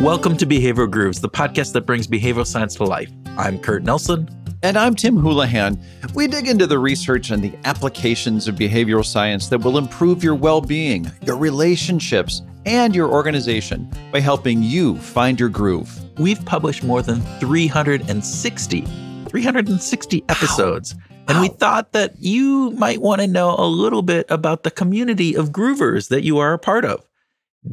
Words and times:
Welcome 0.00 0.36
to 0.36 0.46
Behavioral 0.46 0.90
Grooves, 0.90 1.20
the 1.20 1.28
podcast 1.28 1.72
that 1.72 1.82
brings 1.82 2.06
behavioral 2.06 2.46
science 2.46 2.76
to 2.76 2.84
life. 2.84 3.10
I'm 3.36 3.58
Kurt 3.58 3.82
Nelson. 3.82 4.28
And 4.62 4.76
I'm 4.76 4.94
Tim 4.94 5.16
Houlihan. 5.16 5.80
We 6.14 6.26
dig 6.26 6.48
into 6.48 6.66
the 6.66 6.78
research 6.78 7.30
and 7.30 7.42
the 7.42 7.52
applications 7.64 8.48
of 8.48 8.54
behavioral 8.54 9.04
science 9.04 9.48
that 9.48 9.58
will 9.58 9.78
improve 9.78 10.24
your 10.24 10.34
well 10.34 10.60
being, 10.60 11.10
your 11.24 11.36
relationships, 11.36 12.42
and 12.64 12.94
your 12.94 13.08
organization 13.08 13.90
by 14.12 14.20
helping 14.20 14.62
you 14.62 14.96
find 14.96 15.38
your 15.38 15.48
groove. 15.48 16.00
We've 16.18 16.44
published 16.44 16.84
more 16.84 17.02
than 17.02 17.20
360, 17.40 18.80
360 19.28 20.24
episodes. 20.28 20.94
Wow. 20.94 21.07
And 21.28 21.40
we 21.40 21.48
thought 21.48 21.92
that 21.92 22.14
you 22.18 22.70
might 22.72 23.02
want 23.02 23.20
to 23.20 23.26
know 23.26 23.54
a 23.56 23.66
little 23.66 24.02
bit 24.02 24.26
about 24.30 24.62
the 24.62 24.70
community 24.70 25.34
of 25.34 25.50
groovers 25.50 26.08
that 26.08 26.24
you 26.24 26.38
are 26.38 26.54
a 26.54 26.58
part 26.58 26.84
of. 26.84 27.06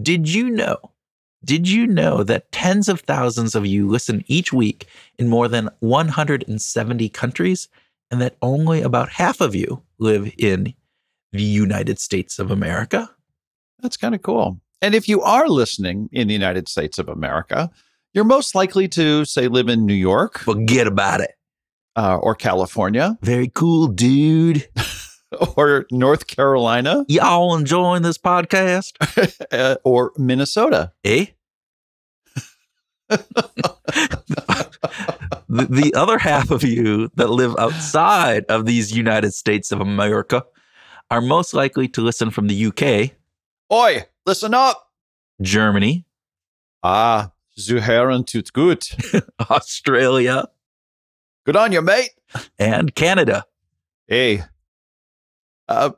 Did 0.02 0.34
you 0.34 0.50
know 0.50 0.92
did 1.46 1.70
you 1.70 1.86
know 1.86 2.24
that 2.24 2.52
tens 2.52 2.90
of 2.90 3.02
thousands 3.02 3.54
of 3.54 3.68
you 3.68 3.88
listen 3.88 4.24
each 4.26 4.52
week 4.52 4.88
in 5.20 5.30
more 5.30 5.48
than 5.48 5.70
170 5.82 7.10
countries 7.10 7.70
and 8.10 8.20
that 8.20 8.36
only 8.42 8.82
about 8.82 9.10
half 9.10 9.42
of 9.42 9.54
you 9.54 9.84
live 10.00 10.34
in 10.40 10.74
the 11.32 11.44
United 11.44 12.00
States 12.00 12.40
of 12.40 12.50
America? 12.50 13.12
That's 13.80 13.96
kind 13.96 14.16
of 14.16 14.24
cool. 14.24 14.60
And 14.82 14.96
if 14.96 15.08
you 15.08 15.22
are 15.22 15.48
listening 15.48 16.10
in 16.12 16.28
the 16.28 16.34
United 16.34 16.68
States 16.68 16.98
of 16.98 17.10
America, 17.10 17.70
you're 18.16 18.24
most 18.24 18.56
likely 18.56 18.88
to, 18.90 19.24
say, 19.26 19.48
live 19.48 19.70
in 19.70 19.86
New 19.86 19.94
York. 19.94 20.40
Forget 20.40 20.88
about 20.88 21.22
it. 21.22 21.36
Uh, 21.96 22.18
or 22.18 22.36
California. 22.36 23.18
Very 23.22 23.50
cool, 23.54 23.88
dude. 23.88 24.68
or 25.56 25.86
North 25.92 26.28
Carolina. 26.28 27.06
Y'all 27.08 27.56
enjoying 27.56 28.02
this 28.02 28.18
podcast? 28.18 28.94
uh, 29.52 29.76
or 29.84 30.12
Minnesota. 30.18 30.92
Eh? 31.04 31.28
the, 33.08 33.18
the 35.48 35.94
other 35.96 36.18
half 36.18 36.52
of 36.52 36.64
you 36.64 37.10
that 37.16 37.30
live 37.30 37.56
outside 37.60 38.46
of 38.46 38.66
these 38.66 38.96
United 38.96 39.34
States 39.34 39.72
of 39.72 39.80
America 39.80 40.44
are 41.12 41.22
most 41.22 41.54
likely 41.54 41.88
to 41.90 42.02
listen 42.02 42.32
from 42.32 42.48
the 42.48 42.66
UK. 42.66 43.12
Oi, 43.72 44.06
listen 44.26 44.54
up. 44.54 44.90
Germany. 45.42 46.06
Ah, 46.84 47.32
Zuhören 47.58 48.26
tut 48.26 48.52
gut. 48.54 48.96
Australia. 49.50 50.46
Good 51.46 51.56
on 51.56 51.72
you, 51.72 51.82
mate. 51.82 52.10
And 52.58 52.94
Canada. 52.96 53.46
Hey. 54.08 54.44
Uh, 55.68 55.92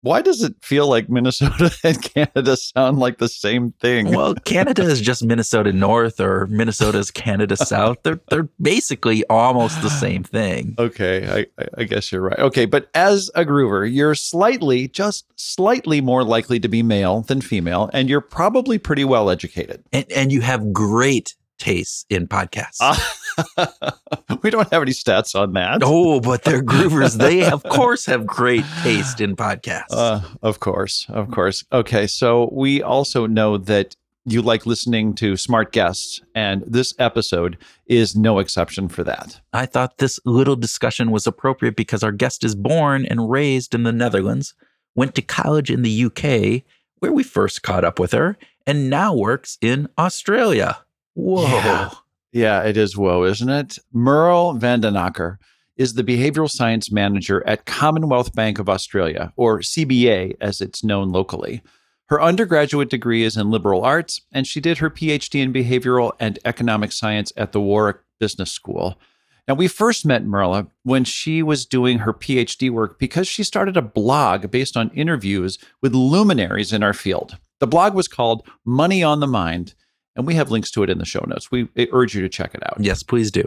why 0.00 0.20
does 0.20 0.42
it 0.42 0.54
feel 0.62 0.86
like 0.86 1.08
Minnesota 1.08 1.74
and 1.84 2.00
Canada 2.02 2.56
sound 2.56 2.98
like 2.98 3.18
the 3.18 3.28
same 3.28 3.72
thing? 3.80 4.10
Well, 4.14 4.34
Canada 4.34 4.82
is 4.82 5.00
just 5.00 5.24
Minnesota 5.24 5.72
North 5.72 6.20
or 6.20 6.46
Minnesota's 6.48 7.10
Canada 7.10 7.56
South. 7.56 7.98
They're 8.02 8.20
they're 8.28 8.48
basically 8.60 9.24
almost 9.28 9.80
the 9.80 9.88
same 9.88 10.22
thing. 10.22 10.74
Okay, 10.78 11.46
I, 11.58 11.64
I 11.78 11.84
guess 11.84 12.12
you're 12.12 12.20
right. 12.20 12.38
Okay, 12.38 12.66
but 12.66 12.90
as 12.94 13.30
a 13.34 13.44
groover, 13.44 13.90
you're 13.90 14.14
slightly, 14.14 14.88
just 14.88 15.26
slightly 15.36 16.02
more 16.02 16.22
likely 16.22 16.60
to 16.60 16.68
be 16.68 16.82
male 16.82 17.22
than 17.22 17.40
female, 17.40 17.88
and 17.94 18.08
you're 18.08 18.20
probably 18.20 18.78
pretty 18.78 19.04
well 19.04 19.30
educated. 19.30 19.82
And 19.92 20.10
and 20.12 20.32
you 20.32 20.42
have 20.42 20.72
great 20.72 21.34
tastes 21.58 22.04
in 22.10 22.28
podcasts. 22.28 22.76
Uh, 22.80 22.96
we 24.42 24.50
don't 24.50 24.70
have 24.72 24.82
any 24.82 24.92
stats 24.92 25.34
on 25.34 25.52
that. 25.54 25.80
Oh, 25.82 26.20
but 26.20 26.42
they're 26.44 26.62
groovers. 26.62 27.16
they, 27.16 27.44
of 27.44 27.62
course, 27.70 28.06
have 28.06 28.26
great 28.26 28.64
taste 28.82 29.20
in 29.20 29.36
podcasts. 29.36 29.86
Uh, 29.90 30.20
of 30.42 30.60
course. 30.60 31.06
Of 31.08 31.30
course. 31.30 31.64
Okay. 31.72 32.06
So 32.06 32.48
we 32.52 32.82
also 32.82 33.26
know 33.26 33.58
that 33.58 33.96
you 34.26 34.40
like 34.40 34.64
listening 34.64 35.14
to 35.14 35.36
smart 35.36 35.72
guests, 35.72 36.22
and 36.34 36.64
this 36.66 36.94
episode 36.98 37.58
is 37.86 38.16
no 38.16 38.38
exception 38.38 38.88
for 38.88 39.04
that. 39.04 39.40
I 39.52 39.66
thought 39.66 39.98
this 39.98 40.18
little 40.24 40.56
discussion 40.56 41.10
was 41.10 41.26
appropriate 41.26 41.76
because 41.76 42.02
our 42.02 42.12
guest 42.12 42.42
is 42.42 42.54
born 42.54 43.04
and 43.04 43.30
raised 43.30 43.74
in 43.74 43.82
the 43.82 43.92
Netherlands, 43.92 44.54
went 44.94 45.14
to 45.16 45.22
college 45.22 45.70
in 45.70 45.82
the 45.82 46.04
UK, 46.06 46.62
where 47.00 47.12
we 47.12 47.22
first 47.22 47.62
caught 47.62 47.84
up 47.84 47.98
with 47.98 48.12
her, 48.12 48.38
and 48.66 48.88
now 48.88 49.14
works 49.14 49.58
in 49.60 49.88
Australia. 49.98 50.78
Whoa. 51.12 51.42
Yeah. 51.46 51.90
Yeah, 52.34 52.64
it 52.64 52.76
is 52.76 52.96
whoa, 52.96 53.22
isn't 53.22 53.48
it? 53.48 53.78
Merle 53.92 54.54
van 54.54 54.80
den 54.80 54.94
Akker 54.94 55.38
is 55.76 55.94
the 55.94 56.02
behavioral 56.02 56.50
science 56.50 56.90
manager 56.90 57.46
at 57.46 57.64
Commonwealth 57.64 58.34
Bank 58.34 58.58
of 58.58 58.68
Australia, 58.68 59.32
or 59.36 59.60
CBA 59.60 60.36
as 60.40 60.60
it's 60.60 60.82
known 60.82 61.12
locally. 61.12 61.62
Her 62.08 62.20
undergraduate 62.20 62.90
degree 62.90 63.22
is 63.22 63.36
in 63.36 63.52
liberal 63.52 63.84
arts, 63.84 64.20
and 64.32 64.48
she 64.48 64.60
did 64.60 64.78
her 64.78 64.90
PhD 64.90 65.40
in 65.40 65.52
behavioral 65.52 66.10
and 66.18 66.40
economic 66.44 66.90
science 66.90 67.32
at 67.36 67.52
the 67.52 67.60
Warwick 67.60 67.98
Business 68.18 68.50
School. 68.50 68.98
Now, 69.46 69.54
we 69.54 69.68
first 69.68 70.04
met 70.04 70.24
Merle 70.24 70.72
when 70.82 71.04
she 71.04 71.40
was 71.40 71.64
doing 71.64 71.98
her 71.98 72.12
PhD 72.12 72.68
work 72.68 72.98
because 72.98 73.28
she 73.28 73.44
started 73.44 73.76
a 73.76 73.82
blog 73.82 74.50
based 74.50 74.76
on 74.76 74.90
interviews 74.90 75.56
with 75.80 75.94
luminaries 75.94 76.72
in 76.72 76.82
our 76.82 76.94
field. 76.94 77.38
The 77.60 77.68
blog 77.68 77.94
was 77.94 78.08
called 78.08 78.44
Money 78.64 79.04
on 79.04 79.20
the 79.20 79.28
Mind, 79.28 79.74
and 80.16 80.26
we 80.26 80.34
have 80.34 80.50
links 80.50 80.70
to 80.72 80.82
it 80.82 80.90
in 80.90 80.98
the 80.98 81.04
show 81.04 81.24
notes. 81.26 81.50
We 81.50 81.68
urge 81.92 82.14
you 82.14 82.22
to 82.22 82.28
check 82.28 82.54
it 82.54 82.62
out. 82.64 82.76
Yes, 82.78 83.02
please 83.02 83.30
do. 83.30 83.44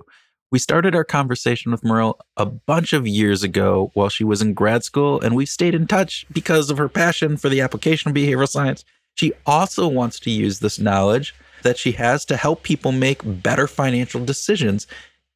We 0.50 0.60
started 0.60 0.96
our 0.96 1.04
conversation 1.04 1.72
with 1.72 1.84
Merle 1.84 2.18
a 2.38 2.46
bunch 2.46 2.94
of 2.94 3.06
years 3.06 3.44
ago 3.44 3.92
while 3.96 4.08
she 4.08 4.24
was 4.24 4.42
in 4.42 4.54
grad 4.54 4.84
school, 4.84 5.20
and 5.20 5.36
we've 5.36 5.50
stayed 5.50 5.76
in 5.76 5.88
touch 5.88 6.26
because 6.32 6.70
of 6.70 6.78
her 6.78 6.88
passion 6.88 7.36
for 7.36 7.50
the 7.50 7.60
application 7.60 8.10
of 8.10 8.16
behavioral 8.16 8.48
science. 8.48 8.86
She 9.16 9.34
also 9.46 9.88
wants 9.88 10.20
to 10.22 10.32
use 10.32 10.60
this 10.60 10.80
knowledge 10.80 11.36
that 11.64 11.78
she 11.78 11.92
has 11.94 12.24
to 12.26 12.38
help 12.38 12.64
people 12.64 12.94
make 12.94 13.22
better 13.26 13.68
financial 13.68 14.24
decisions. 14.24 14.88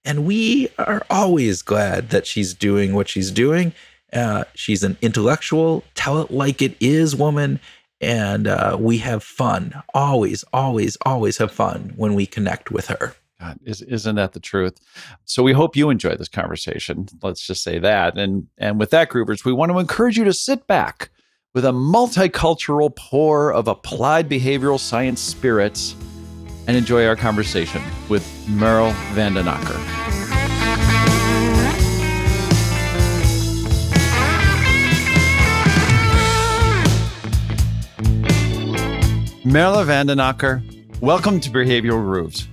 And 0.06 0.25
we 0.25 0.70
are 0.78 1.06
always 1.09 1.62
glad 1.62 2.09
that 2.12 2.25
she's 2.25 2.53
doing 2.53 2.94
what 2.94 3.09
she's 3.09 3.31
doing. 3.31 3.74
Uh, 4.14 4.46
she's 4.53 4.84
an 4.84 4.97
intellectual, 5.02 5.84
tell 5.96 6.22
it 6.22 6.31
like 6.31 6.62
it 6.62 6.78
is 6.80 7.16
woman, 7.16 7.59
and 8.02 8.48
uh, 8.48 8.76
we 8.80 8.98
have 8.98 9.24
fun. 9.24 9.82
Always, 9.94 10.44
always, 10.52 10.98
always 11.06 11.38
have 11.38 11.52
fun 11.52 11.94
when 11.96 12.16
we 12.16 12.26
connect 12.26 12.72
with 12.72 12.88
her. 12.88 13.14
God, 13.40 13.60
is, 13.64 13.82
isn't 13.82 14.16
that 14.16 14.34
the 14.34 14.40
truth? 14.40 14.80
So 15.26 15.42
we 15.42 15.54
hope 15.54 15.76
you 15.76 15.90
enjoy 15.90 16.16
this 16.16 16.28
conversation. 16.28 17.08
Let's 17.24 17.46
just 17.46 17.64
say 17.64 17.80
that. 17.80 18.18
And 18.18 18.48
and 18.58 18.80
with 18.80 18.92
that, 18.92 19.10
groovers, 19.10 19.46
we 19.46 19.54
want 19.54 19.72
to 19.72 19.80
encourage 19.80 20.18
you 20.18 20.24
to 20.26 20.34
sit 20.34 20.68
back 20.68 21.10
with 21.54 21.66
a 21.66 21.72
multicultural 21.72 22.96
pour 22.96 23.52
of 23.52 23.68
applied 23.68 24.30
behavioral 24.30 24.80
science 24.80 25.20
spirits 25.20 25.96
and 26.68 26.78
enjoy 26.78 27.06
our 27.08 27.16
conversation 27.16 27.82
with 28.10 28.26
Merle 28.48 28.92
van 29.14 29.34
den 29.34 29.46
Akker. 29.46 30.21
Merle 39.44 39.84
van 39.85 40.06
den 40.06 40.19
Akker, 40.19 40.62
welcome 41.02 41.40
to 41.40 41.50
Behavioral 41.50 42.03
Grooves. 42.03 42.47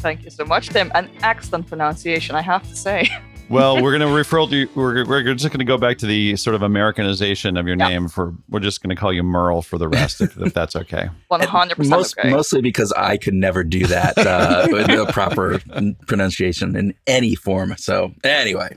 Thank 0.00 0.22
you 0.22 0.30
so 0.30 0.44
much, 0.44 0.68
Tim. 0.68 0.92
An 0.94 1.08
excellent 1.22 1.66
pronunciation, 1.66 2.36
I 2.36 2.42
have 2.42 2.62
to 2.68 2.76
say. 2.76 3.08
well, 3.48 3.82
we're 3.82 3.96
going 3.96 4.06
to 4.06 4.14
refer 4.14 4.46
to 4.46 4.54
you. 4.54 4.68
We're, 4.74 5.06
we're 5.06 5.22
just 5.32 5.46
going 5.46 5.60
to 5.60 5.64
go 5.64 5.78
back 5.78 5.96
to 5.98 6.06
the 6.06 6.36
sort 6.36 6.56
of 6.56 6.62
Americanization 6.62 7.56
of 7.56 7.66
your 7.66 7.78
yeah. 7.78 7.88
name. 7.88 8.08
For 8.08 8.34
we're 8.50 8.60
just 8.60 8.82
going 8.82 8.94
to 8.94 9.00
call 9.00 9.14
you 9.14 9.22
Merle 9.22 9.62
for 9.62 9.78
the 9.78 9.88
rest, 9.88 10.20
if, 10.20 10.36
if 10.36 10.52
that's 10.52 10.76
okay. 10.76 11.08
One 11.28 11.40
hundred 11.40 11.76
percent 11.76 12.14
okay. 12.18 12.28
Mostly 12.28 12.60
because 12.60 12.92
I 12.92 13.16
could 13.16 13.32
never 13.32 13.64
do 13.64 13.86
that 13.86 14.18
uh, 14.18 14.66
with 14.70 14.88
the 14.88 15.06
proper 15.10 15.58
pronunciation 16.06 16.76
in 16.76 16.92
any 17.06 17.34
form. 17.34 17.76
So 17.78 18.12
anyway, 18.22 18.76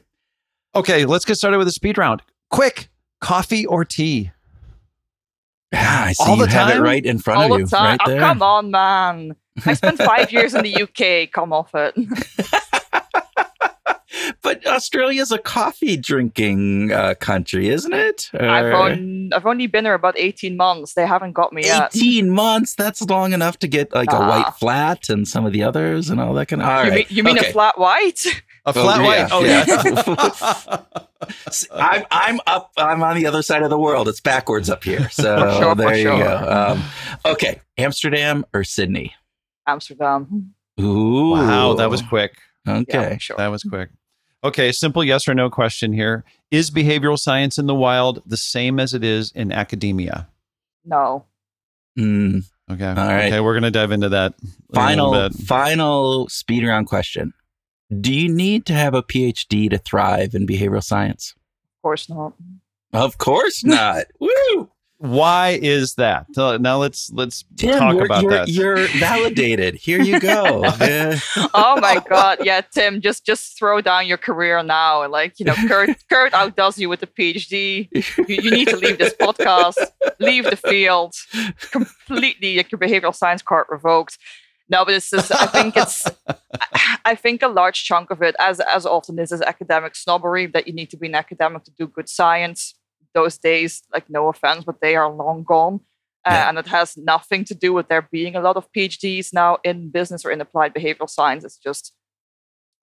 okay, 0.75 1.03
let's 1.03 1.25
get 1.25 1.35
started 1.35 1.57
with 1.57 1.67
the 1.67 1.73
speed 1.73 1.97
round. 1.97 2.21
Quick, 2.51 2.87
coffee 3.19 3.65
or 3.65 3.83
tea? 3.83 4.31
Yeah, 5.71 6.03
I 6.05 6.13
see 6.13 6.23
All 6.23 6.37
you 6.37 6.45
the 6.45 6.51
have 6.51 6.69
time? 6.69 6.77
it 6.77 6.81
right 6.81 7.05
in 7.05 7.19
front 7.19 7.41
All 7.41 7.53
of 7.53 7.59
you. 7.59 7.65
The 7.65 7.75
time. 7.75 7.97
Right 8.05 8.17
oh, 8.17 8.19
come 8.19 8.41
on, 8.41 8.71
man. 8.71 9.35
I 9.65 9.73
spent 9.73 9.97
five 9.97 10.31
years 10.31 10.53
in 10.53 10.63
the 10.63 10.83
UK. 11.27 11.31
Come 11.31 11.51
off 11.51 11.71
it. 11.73 11.95
but 14.41 14.65
Australia's 14.65 15.31
a 15.31 15.37
coffee 15.37 15.97
drinking 15.97 16.91
uh, 16.91 17.15
country, 17.15 17.69
isn't 17.69 17.93
it? 17.93 18.29
Or... 18.33 18.47
I've, 18.47 18.73
on, 18.73 19.29
I've 19.33 19.45
only 19.45 19.67
been 19.67 19.83
there 19.83 19.93
about 19.93 20.15
18 20.17 20.55
months. 20.55 20.93
They 20.93 21.05
haven't 21.05 21.33
got 21.33 21.51
me 21.51 21.61
18 21.61 21.73
yet. 21.73 21.95
18 21.95 22.29
months? 22.29 22.75
That's 22.75 23.01
long 23.01 23.33
enough 23.33 23.59
to 23.59 23.67
get 23.67 23.93
like 23.93 24.11
a 24.11 24.19
white 24.19 24.45
ah. 24.47 24.51
flat 24.51 25.09
and 25.09 25.27
some 25.27 25.45
of 25.45 25.51
the 25.51 25.63
others 25.63 26.09
and 26.09 26.21
all 26.21 26.33
that 26.35 26.47
kind 26.47 26.61
of. 26.61 26.67
All 26.67 26.85
you 26.85 26.91
right. 26.91 26.97
mean, 26.97 27.05
you 27.09 27.23
mean 27.23 27.37
okay. 27.37 27.49
a 27.49 27.51
flat 27.51 27.77
white? 27.77 28.25
A 28.67 28.73
flat 28.73 28.99
oh, 28.99 29.03
white. 29.03 29.27
Oh 29.31 29.43
yeah. 29.45 30.83
I'm 31.71 32.05
I'm 32.11 32.39
up. 32.45 32.71
I'm 32.75 33.01
on 33.01 33.15
the 33.15 33.25
other 33.25 33.41
side 33.41 33.63
of 33.63 33.69
the 33.69 33.79
world. 33.79 34.09
It's 34.09 34.19
backwards 34.19 34.69
up 34.69 34.83
here. 34.83 35.09
So 35.09 35.57
sure, 35.59 35.73
there 35.73 35.95
you 35.95 36.03
sure. 36.03 36.17
go. 36.17 36.75
Um, 36.75 36.83
okay, 37.25 37.61
Amsterdam 37.77 38.45
or 38.53 38.65
Sydney? 38.65 39.15
Amsterdam. 39.65 40.53
Ooh, 40.81 41.31
wow, 41.31 41.73
that 41.75 41.89
was 41.89 42.01
quick. 42.01 42.37
Okay, 42.67 43.11
yeah, 43.11 43.17
sure. 43.17 43.37
that 43.37 43.47
was 43.47 43.63
quick. 43.63 43.89
Okay, 44.43 44.71
simple 44.73 45.03
yes 45.03 45.27
or 45.27 45.33
no 45.33 45.49
question 45.49 45.93
here. 45.93 46.25
Is 46.51 46.69
behavioral 46.69 47.17
science 47.17 47.57
in 47.57 47.67
the 47.67 47.75
wild 47.75 48.21
the 48.25 48.37
same 48.37 48.79
as 48.79 48.93
it 48.93 49.03
is 49.03 49.31
in 49.31 49.51
academia? 49.51 50.27
No. 50.85 51.25
Mm, 51.97 52.43
Okay. 52.69 52.85
All 52.85 52.95
right. 52.95 53.27
Okay, 53.27 53.39
we're 53.39 53.53
going 53.53 53.63
to 53.63 53.71
dive 53.71 53.91
into 53.91 54.09
that. 54.09 54.33
final, 54.73 55.11
bit. 55.11 55.33
final 55.33 56.27
speed 56.27 56.65
round 56.65 56.87
question. 56.87 57.33
Do 57.89 58.13
you 58.13 58.27
need 58.27 58.65
to 58.65 58.73
have 58.73 58.93
a 58.93 59.03
PhD 59.03 59.69
to 59.69 59.77
thrive 59.77 60.35
in 60.35 60.45
behavioral 60.45 60.83
science? 60.83 61.33
Of 61.37 61.81
course 61.81 62.09
not. 62.09 62.33
Of 62.93 63.17
course 63.17 63.63
not. 63.63 64.05
Woo! 64.19 64.69
Why 64.99 65.59
is 65.61 65.93
that? 65.95 66.25
Now 66.35 66.77
let's 66.79 67.11
let's 67.13 67.45
Tim, 67.55 67.77
talk 67.77 68.03
about 68.03 68.23
you're, 68.23 68.31
that. 68.31 68.47
You're 68.47 68.87
validated. 68.99 69.75
Here 69.75 70.01
you 70.01 70.19
go. 70.19 70.63
Oh 71.53 71.79
my 71.79 72.01
god 72.09 72.39
yeah 72.43 72.61
tim 72.61 73.01
just 73.01 73.25
just 73.25 73.57
throw 73.57 73.81
down 73.81 74.07
your 74.07 74.17
career 74.17 74.61
now 74.63 75.01
and 75.01 75.11
like 75.11 75.39
you 75.39 75.45
know 75.45 75.55
kurt 75.67 75.89
kurt 76.09 76.33
outdoes 76.33 76.77
you 76.77 76.89
with 76.89 76.99
the 76.99 77.07
phd 77.07 77.89
you, 77.91 78.25
you 78.27 78.51
need 78.51 78.67
to 78.67 78.77
leave 78.77 78.97
this 78.97 79.13
podcast 79.13 79.75
leave 80.19 80.45
the 80.45 80.55
field 80.55 81.15
completely 81.71 82.57
like 82.57 82.71
your 82.71 82.79
behavioral 82.79 83.15
science 83.15 83.41
card 83.41 83.65
revoked 83.69 84.17
no 84.69 84.83
but 84.85 84.93
it's 84.93 85.09
just 85.09 85.31
i 85.31 85.45
think 85.45 85.75
it's 85.77 86.05
I- 87.05 87.15
think 87.15 87.41
a 87.41 87.47
large 87.47 87.83
chunk 87.83 88.11
of 88.11 88.21
it 88.21 88.35
as 88.39 88.59
as 88.59 88.85
often 88.85 89.17
is 89.19 89.31
is 89.31 89.41
academic 89.41 89.95
snobbery 89.95 90.45
that 90.47 90.67
you 90.67 90.73
need 90.73 90.89
to 90.91 90.97
be 90.97 91.07
an 91.07 91.15
academic 91.15 91.63
to 91.65 91.71
do 91.71 91.87
good 91.87 92.09
science 92.09 92.75
those 93.13 93.37
days 93.37 93.83
like 93.93 94.09
no 94.09 94.27
offense 94.29 94.63
but 94.65 94.81
they 94.81 94.95
are 94.95 95.09
long 95.09 95.43
gone 95.43 95.79
uh, 96.25 96.31
Yeah. 96.33 96.49
and 96.49 96.57
it 96.59 96.67
has 96.67 96.97
nothing 96.97 97.45
to 97.45 97.55
do 97.55 97.71
with 97.73 97.87
there 97.87 98.01
being 98.11 98.35
a 98.35 98.41
lot 98.41 98.57
of 98.57 98.67
PhDs 98.75 99.33
now 99.33 99.51
in 99.63 99.89
business 99.89 100.25
or 100.25 100.31
in 100.31 100.41
applied 100.41 100.73
behavioral 100.73 101.09
science. 101.09 101.45
It's 101.45 101.57
just, 101.57 101.93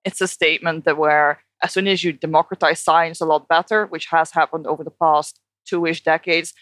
it's 0.08 0.22
a 0.22 0.28
statement 0.28 0.84
that 0.86 0.96
where 0.96 1.40
as 1.62 1.72
soon 1.72 1.86
as 1.88 2.02
you 2.04 2.12
democratize 2.12 2.80
science 2.80 3.20
a 3.20 3.26
lot 3.26 3.46
better, 3.48 3.84
which 3.86 4.06
has 4.06 4.30
happened 4.32 4.66
over 4.66 4.82
the 4.84 4.96
past 5.04 5.40
two-ish 5.68 6.02
decades, 6.04 6.54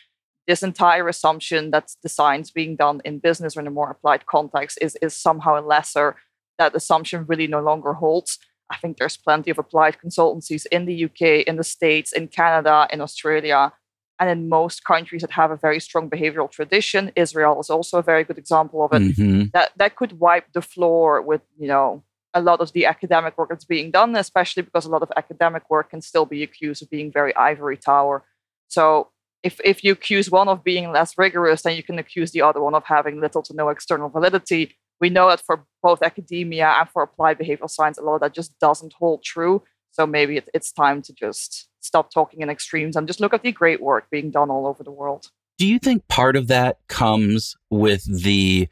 this 0.47 0.63
entire 0.63 1.09
assumption 1.09 1.71
that 1.71 1.93
the 2.03 2.09
science 2.09 2.51
being 2.51 2.77
done 2.77 3.01
in 3.05 3.19
business 3.19 3.57
or 3.57 3.61
in 3.61 3.67
a 3.67 3.71
more 3.71 3.91
applied 3.91 4.27
context 4.27 4.79
is 4.81 4.97
is 5.03 5.15
somehow 5.17 5.61
lesser. 5.61 6.17
That 6.59 6.75
assumption 6.75 7.25
really 7.27 7.47
no 7.47 7.61
longer 7.61 7.95
holds. 7.95 8.39
I 8.71 8.77
think 8.77 8.97
there's 8.97 9.17
plenty 9.17 9.51
of 9.51 9.59
applied 9.59 9.99
consultancies 10.05 10.67
in 10.67 10.87
the 10.87 11.05
UK, 11.05 11.47
in 11.47 11.57
the 11.57 11.65
States, 11.65 12.13
in 12.13 12.29
Canada, 12.29 12.89
in 12.93 13.01
Australia, 13.01 13.73
and 14.19 14.31
in 14.31 14.49
most 14.49 14.85
countries 14.85 15.23
that 15.23 15.33
have 15.33 15.51
a 15.51 15.57
very 15.57 15.81
strong 15.81 16.09
behavioral 16.09 16.51
tradition. 16.51 17.13
Israel 17.17 17.61
is 17.61 17.71
also 17.71 17.99
a 17.99 18.03
very 18.03 18.25
good 18.25 18.39
example 18.39 18.85
of 18.85 18.93
it. 18.93 19.03
Mhm. 19.03 19.53
That 19.53 19.73
that 19.77 19.97
could 19.97 20.13
wipe 20.21 20.53
the 20.53 20.63
floor 20.63 21.21
with 21.23 21.43
you 21.59 21.69
know 21.69 22.03
a 22.35 22.41
lot 22.41 22.61
of 22.61 22.73
the 22.73 22.87
academic 22.87 23.37
work 23.37 23.51
that's 23.51 23.65
being 23.65 23.91
done, 23.91 24.17
especially 24.17 24.63
because 24.63 24.87
a 24.87 24.91
lot 24.91 25.03
of 25.03 25.13
academic 25.17 25.65
work 25.69 25.91
can 25.91 26.01
still 26.01 26.25
be 26.25 26.43
accused 26.43 26.83
of 26.83 26.89
being 26.89 27.13
very 27.13 27.35
ivory 27.37 27.77
tower. 27.77 28.25
So 28.69 29.11
if 29.43 29.61
if 29.65 29.83
you 29.85 29.93
accuse 29.93 30.31
one 30.31 30.49
of 30.49 30.65
being 30.65 30.91
less 30.93 31.19
rigorous, 31.19 31.63
then 31.63 31.77
you 31.77 31.83
can 31.83 31.99
accuse 31.99 32.33
the 32.33 32.43
other 32.43 32.61
one 32.61 32.75
of 32.75 32.85
having 32.85 33.21
little 33.21 33.43
to 33.43 33.55
no 33.55 33.69
external 33.69 34.09
validity. 34.09 34.77
We 35.01 35.11
know 35.11 35.29
that 35.29 35.41
for 35.41 35.65
both 35.83 36.03
academia 36.03 36.69
and 36.79 36.89
for 36.89 37.03
applied 37.03 37.39
behavioral 37.39 37.71
science, 37.71 37.99
a 37.99 38.03
lot 38.03 38.17
of 38.17 38.21
that 38.21 38.35
just 38.35 38.59
doesn't 38.61 38.93
hold 38.93 39.25
true. 39.25 39.63
So 39.91 40.07
maybe 40.07 40.37
it, 40.37 40.49
it's 40.55 40.73
time 40.73 41.03
to 41.03 41.13
just 41.13 41.69
stop 41.81 42.13
talking 42.13 42.41
in 42.41 42.49
extremes 42.49 42.97
and 42.97 43.07
just 43.07 43.21
look 43.21 43.35
at 43.35 43.43
the 43.43 43.53
great 43.53 43.83
work 43.83 44.09
being 44.11 44.31
done 44.31 44.51
all 44.51 44.67
over 44.67 44.85
the 44.85 44.93
world. 44.93 45.31
Do 45.59 45.67
you 45.67 45.79
think 45.79 46.07
part 46.09 46.37
of 46.37 46.47
that 46.49 46.79
comes 46.89 47.57
with 47.69 48.05
the 48.05 48.69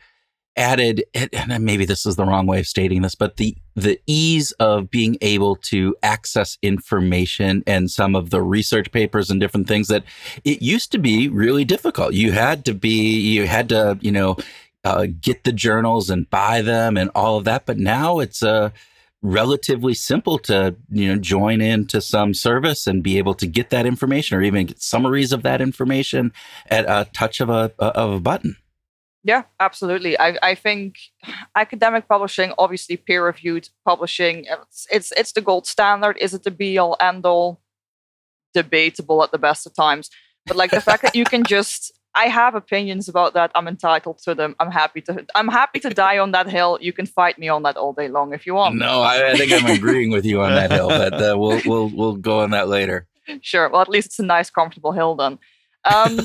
added 0.61 1.03
and 1.33 1.65
maybe 1.65 1.87
this 1.87 2.05
is 2.05 2.17
the 2.17 2.25
wrong 2.25 2.47
way 2.47 2.61
of 2.61 2.67
stating 2.67 3.01
this 3.01 3.15
but 3.15 3.39
the 3.39 3.57
the 3.75 3.99
ease 4.07 4.53
of 4.53 4.91
being 4.91 5.17
able 5.23 5.57
to 5.57 5.97
access 6.03 6.59
information 6.63 7.63
and 7.67 7.91
some 7.91 8.15
of 8.15 8.29
the 8.31 8.43
research 8.43 8.93
papers 8.93 9.31
and 9.31 9.41
different 9.41 9.67
things 9.67 9.89
that 9.89 10.05
it 10.45 10.61
used 10.61 10.93
to 10.93 10.99
be 10.99 11.29
really 11.29 11.65
difficult. 11.65 12.13
You 12.13 12.33
had 12.33 12.65
to 12.67 12.75
be 12.75 13.19
you 13.19 13.47
had 13.47 13.69
to 13.71 13.99
you 14.01 14.13
know 14.13 14.37
uh, 14.85 15.07
get 15.21 15.45
the 15.45 15.53
journals 15.53 16.11
and 16.11 16.29
buy 16.31 16.63
them 16.63 16.97
and 16.97 17.11
all 17.15 17.37
of 17.37 17.45
that 17.45 17.67
but 17.67 17.79
now 17.79 18.19
it's 18.19 18.43
uh, 18.43 18.71
relatively 19.23 19.95
simple 19.95 20.39
to 20.39 20.77
you 20.91 21.09
know 21.09 21.17
join 21.17 21.61
into 21.61 22.01
some 22.01 22.33
service 22.33 22.87
and 22.87 23.03
be 23.03 23.19
able 23.19 23.35
to 23.35 23.47
get 23.47 23.71
that 23.71 23.87
information 23.87 24.39
or 24.39 24.43
even 24.43 24.67
get 24.67 24.81
summaries 24.81 25.33
of 25.33 25.43
that 25.43 25.61
information 25.61 26.33
at 26.69 26.85
a 26.87 27.09
touch 27.13 27.41
of 27.41 27.51
a 27.51 27.73
of 27.79 28.13
a 28.13 28.21
button 28.21 28.57
Yeah, 29.23 29.43
absolutely. 29.59 30.19
I, 30.19 30.39
I 30.43 30.55
think 30.55 30.97
academic 31.55 32.09
publishing, 32.09 32.53
obviously 32.57 32.97
peer 32.97 33.27
reviewed 33.27 33.69
publishing, 33.85 34.47
it's, 34.49 34.87
it's 34.91 35.13
it's 35.13 35.33
the 35.33 35.41
gold 35.41 35.67
standard. 35.67 36.17
Is 36.19 36.33
it 36.33 36.45
the 36.45 36.51
be 36.51 36.79
all 36.79 36.97
end 37.01 37.27
all? 37.27 37.61
Debatable 38.55 39.23
at 39.23 39.31
the 39.31 39.39
best 39.39 39.67
of 39.67 39.75
times. 39.75 40.11
But 40.47 40.57
like 40.57 40.71
the 40.71 40.81
fact 40.81 41.03
that 41.03 41.15
you 41.15 41.25
can 41.25 41.45
just 41.45 41.93
I 42.15 42.27
have 42.27 42.57
opinions 42.57 43.09
about 43.09 43.35
that. 43.35 43.53
I'm 43.55 43.69
entitled 43.69 44.19
to 44.25 44.35
them. 44.35 44.57
I'm 44.59 44.71
happy 44.71 45.01
to 45.03 45.25
I'm 45.35 45.49
happy 45.49 45.81
to 45.81 45.91
die 45.91 46.19
on 46.19 46.33
that 46.33 46.49
hill. 46.49 46.79
You 46.81 46.93
can 46.93 47.07
fight 47.07 47.39
me 47.39 47.49
on 47.49 47.63
that 47.63 47.77
all 47.77 47.93
day 47.93 48.09
long 48.09 48.33
if 48.33 48.47
you 48.47 48.55
want. 48.55 48.77
no 48.77 49.03
I, 49.03 49.31
I 49.31 49.37
think 49.37 49.53
i'm 49.53 49.67
agreeing 49.67 50.11
with 50.11 50.25
you 50.25 50.41
on 50.43 50.53
that 50.55 50.73
hill 50.73 50.89
but 50.89 51.13
uh, 51.15 51.37
we'll 51.39 51.61
we'll 51.67 51.89
we'll 51.91 52.17
go 52.17 52.41
on 52.41 52.51
that 52.51 52.69
later 52.69 53.07
sure. 53.41 53.69
Well, 53.69 53.81
at 53.81 53.89
least 53.89 54.07
it's 54.07 54.19
a 54.19 54.25
nice, 54.25 54.51
comfortable 54.51 54.93
hill 54.93 55.15
then. 55.15 55.39
Um, 55.85 56.21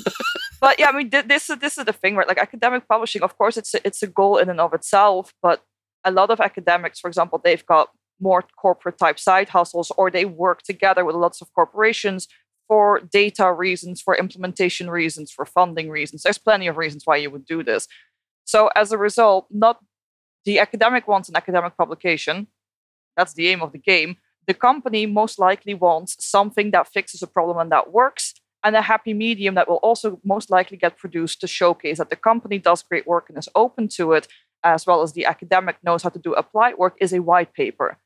but 0.60 0.80
yeah, 0.80 0.90
I 0.90 0.92
mean, 0.92 1.10
th- 1.10 1.28
this 1.28 1.50
is 1.50 1.58
this 1.60 1.78
is 1.78 1.86
the 1.86 1.94
thing, 1.94 2.16
right? 2.16 2.28
Like 2.28 2.38
academic 2.38 2.88
publishing, 2.88 3.22
of 3.22 3.38
course, 3.38 3.58
it's 3.58 3.74
a, 3.74 3.86
it's 3.86 4.04
a 4.04 4.08
goal 4.08 4.38
in 4.38 4.50
and 4.50 4.60
of 4.60 4.74
itself. 4.74 5.34
But 5.42 5.64
a 6.04 6.12
lot 6.12 6.30
of 6.30 6.40
academics, 6.40 7.00
for 7.00 7.08
example, 7.08 7.42
they've 7.44 7.66
got 7.66 7.90
more 8.20 8.44
corporate 8.58 8.98
type 8.98 9.20
side 9.20 9.50
hustles, 9.50 9.92
or 9.98 10.10
they 10.10 10.26
work 10.26 10.62
together 10.64 11.04
with 11.04 11.16
lots 11.16 11.42
of 11.42 11.54
corporations 11.54 12.28
for 12.68 13.00
data 13.00 13.52
reasons, 13.52 14.02
for 14.02 14.16
implementation 14.16 14.90
reasons, 14.90 15.32
for 15.32 15.46
funding 15.46 15.90
reasons. 15.90 16.24
There's 16.24 16.38
plenty 16.38 16.68
of 16.68 16.78
reasons 16.78 17.04
why 17.06 17.18
you 17.18 17.30
would 17.30 17.46
do 17.46 17.64
this. 17.64 17.88
So 18.46 18.70
as 18.76 18.92
a 18.92 18.98
result, 18.98 19.48
not 19.52 19.80
the 20.46 20.60
academic 20.60 21.08
wants 21.08 21.30
an 21.30 21.36
academic 21.36 21.78
publication. 21.78 22.48
That's 23.18 23.34
the 23.34 23.48
aim 23.48 23.62
of 23.62 23.72
the 23.72 23.80
game 23.80 24.18
the 24.48 24.54
company 24.54 25.06
most 25.06 25.40
likely 25.40 25.74
wants 25.74 26.16
something 26.20 26.72
that 26.72 26.88
fixes 26.88 27.22
a 27.22 27.28
problem 27.28 27.58
and 27.58 27.72
that 27.72 27.92
works, 27.92 28.34
and 28.66 28.76
a 28.76 28.82
happy 28.82 29.14
medium 29.14 29.54
that 29.56 29.70
will 29.70 29.82
also 29.90 30.20
most 30.24 30.50
likely 30.50 30.76
get 30.76 30.98
produced 30.98 31.40
to 31.40 31.48
showcase 31.48 32.00
that 32.00 32.10
the 32.10 32.16
company 32.16 32.58
does 32.58 32.82
great 32.82 33.06
work 33.08 33.26
and 33.30 33.38
is 33.38 33.48
open 33.54 33.88
to 33.88 34.14
it, 34.14 34.28
as 34.64 34.88
well 34.88 35.04
as 35.04 35.14
the 35.14 35.26
academic 35.26 35.78
knows 35.84 36.02
how 36.04 36.10
to 36.10 36.20
do 36.20 36.34
applied 36.34 36.76
work, 36.78 36.98
is 37.00 37.14
a 37.14 37.22
white 37.22 37.54
paper. 37.54 37.98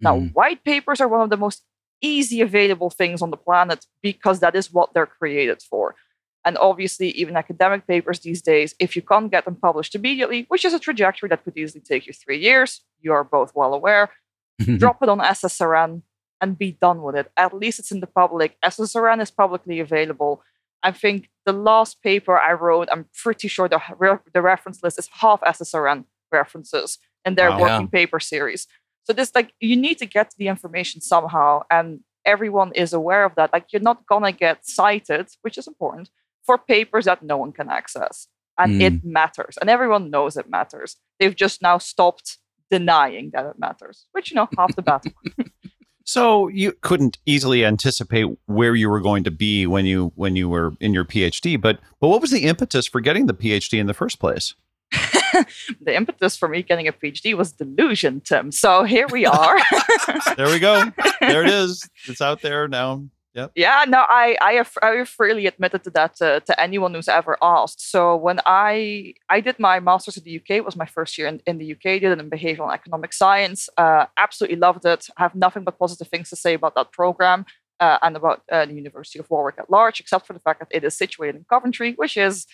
Now, 0.00 0.14
Mhm. 0.16 0.32
white 0.32 0.62
papers 0.64 1.00
are 1.00 1.08
one 1.08 1.20
of 1.20 1.30
the 1.30 1.36
most 1.36 1.64
easy 2.00 2.40
available 2.40 2.90
things 2.90 3.22
on 3.22 3.30
the 3.30 3.36
planet 3.36 3.86
because 4.02 4.38
that 4.40 4.54
is 4.54 4.72
what 4.72 4.94
they're 4.94 5.14
created 5.20 5.60
for. 5.62 5.96
And 6.46 6.56
obviously, 6.58 7.08
even 7.22 7.36
academic 7.36 7.86
papers 7.86 8.20
these 8.20 8.42
days, 8.42 8.74
if 8.78 8.94
you 8.94 9.02
can't 9.02 9.30
get 9.30 9.44
them 9.46 9.56
published 9.56 9.94
immediately, 9.94 10.44
which 10.48 10.64
is 10.64 10.74
a 10.74 10.78
trajectory 10.78 11.28
that 11.30 11.42
could 11.42 11.56
easily 11.56 11.82
take 11.82 12.06
you 12.06 12.12
three 12.12 12.38
years, 12.38 12.84
you 13.00 13.12
are 13.12 13.24
both 13.24 13.50
well 13.54 13.74
aware, 13.74 14.10
drop 14.82 15.02
it 15.02 15.08
on 15.08 15.18
SSRN 15.20 16.02
and 16.40 16.58
be 16.58 16.72
done 16.72 17.02
with 17.02 17.16
it. 17.16 17.30
At 17.36 17.54
least 17.54 17.78
it's 17.78 17.92
in 17.92 18.00
the 18.00 18.06
public. 18.06 18.56
SSRN 18.62 19.22
is 19.22 19.30
publicly 19.30 19.80
available. 19.80 20.42
I 20.82 20.92
think 20.92 21.30
the 21.46 21.52
last 21.52 22.02
paper 22.02 22.38
I 22.38 22.52
wrote, 22.52 22.88
I'm 22.92 23.06
pretty 23.14 23.48
sure 23.48 23.68
the, 23.68 23.80
re- 23.98 24.18
the 24.32 24.42
reference 24.42 24.82
list 24.82 24.98
is 24.98 25.08
half 25.20 25.40
SSRN 25.40 26.04
references 26.30 26.98
in 27.24 27.34
their 27.34 27.50
Wow. 27.50 27.60
working 27.60 27.88
paper 27.88 28.20
series. 28.20 28.66
So 29.04 29.12
this 29.12 29.34
like 29.34 29.52
you 29.60 29.76
need 29.76 29.98
to 29.98 30.06
get 30.06 30.34
the 30.38 30.48
information 30.48 31.00
somehow, 31.00 31.62
and 31.70 32.00
everyone 32.24 32.72
is 32.74 32.92
aware 32.92 33.24
of 33.24 33.34
that. 33.36 33.52
Like 33.52 33.66
you're 33.72 33.82
not 33.82 34.06
gonna 34.06 34.32
get 34.32 34.66
cited, 34.66 35.28
which 35.42 35.58
is 35.58 35.66
important, 35.66 36.10
for 36.46 36.58
papers 36.58 37.04
that 37.04 37.22
no 37.22 37.36
one 37.36 37.52
can 37.52 37.68
access. 37.70 38.28
And 38.56 38.80
it 38.80 38.92
hmm. 39.00 39.12
matters. 39.12 39.58
And 39.60 39.68
everyone 39.68 40.10
knows 40.10 40.36
it 40.36 40.48
matters. 40.48 40.96
They've 41.18 41.34
just 41.34 41.60
now 41.60 41.78
stopped 41.78 42.38
denying 42.70 43.30
that 43.32 43.44
it 43.46 43.58
matters, 43.58 44.06
which 44.12 44.30
you 44.30 44.36
know, 44.36 44.48
half 44.56 44.74
the 44.76 44.82
battle. 44.82 45.12
So 46.04 46.48
you 46.48 46.72
couldn't 46.82 47.18
easily 47.24 47.64
anticipate 47.64 48.26
where 48.46 48.74
you 48.74 48.90
were 48.90 49.00
going 49.00 49.24
to 49.24 49.30
be 49.30 49.66
when 49.66 49.86
you 49.86 50.12
when 50.16 50.36
you 50.36 50.48
were 50.48 50.74
in 50.80 50.92
your 50.92 51.04
PhD, 51.04 51.60
but 51.60 51.80
but 51.98 52.08
what 52.08 52.20
was 52.20 52.30
the 52.30 52.44
impetus 52.44 52.86
for 52.86 53.00
getting 53.00 53.26
the 53.26 53.34
PhD 53.34 53.78
in 53.78 53.86
the 53.86 53.94
first 53.94 54.18
place? 54.20 54.54
the 54.92 55.96
impetus 55.96 56.36
for 56.36 56.48
me 56.48 56.62
getting 56.62 56.86
a 56.86 56.92
PhD 56.92 57.34
was 57.34 57.52
delusion, 57.52 58.20
Tim. 58.20 58.52
So 58.52 58.84
here 58.84 59.06
we 59.10 59.26
are. 59.26 59.56
There 60.36 60.48
we 60.48 60.58
go. 60.58 60.92
there 61.20 61.42
it 61.42 61.50
is. 61.50 61.88
It's 62.08 62.20
out 62.20 62.42
there 62.42 62.68
now. 62.68 63.04
Yep. 63.34 63.52
Yeah, 63.56 63.84
no, 63.88 64.04
I 64.08 64.36
I 64.40 64.52
have, 64.52 64.72
I 64.80 64.90
have 64.90 65.08
freely 65.08 65.46
admitted 65.46 65.82
to 65.84 65.90
that 65.90 66.14
to, 66.16 66.40
to 66.46 66.60
anyone 66.60 66.94
who's 66.94 67.08
ever 67.08 67.36
asked. 67.42 67.90
So 67.90 68.14
when 68.14 68.38
I 68.46 69.14
I 69.28 69.40
did 69.40 69.58
my 69.58 69.80
master's 69.80 70.16
in 70.16 70.22
the 70.22 70.36
UK, 70.36 70.50
it 70.50 70.64
was 70.64 70.76
my 70.76 70.86
first 70.86 71.18
year 71.18 71.26
in, 71.26 71.40
in 71.44 71.58
the 71.58 71.72
UK. 71.72 72.00
Did 72.00 72.04
it 72.04 72.20
in 72.20 72.30
behavioral 72.30 72.64
and 72.64 72.72
economic 72.72 73.12
science. 73.12 73.68
Uh, 73.76 74.06
absolutely 74.16 74.56
loved 74.56 74.84
it. 74.86 75.08
I 75.16 75.22
have 75.22 75.34
nothing 75.34 75.64
but 75.64 75.78
positive 75.78 76.06
things 76.08 76.30
to 76.30 76.36
say 76.36 76.54
about 76.54 76.76
that 76.76 76.92
program 76.92 77.44
uh, 77.80 77.98
and 78.02 78.16
about 78.16 78.42
uh, 78.52 78.66
the 78.66 78.74
University 78.74 79.18
of 79.18 79.28
Warwick 79.28 79.56
at 79.58 79.68
large, 79.68 79.98
except 79.98 80.26
for 80.26 80.32
the 80.32 80.38
fact 80.38 80.60
that 80.60 80.68
it 80.70 80.84
is 80.84 80.96
situated 80.96 81.36
in 81.36 81.44
Coventry, 81.44 81.94
which 81.94 82.16
is 82.16 82.46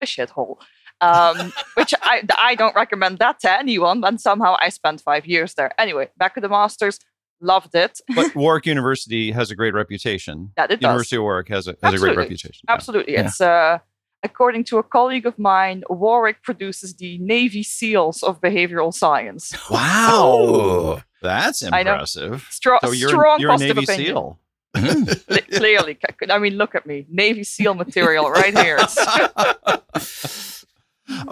a 0.00 0.06
shithole. 0.06 0.56
Um, 1.02 1.52
which 1.74 1.92
I 2.02 2.22
I 2.38 2.54
don't 2.54 2.74
recommend 2.74 3.18
that 3.18 3.40
to 3.40 3.50
anyone. 3.52 4.02
And 4.02 4.18
somehow 4.18 4.56
I 4.62 4.70
spent 4.70 5.02
five 5.02 5.26
years 5.26 5.52
there. 5.54 5.78
Anyway, 5.78 6.08
back 6.16 6.34
to 6.36 6.40
the 6.40 6.48
masters. 6.48 7.00
Loved 7.40 7.74
it. 7.74 8.00
but 8.14 8.34
Warwick 8.34 8.66
University 8.66 9.30
has 9.32 9.50
a 9.50 9.54
great 9.56 9.74
reputation. 9.74 10.52
That 10.56 10.70
it 10.70 10.80
does. 10.80 10.88
University 10.88 11.16
of 11.16 11.22
Warwick 11.22 11.48
has 11.48 11.68
a, 11.68 11.76
has 11.82 11.94
a 11.94 11.98
great 11.98 12.16
reputation. 12.16 12.64
Absolutely. 12.68 13.14
Yeah. 13.14 13.26
It's 13.26 13.40
uh, 13.40 13.78
according 14.22 14.64
to 14.64 14.78
a 14.78 14.82
colleague 14.82 15.26
of 15.26 15.38
mine, 15.38 15.84
Warwick 15.88 16.42
produces 16.42 16.94
the 16.94 17.18
Navy 17.18 17.62
SEALs 17.62 18.22
of 18.22 18.40
behavioral 18.40 18.92
science. 18.92 19.54
Wow. 19.70 20.22
Oh. 20.38 21.02
That's 21.22 21.62
I 21.64 21.82
know. 21.82 21.92
impressive. 21.92 22.46
Strong, 22.50 22.78
So 22.84 22.92
you're, 22.92 23.08
strong 23.08 23.40
you're 23.40 23.50
a 23.52 23.56
Navy 23.58 23.82
opinion. 23.82 24.06
SEAL. 24.06 24.38
Clearly, 25.56 25.98
I 26.30 26.38
mean, 26.38 26.54
look 26.54 26.74
at 26.74 26.86
me, 26.86 27.06
Navy 27.08 27.42
SEAL 27.44 27.74
material 27.74 28.30
right 28.30 28.56
here. 28.56 28.78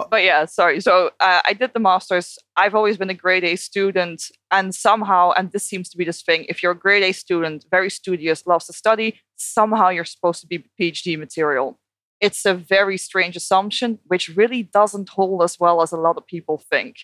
But 0.09 0.23
yeah, 0.23 0.45
sorry. 0.45 0.79
So 0.79 1.11
uh, 1.19 1.41
I 1.45 1.53
did 1.53 1.73
the 1.73 1.79
masters. 1.79 2.37
I've 2.55 2.75
always 2.75 2.97
been 2.97 3.09
a 3.09 3.13
grade 3.15 3.43
A 3.43 3.55
student, 3.55 4.23
and 4.51 4.73
somehow, 4.73 5.31
and 5.31 5.51
this 5.51 5.67
seems 5.67 5.89
to 5.89 5.97
be 5.97 6.05
this 6.05 6.21
thing: 6.21 6.45
if 6.47 6.63
you're 6.63 6.71
a 6.71 6.77
grade 6.77 7.03
A 7.03 7.11
student, 7.11 7.65
very 7.69 7.89
studious, 7.89 8.47
loves 8.47 8.67
to 8.67 8.73
study, 8.73 9.19
somehow 9.35 9.89
you're 9.89 10.05
supposed 10.05 10.41
to 10.41 10.47
be 10.47 10.65
PhD 10.79 11.17
material. 11.17 11.79
It's 12.21 12.45
a 12.45 12.53
very 12.53 12.97
strange 12.97 13.35
assumption, 13.35 13.99
which 14.05 14.29
really 14.29 14.63
doesn't 14.63 15.09
hold 15.09 15.43
as 15.43 15.59
well 15.59 15.81
as 15.81 15.91
a 15.91 15.97
lot 15.97 16.17
of 16.17 16.25
people 16.25 16.57
think. 16.69 16.97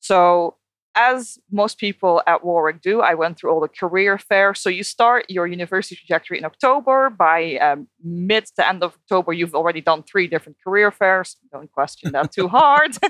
So 0.00 0.56
as 0.94 1.38
most 1.50 1.78
people 1.78 2.22
at 2.26 2.44
Warwick 2.44 2.80
do, 2.80 3.00
I 3.00 3.14
went 3.14 3.38
through 3.38 3.50
all 3.50 3.60
the 3.60 3.68
career 3.68 4.18
fair. 4.18 4.54
So 4.54 4.68
you 4.68 4.82
start 4.82 5.24
your 5.28 5.46
university 5.46 5.96
trajectory 5.96 6.38
in 6.38 6.44
October. 6.44 7.10
By 7.10 7.56
um, 7.56 7.88
mid 8.02 8.46
to 8.56 8.68
end 8.68 8.82
of 8.82 8.94
October, 8.94 9.32
you've 9.32 9.54
already 9.54 9.80
done 9.80 10.02
three 10.02 10.28
different 10.28 10.58
career 10.62 10.90
fairs. 10.90 11.36
Don't 11.52 11.70
question 11.72 12.12
that 12.12 12.32
too 12.32 12.48
hard. 12.48 12.96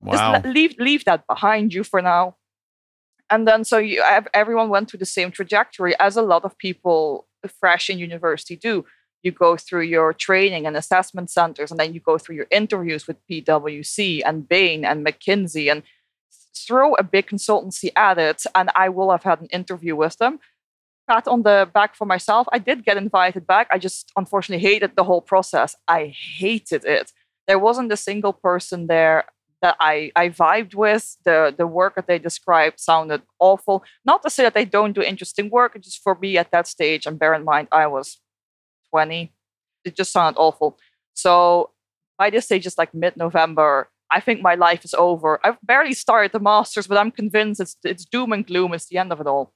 Wow. 0.00 0.34
Just 0.34 0.44
leave 0.44 0.74
leave 0.78 1.04
that 1.06 1.26
behind 1.26 1.72
you 1.72 1.82
for 1.82 2.02
now. 2.02 2.36
And 3.30 3.48
then 3.48 3.64
so 3.64 3.78
you 3.78 4.02
everyone 4.34 4.68
went 4.68 4.90
through 4.90 4.98
the 4.98 5.06
same 5.06 5.30
trajectory 5.30 5.98
as 5.98 6.18
a 6.18 6.22
lot 6.22 6.44
of 6.44 6.58
people 6.58 7.26
fresh 7.48 7.88
in 7.88 7.98
university 7.98 8.54
do. 8.54 8.84
You 9.22 9.32
go 9.32 9.56
through 9.56 9.84
your 9.84 10.12
training 10.12 10.66
and 10.66 10.76
assessment 10.76 11.30
centers, 11.30 11.70
and 11.70 11.80
then 11.80 11.94
you 11.94 12.00
go 12.00 12.18
through 12.18 12.36
your 12.36 12.46
interviews 12.50 13.06
with 13.06 13.16
PwC 13.26 14.20
and 14.26 14.46
Bain 14.46 14.84
and 14.84 15.04
McKinsey, 15.04 15.72
and 15.72 15.82
throw 16.56 16.94
a 16.94 17.02
big 17.02 17.26
consultancy 17.26 17.90
at 17.96 18.18
it. 18.18 18.44
And 18.54 18.70
I 18.74 18.88
will 18.88 19.10
have 19.10 19.22
had 19.22 19.40
an 19.40 19.46
interview 19.46 19.96
with 19.96 20.16
them. 20.18 20.40
Pat 21.08 21.28
on 21.28 21.42
the 21.42 21.68
back 21.72 21.94
for 21.94 22.06
myself. 22.06 22.46
I 22.52 22.58
did 22.58 22.84
get 22.84 22.96
invited 22.96 23.46
back. 23.46 23.68
I 23.70 23.78
just 23.78 24.10
unfortunately 24.16 24.66
hated 24.66 24.96
the 24.96 25.04
whole 25.04 25.20
process. 25.20 25.76
I 25.86 26.14
hated 26.38 26.84
it. 26.84 27.12
There 27.46 27.58
wasn't 27.58 27.92
a 27.92 27.96
single 27.96 28.32
person 28.32 28.86
there 28.86 29.24
that 29.60 29.76
I, 29.80 30.12
I 30.16 30.28
vibed 30.30 30.74
with. 30.74 31.16
The 31.24 31.54
the 31.56 31.66
work 31.66 31.94
that 31.96 32.06
they 32.06 32.18
described 32.18 32.80
sounded 32.80 33.22
awful. 33.38 33.84
Not 34.04 34.22
to 34.22 34.30
say 34.30 34.42
that 34.44 34.54
they 34.54 34.64
don't 34.64 34.94
do 34.94 35.02
interesting 35.02 35.50
work, 35.50 35.80
just 35.80 36.02
for 36.02 36.14
me 36.14 36.38
at 36.38 36.50
that 36.52 36.66
stage, 36.66 37.06
and 37.06 37.18
bear 37.18 37.34
in 37.34 37.44
mind 37.44 37.68
I 37.72 37.86
was 37.86 38.18
20, 38.90 39.32
it 39.84 39.96
just 39.96 40.12
sounded 40.12 40.38
awful. 40.38 40.78
So 41.14 41.70
by 42.18 42.30
this 42.30 42.44
stage, 42.44 42.66
it's 42.66 42.78
like 42.78 42.94
mid-November. 42.94 43.88
I 44.10 44.20
think 44.20 44.42
my 44.42 44.54
life 44.54 44.84
is 44.84 44.94
over. 44.94 45.40
I've 45.44 45.58
barely 45.62 45.94
started 45.94 46.32
the 46.32 46.40
masters, 46.40 46.86
but 46.86 46.98
I'm 46.98 47.10
convinced 47.10 47.60
it's 47.60 47.76
it's 47.84 48.04
doom 48.04 48.32
and 48.32 48.46
gloom. 48.46 48.72
It's 48.74 48.86
the 48.86 48.98
end 48.98 49.12
of 49.12 49.20
it 49.20 49.26
all. 49.26 49.52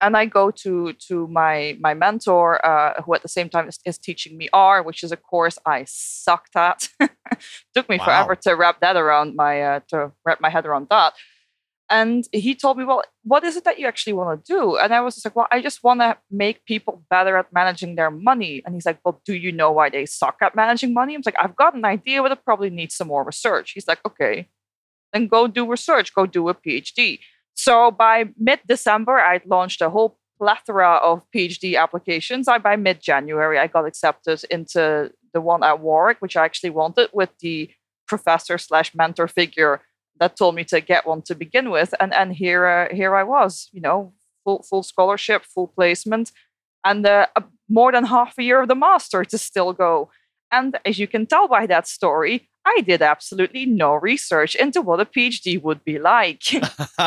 And 0.00 0.16
I 0.16 0.26
go 0.26 0.50
to 0.50 0.94
to 1.08 1.28
my 1.28 1.76
my 1.80 1.94
mentor, 1.94 2.64
uh, 2.66 3.02
who 3.02 3.14
at 3.14 3.22
the 3.22 3.28
same 3.28 3.48
time 3.48 3.68
is, 3.68 3.78
is 3.84 3.98
teaching 3.98 4.36
me 4.36 4.48
R, 4.52 4.82
which 4.82 5.04
is 5.04 5.12
a 5.12 5.16
course 5.16 5.58
I 5.64 5.84
sucked 5.86 6.56
at. 6.56 6.88
Took 7.74 7.88
me 7.88 7.98
Wow. 7.98 8.04
forever 8.04 8.34
to 8.36 8.54
wrap 8.56 8.80
that 8.80 8.96
around 8.96 9.36
my 9.36 9.62
uh, 9.62 9.80
to 9.88 10.12
wrap 10.24 10.40
my 10.40 10.50
head 10.50 10.66
around 10.66 10.88
that. 10.90 11.14
And 11.90 12.24
he 12.32 12.54
told 12.54 12.78
me, 12.78 12.84
"Well, 12.84 13.02
what 13.22 13.44
is 13.44 13.56
it 13.56 13.64
that 13.64 13.78
you 13.78 13.86
actually 13.86 14.14
want 14.14 14.44
to 14.44 14.52
do?" 14.52 14.76
And 14.76 14.94
I 14.94 15.00
was 15.00 15.14
just 15.14 15.26
like, 15.26 15.36
"Well, 15.36 15.48
I 15.50 15.60
just 15.60 15.84
want 15.84 16.00
to 16.00 16.16
make 16.30 16.64
people 16.64 17.04
better 17.10 17.36
at 17.36 17.52
managing 17.52 17.96
their 17.96 18.10
money." 18.10 18.62
And 18.64 18.74
he's 18.74 18.86
like, 18.86 19.00
"Well, 19.04 19.20
do 19.26 19.34
you 19.34 19.52
know 19.52 19.70
why 19.72 19.90
they 19.90 20.06
suck 20.06 20.36
at 20.40 20.54
managing 20.54 20.94
money?" 20.94 21.14
I 21.14 21.18
was 21.18 21.26
like, 21.26 21.42
"I've 21.42 21.56
got 21.56 21.74
an 21.74 21.84
idea, 21.84 22.22
but 22.22 22.32
it 22.32 22.44
probably 22.44 22.70
needs 22.70 22.94
some 22.96 23.08
more 23.08 23.24
research." 23.24 23.72
He's 23.72 23.88
like, 23.88 24.00
"Okay, 24.06 24.48
then 25.12 25.26
go 25.28 25.46
do 25.46 25.68
research, 25.70 26.14
go 26.14 26.24
do 26.26 26.48
a 26.48 26.54
PhD." 26.54 27.20
So 27.54 27.90
by 27.90 28.30
mid 28.38 28.60
December, 28.66 29.18
I'd 29.18 29.46
launched 29.46 29.82
a 29.82 29.90
whole 29.90 30.18
plethora 30.38 30.96
of 30.96 31.22
PhD 31.34 31.78
applications. 31.78 32.48
I 32.48 32.58
by 32.58 32.76
mid 32.76 33.00
January, 33.00 33.58
I 33.58 33.66
got 33.66 33.86
accepted 33.86 34.44
into 34.50 35.12
the 35.34 35.40
one 35.40 35.62
at 35.62 35.80
Warwick, 35.80 36.18
which 36.20 36.36
I 36.36 36.44
actually 36.44 36.70
wanted, 36.70 37.10
with 37.12 37.30
the 37.40 37.70
professor 38.08 38.58
slash 38.58 38.94
mentor 38.94 39.28
figure 39.28 39.82
that 40.20 40.36
told 40.36 40.54
me 40.54 40.64
to 40.64 40.80
get 40.80 41.06
one 41.06 41.22
to 41.22 41.34
begin 41.34 41.70
with. 41.70 41.94
And 42.00 42.12
and 42.14 42.32
here 42.32 42.66
uh, 42.66 42.94
here 42.94 43.14
I 43.14 43.24
was, 43.24 43.68
you 43.72 43.80
know, 43.80 44.12
full 44.44 44.62
full 44.62 44.82
scholarship, 44.82 45.44
full 45.44 45.68
placement, 45.68 46.32
and 46.84 47.06
uh, 47.06 47.26
more 47.68 47.92
than 47.92 48.04
half 48.04 48.38
a 48.38 48.42
year 48.42 48.60
of 48.62 48.68
the 48.68 48.74
master 48.74 49.24
to 49.24 49.38
still 49.38 49.72
go. 49.72 50.10
And 50.50 50.78
as 50.84 50.98
you 50.98 51.06
can 51.06 51.26
tell 51.26 51.48
by 51.48 51.66
that 51.66 51.88
story, 51.88 52.48
I 52.64 52.82
did 52.82 53.02
absolutely 53.02 53.66
no 53.66 53.94
research 53.94 54.54
into 54.54 54.82
what 54.82 55.00
a 55.00 55.04
PhD 55.04 55.60
would 55.60 55.82
be 55.84 55.98
like. 55.98 56.42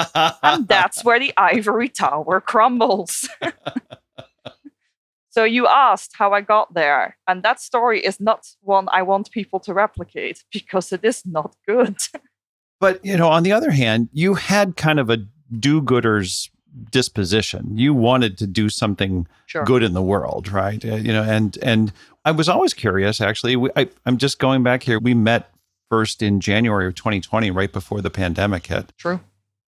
and 0.44 0.68
that's 0.68 1.04
where 1.04 1.20
the 1.20 1.34
ivory 1.38 1.90
tower 1.90 2.42
crumbles. 2.42 3.30
so 5.30 5.44
you 5.44 5.68
asked 5.68 6.14
how 6.16 6.34
I 6.34 6.42
got 6.42 6.74
there, 6.74 7.18
and 7.28 7.44
that 7.44 7.62
story 7.62 8.04
is 8.04 8.20
not 8.20 8.48
one 8.62 8.90
I 8.92 9.04
want 9.04 9.32
people 9.32 9.60
to 9.62 9.74
replicate 9.74 10.44
because 10.52 10.92
it 10.92 11.06
is 11.06 11.26
not 11.26 11.56
good. 11.68 11.98
But 12.80 13.04
you 13.06 13.18
know, 13.18 13.30
on 13.30 13.44
the 13.44 13.52
other 13.52 13.72
hand, 13.72 14.10
you 14.14 14.34
had 14.36 14.76
kind 14.76 15.00
of 15.00 15.10
a 15.10 15.18
do-gooder's 15.58 16.50
disposition. 16.92 17.78
You 17.78 17.94
wanted 17.94 18.38
to 18.40 18.48
do 18.48 18.70
something 18.70 19.28
Sure. 19.48 19.64
good 19.64 19.84
in 19.84 19.94
the 19.94 20.02
world, 20.02 20.50
right? 20.52 20.84
Uh, 20.84 20.96
you 20.96 21.14
know, 21.14 21.24
and 21.24 21.58
and 21.62 21.94
I 22.26 22.32
was 22.32 22.50
always 22.50 22.74
curious. 22.74 23.22
Actually, 23.22 23.56
we, 23.56 23.70
I, 23.76 23.88
I'm 24.06 24.18
just 24.18 24.40
going 24.40 24.64
back 24.64 24.84
here. 24.84 25.00
We 25.00 25.14
met 25.14 25.52
first 25.90 26.22
in 26.22 26.40
January 26.42 26.88
of 26.88 26.96
2020, 26.96 27.52
right 27.52 27.72
before 27.72 28.02
the 28.02 28.10
pandemic 28.10 28.66
hit, 28.68 28.92
True. 28.98 29.20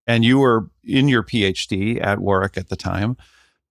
and 0.08 0.26
you 0.26 0.40
were 0.40 0.70
in 0.84 1.08
your 1.08 1.22
PhD 1.24 2.04
at 2.04 2.20
Warwick 2.20 2.58
at 2.58 2.70
the 2.70 2.76
time. 2.76 3.16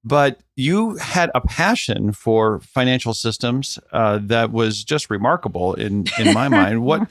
But 0.06 0.38
you 0.54 0.94
had 0.98 1.32
a 1.34 1.40
passion 1.40 2.12
for 2.12 2.60
financial 2.60 3.12
systems 3.12 3.76
uh, 3.90 4.20
that 4.22 4.52
was 4.52 4.84
just 4.84 5.10
remarkable 5.10 5.74
in 5.74 6.04
in 6.16 6.32
my 6.32 6.46
mind. 6.60 6.84
What, 6.84 7.10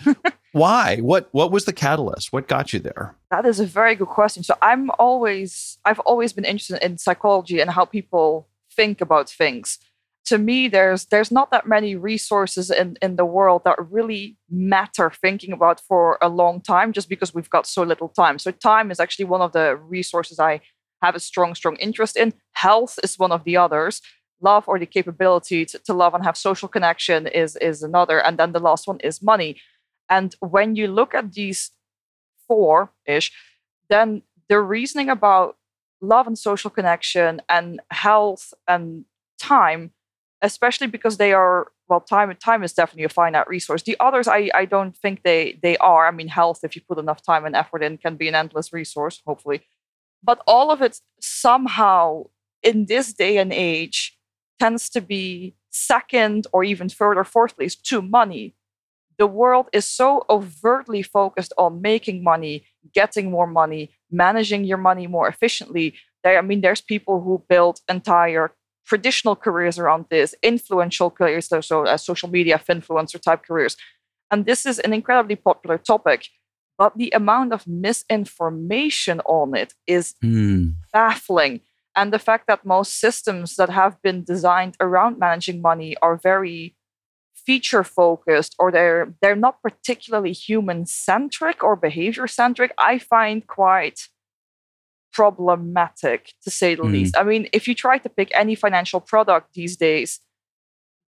why, 0.53 0.99
what, 0.99 1.27
what 1.33 1.51
was 1.51 1.65
the 1.65 1.73
catalyst? 1.73 2.31
What 2.31 2.47
got 2.47 2.71
you 2.71 2.79
there? 2.79 3.13
That 3.31 3.45
is 3.45 3.59
a 3.59 3.65
very 3.65 3.95
good 3.95 4.07
question. 4.07 4.43
So 4.43 4.55
I'm 4.61 4.91
always 4.97 5.77
I've 5.83 5.99
always 5.99 6.31
been 6.31 6.45
interested 6.45 6.81
in 6.81 6.97
psychology 6.97 7.59
and 7.59 7.69
how 7.69 7.83
people 7.83 8.47
think 8.71 9.01
about 9.01 9.29
things. 9.29 9.77
To 10.27 10.37
me, 10.37 10.69
there's 10.69 11.05
there's 11.07 11.31
not 11.31 11.51
that 11.51 11.67
many 11.67 11.97
resources 11.97 12.71
in, 12.71 12.97
in 13.01 13.17
the 13.17 13.25
world 13.25 13.63
that 13.65 13.91
really 13.91 14.37
matter 14.49 15.11
thinking 15.11 15.51
about 15.51 15.81
for 15.81 16.17
a 16.21 16.29
long 16.29 16.61
time 16.61 16.93
just 16.93 17.09
because 17.09 17.33
we've 17.33 17.49
got 17.49 17.67
so 17.67 17.83
little 17.83 18.07
time. 18.07 18.39
So 18.39 18.51
time 18.51 18.89
is 18.89 19.01
actually 19.01 19.25
one 19.25 19.41
of 19.41 19.51
the 19.51 19.75
resources 19.75 20.39
I 20.39 20.61
have 21.01 21.15
a 21.15 21.19
strong, 21.19 21.55
strong 21.55 21.75
interest 21.77 22.17
in. 22.17 22.33
Health 22.53 22.99
is 23.03 23.19
one 23.19 23.31
of 23.31 23.43
the 23.43 23.57
others. 23.57 24.01
Love 24.41 24.65
or 24.67 24.77
the 24.77 24.85
capability 24.85 25.65
to, 25.65 25.79
to 25.79 25.93
love 25.93 26.13
and 26.13 26.23
have 26.23 26.37
social 26.37 26.67
connection 26.67 27.27
is 27.27 27.55
is 27.57 27.83
another. 27.83 28.19
And 28.19 28.37
then 28.37 28.51
the 28.51 28.59
last 28.59 28.87
one 28.87 28.99
is 28.99 29.21
money. 29.21 29.57
And 30.09 30.35
when 30.39 30.75
you 30.75 30.87
look 30.87 31.13
at 31.15 31.33
these 31.33 31.71
four 32.47 32.91
ish, 33.05 33.31
then 33.89 34.21
the 34.49 34.59
reasoning 34.59 35.09
about 35.09 35.57
love 36.01 36.27
and 36.27 36.37
social 36.37 36.69
connection 36.69 37.41
and 37.49 37.81
health 37.91 38.53
and 38.67 39.05
time, 39.39 39.91
especially 40.41 40.87
because 40.87 41.17
they 41.17 41.33
are 41.33 41.67
well, 41.87 42.01
time 42.01 42.35
time 42.37 42.63
is 42.63 42.73
definitely 42.73 43.03
a 43.03 43.09
finite 43.09 43.47
resource. 43.47 43.83
The 43.83 43.97
others, 43.99 44.27
I 44.27 44.49
I 44.53 44.65
don't 44.65 44.97
think 44.97 45.23
they 45.23 45.59
they 45.61 45.77
are. 45.77 46.07
I 46.07 46.11
mean, 46.11 46.27
health, 46.27 46.63
if 46.63 46.75
you 46.75 46.81
put 46.81 46.97
enough 46.97 47.21
time 47.21 47.45
and 47.45 47.55
effort 47.55 47.83
in, 47.83 47.97
can 47.97 48.15
be 48.15 48.27
an 48.27 48.35
endless 48.35 48.73
resource, 48.73 49.21
hopefully. 49.25 49.61
But 50.25 50.41
all 50.47 50.71
of 50.71 50.81
it 50.81 50.99
somehow 51.21 52.25
in 52.63 52.85
this 52.87 53.13
day 53.13 53.37
and 53.37 53.53
age 53.53 54.17
tends 54.59 54.89
to 54.91 55.01
be 55.01 55.55
second 55.71 56.47
or 56.53 56.63
even 56.63 56.89
third 56.89 56.95
further 56.97 57.23
fourthly 57.23 57.69
to 57.69 58.01
money 58.01 58.55
the 59.17 59.27
world 59.27 59.67
is 59.71 59.85
so 59.85 60.25
overtly 60.29 61.01
focused 61.01 61.53
on 61.57 61.81
making 61.81 62.23
money, 62.23 62.65
getting 62.93 63.31
more 63.31 63.47
money, 63.47 63.91
managing 64.11 64.65
your 64.65 64.77
money 64.77 65.07
more 65.07 65.27
efficiently. 65.27 65.95
There, 66.23 66.37
I 66.37 66.41
mean, 66.41 66.61
there's 66.61 66.81
people 66.81 67.21
who 67.21 67.43
build 67.47 67.79
entire 67.87 68.51
traditional 68.85 69.35
careers 69.35 69.79
around 69.79 70.05
this, 70.09 70.35
influential 70.43 71.09
careers, 71.09 71.47
so- 71.47 71.61
so 71.61 71.85
uh, 71.85 71.97
social 71.97 72.29
media 72.29 72.61
influencer 72.69 73.21
type 73.21 73.43
careers. 73.45 73.77
And 74.31 74.45
this 74.45 74.65
is 74.65 74.79
an 74.79 74.93
incredibly 74.93 75.35
popular 75.35 75.77
topic. 75.77 76.27
But 76.77 76.97
the 76.97 77.11
amount 77.11 77.53
of 77.53 77.65
misinformation 77.67 79.21
on 79.25 79.55
it 79.55 79.73
is 79.87 80.15
Hmm. 80.21 80.71
baffling. 80.91 81.61
And 81.95 82.11
the 82.11 82.19
fact 82.19 82.47
that 82.47 82.65
most 82.65 82.99
systems 82.99 83.55
that 83.55 83.69
have 83.69 84.01
been 84.01 84.23
designed 84.23 84.75
around 84.81 85.17
managing 85.17 85.61
money 85.61 85.95
are 86.01 86.17
very 86.17 86.75
feature 87.45 87.83
focused 87.83 88.55
or 88.59 88.71
they're 88.71 89.13
they're 89.21 89.35
not 89.47 89.61
particularly 89.61 90.33
human 90.33 90.85
centric 90.85 91.63
or 91.63 91.75
behavior 91.75 92.27
centric, 92.27 92.73
I 92.77 92.97
find 92.99 93.45
quite 93.47 94.09
problematic 95.13 96.33
to 96.43 96.49
say 96.51 96.75
the 96.75 96.83
Mm. 96.83 96.91
least. 96.91 97.17
I 97.17 97.23
mean, 97.23 97.47
if 97.53 97.67
you 97.67 97.75
try 97.75 97.97
to 97.99 98.09
pick 98.09 98.29
any 98.33 98.55
financial 98.55 98.99
product 98.99 99.53
these 99.53 99.77
days, 99.77 100.19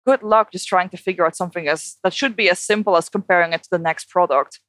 good 0.05 0.21
luck 0.21 0.51
just 0.51 0.67
trying 0.67 0.89
to 0.89 0.97
figure 0.97 1.25
out 1.25 1.35
something 1.35 1.67
as 1.67 1.97
that 2.03 2.13
should 2.13 2.35
be 2.35 2.49
as 2.49 2.59
simple 2.59 2.95
as 2.95 3.09
comparing 3.09 3.53
it 3.53 3.63
to 3.63 3.69
the 3.71 3.79
next 3.79 4.09
product. 4.09 4.59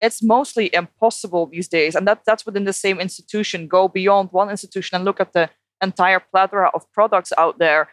It's 0.00 0.22
mostly 0.22 0.70
impossible 0.74 1.46
these 1.46 1.68
days, 1.68 1.94
and 1.94 2.06
that, 2.06 2.22
that's 2.26 2.44
within 2.44 2.64
the 2.64 2.72
same 2.72 3.00
institution. 3.00 3.68
Go 3.68 3.88
beyond 3.88 4.30
one 4.32 4.50
institution 4.50 4.96
and 4.96 5.04
look 5.04 5.20
at 5.20 5.32
the 5.32 5.50
entire 5.82 6.20
plethora 6.20 6.70
of 6.74 6.90
products 6.92 7.32
out 7.38 7.58
there. 7.58 7.88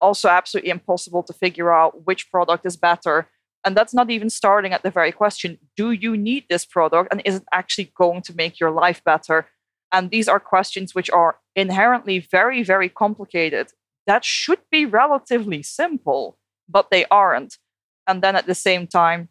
Also, 0.00 0.28
absolutely 0.28 0.70
impossible 0.70 1.22
to 1.24 1.32
figure 1.32 1.72
out 1.72 2.06
which 2.06 2.30
product 2.30 2.64
is 2.64 2.76
better. 2.76 3.28
And 3.64 3.76
that's 3.76 3.92
not 3.92 4.10
even 4.10 4.30
starting 4.30 4.72
at 4.72 4.82
the 4.82 4.90
very 4.90 5.12
question 5.12 5.58
do 5.76 5.90
you 5.90 6.16
need 6.16 6.44
this 6.48 6.64
product? 6.64 7.08
And 7.12 7.20
is 7.24 7.36
it 7.36 7.44
actually 7.52 7.92
going 7.94 8.22
to 8.22 8.34
make 8.34 8.58
your 8.58 8.70
life 8.70 9.02
better? 9.04 9.46
And 9.92 10.10
these 10.10 10.28
are 10.28 10.40
questions 10.40 10.94
which 10.94 11.10
are 11.10 11.38
inherently 11.56 12.20
very, 12.20 12.62
very 12.62 12.88
complicated. 12.88 13.72
That 14.06 14.24
should 14.24 14.60
be 14.70 14.86
relatively 14.86 15.62
simple, 15.62 16.38
but 16.68 16.90
they 16.90 17.04
aren't. 17.10 17.58
And 18.06 18.22
then 18.22 18.36
at 18.36 18.46
the 18.46 18.54
same 18.54 18.86
time, 18.86 19.28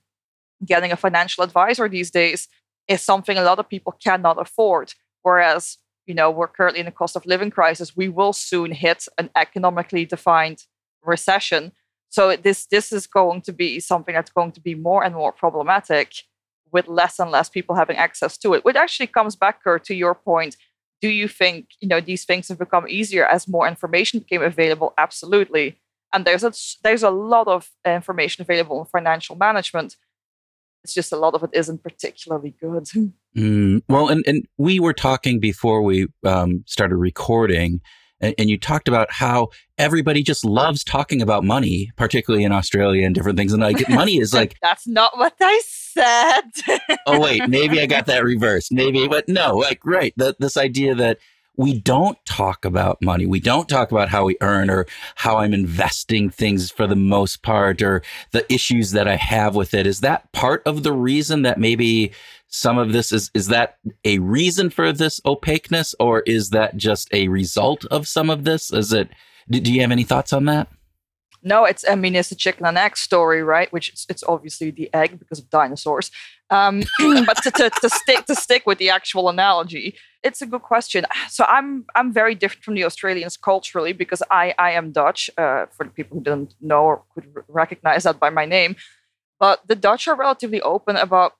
getting 0.65 0.91
a 0.91 0.97
financial 0.97 1.43
advisor 1.43 1.87
these 1.87 2.11
days 2.11 2.47
is 2.87 3.01
something 3.01 3.37
a 3.37 3.43
lot 3.43 3.59
of 3.59 3.69
people 3.69 3.93
cannot 4.03 4.41
afford. 4.41 4.93
Whereas, 5.21 5.77
you 6.05 6.13
know, 6.13 6.31
we're 6.31 6.47
currently 6.47 6.81
in 6.81 6.87
a 6.87 6.91
cost 6.91 7.15
of 7.15 7.25
living 7.25 7.51
crisis. 7.51 7.95
We 7.95 8.09
will 8.09 8.33
soon 8.33 8.71
hit 8.71 9.07
an 9.17 9.29
economically 9.35 10.05
defined 10.05 10.65
recession. 11.03 11.71
So 12.09 12.35
this 12.35 12.65
this 12.65 12.91
is 12.91 13.05
going 13.07 13.41
to 13.43 13.53
be 13.53 13.79
something 13.79 14.15
that's 14.15 14.31
going 14.31 14.51
to 14.53 14.61
be 14.61 14.75
more 14.75 15.03
and 15.03 15.13
more 15.13 15.31
problematic 15.31 16.13
with 16.71 16.87
less 16.87 17.19
and 17.19 17.31
less 17.31 17.49
people 17.49 17.75
having 17.75 17.97
access 17.97 18.37
to 18.39 18.53
it. 18.53 18.65
Which 18.65 18.75
actually 18.75 19.07
comes 19.07 19.35
back, 19.35 19.63
Kurt, 19.63 19.83
to 19.85 19.95
your 19.95 20.15
point. 20.15 20.57
Do 21.01 21.09
you 21.09 21.27
think 21.27 21.67
you 21.79 21.87
know 21.87 22.01
these 22.01 22.25
things 22.25 22.49
have 22.49 22.57
become 22.57 22.87
easier 22.89 23.25
as 23.25 23.47
more 23.47 23.67
information 23.67 24.19
became 24.19 24.41
available? 24.41 24.93
Absolutely. 24.97 25.77
And 26.11 26.25
there's 26.25 26.43
a 26.43 26.51
there's 26.83 27.03
a 27.03 27.11
lot 27.11 27.47
of 27.47 27.69
information 27.85 28.41
available 28.41 28.79
in 28.79 28.85
financial 28.85 29.35
management. 29.35 29.95
It's 30.83 30.93
just 30.93 31.11
a 31.11 31.17
lot 31.17 31.33
of 31.33 31.43
it 31.43 31.49
isn't 31.53 31.83
particularly 31.83 32.55
good. 32.59 32.87
Mm, 33.37 33.83
well, 33.87 34.07
and, 34.09 34.23
and 34.25 34.47
we 34.57 34.79
were 34.79 34.91
talking 34.91 35.39
before 35.39 35.83
we 35.83 36.07
um, 36.25 36.63
started 36.65 36.95
recording, 36.95 37.79
and, 38.19 38.33
and 38.39 38.49
you 38.49 38.57
talked 38.57 38.87
about 38.87 39.11
how 39.11 39.49
everybody 39.77 40.23
just 40.23 40.43
loves 40.43 40.83
talking 40.83 41.21
about 41.21 41.43
money, 41.43 41.91
particularly 41.95 42.43
in 42.43 42.51
Australia 42.51 43.05
and 43.05 43.13
different 43.13 43.37
things. 43.37 43.53
And 43.53 43.61
like 43.61 43.87
money 43.89 44.17
is 44.17 44.33
like, 44.33 44.57
That's 44.63 44.87
not 44.87 45.15
what 45.15 45.35
I 45.39 45.61
said. 45.63 46.79
oh 47.05 47.19
wait, 47.19 47.47
maybe 47.47 47.79
I 47.79 47.85
got 47.87 48.07
that 48.07 48.23
reversed. 48.23 48.71
Maybe, 48.71 49.07
but 49.07 49.29
no, 49.29 49.57
like 49.57 49.85
right, 49.85 50.11
that 50.17 50.39
this 50.39 50.57
idea 50.57 50.95
that 50.95 51.19
we 51.59 51.77
don't 51.77 52.17
talk 52.23 52.63
about 52.63 53.01
money. 53.01 53.25
We 53.25 53.41
don't 53.41 53.67
talk 53.67 53.91
about 53.91 54.07
how 54.07 54.23
we 54.23 54.37
earn 54.39 54.69
or 54.69 54.85
how 55.15 55.39
I'm 55.39 55.53
investing 55.53 56.29
things 56.29 56.71
for 56.71 56.87
the 56.87 56.95
most 56.95 57.43
part 57.43 57.81
or 57.81 58.01
the 58.31 58.49
issues 58.51 58.91
that 58.91 59.09
I 59.09 59.17
have 59.17 59.55
with 59.55 59.73
it. 59.73 59.85
Is 59.85 59.99
that 59.99 60.31
part 60.31 60.63
of 60.65 60.83
the 60.83 60.93
reason 60.93 61.41
that 61.41 61.59
maybe 61.59 62.13
some 62.47 62.77
of 62.77 62.93
this 62.93 63.11
is 63.11 63.29
is 63.33 63.47
that 63.47 63.77
a 64.05 64.19
reason 64.19 64.69
for 64.69 64.93
this 64.93 65.19
opaqueness 65.25 65.93
or 65.99 66.21
is 66.21 66.51
that 66.51 66.77
just 66.77 67.13
a 67.13 67.27
result 67.27 67.83
of 67.87 68.07
some 68.07 68.29
of 68.29 68.45
this? 68.45 68.71
Is 68.71 68.93
it 68.93 69.09
do 69.49 69.73
you 69.73 69.81
have 69.81 69.91
any 69.91 70.05
thoughts 70.05 70.31
on 70.31 70.45
that? 70.45 70.69
No, 71.43 71.65
it's 71.65 71.83
I 71.89 71.95
mean 71.95 72.15
it's 72.15 72.31
a 72.31 72.35
chicken 72.35 72.65
and 72.67 72.77
egg 72.77 72.95
story, 72.95 73.43
right? 73.43 73.69
Which 73.73 73.89
it's, 73.89 74.05
it's 74.07 74.23
obviously 74.23 74.71
the 74.71 74.89
egg 74.93 75.19
because 75.19 75.39
of 75.39 75.49
dinosaurs. 75.49 76.09
Um, 76.49 76.83
but 76.99 77.43
to, 77.43 77.51
to, 77.51 77.69
to 77.69 77.89
stick 77.89 78.25
to 78.27 78.35
stick 78.35 78.65
with 78.65 78.77
the 78.77 78.89
actual 78.89 79.27
analogy, 79.27 79.95
it's 80.23 80.41
a 80.41 80.45
good 80.45 80.61
question. 80.61 81.05
So 81.29 81.45
I'm 81.47 81.85
I'm 81.95 82.11
very 82.11 82.35
different 82.35 82.63
from 82.63 82.75
the 82.75 82.85
Australians 82.85 83.37
culturally 83.37 83.93
because 83.93 84.23
I 84.31 84.53
I 84.57 84.71
am 84.71 84.91
Dutch. 84.91 85.29
Uh, 85.37 85.65
for 85.75 85.83
the 85.85 85.91
people 85.91 86.17
who 86.17 86.23
didn't 86.23 86.55
know 86.59 86.83
or 86.83 87.03
could 87.13 87.27
recognize 87.47 88.03
that 88.03 88.19
by 88.19 88.29
my 88.29 88.45
name, 88.45 88.75
but 89.39 89.61
the 89.67 89.75
Dutch 89.75 90.07
are 90.07 90.15
relatively 90.15 90.61
open 90.61 90.95
about 90.95 91.33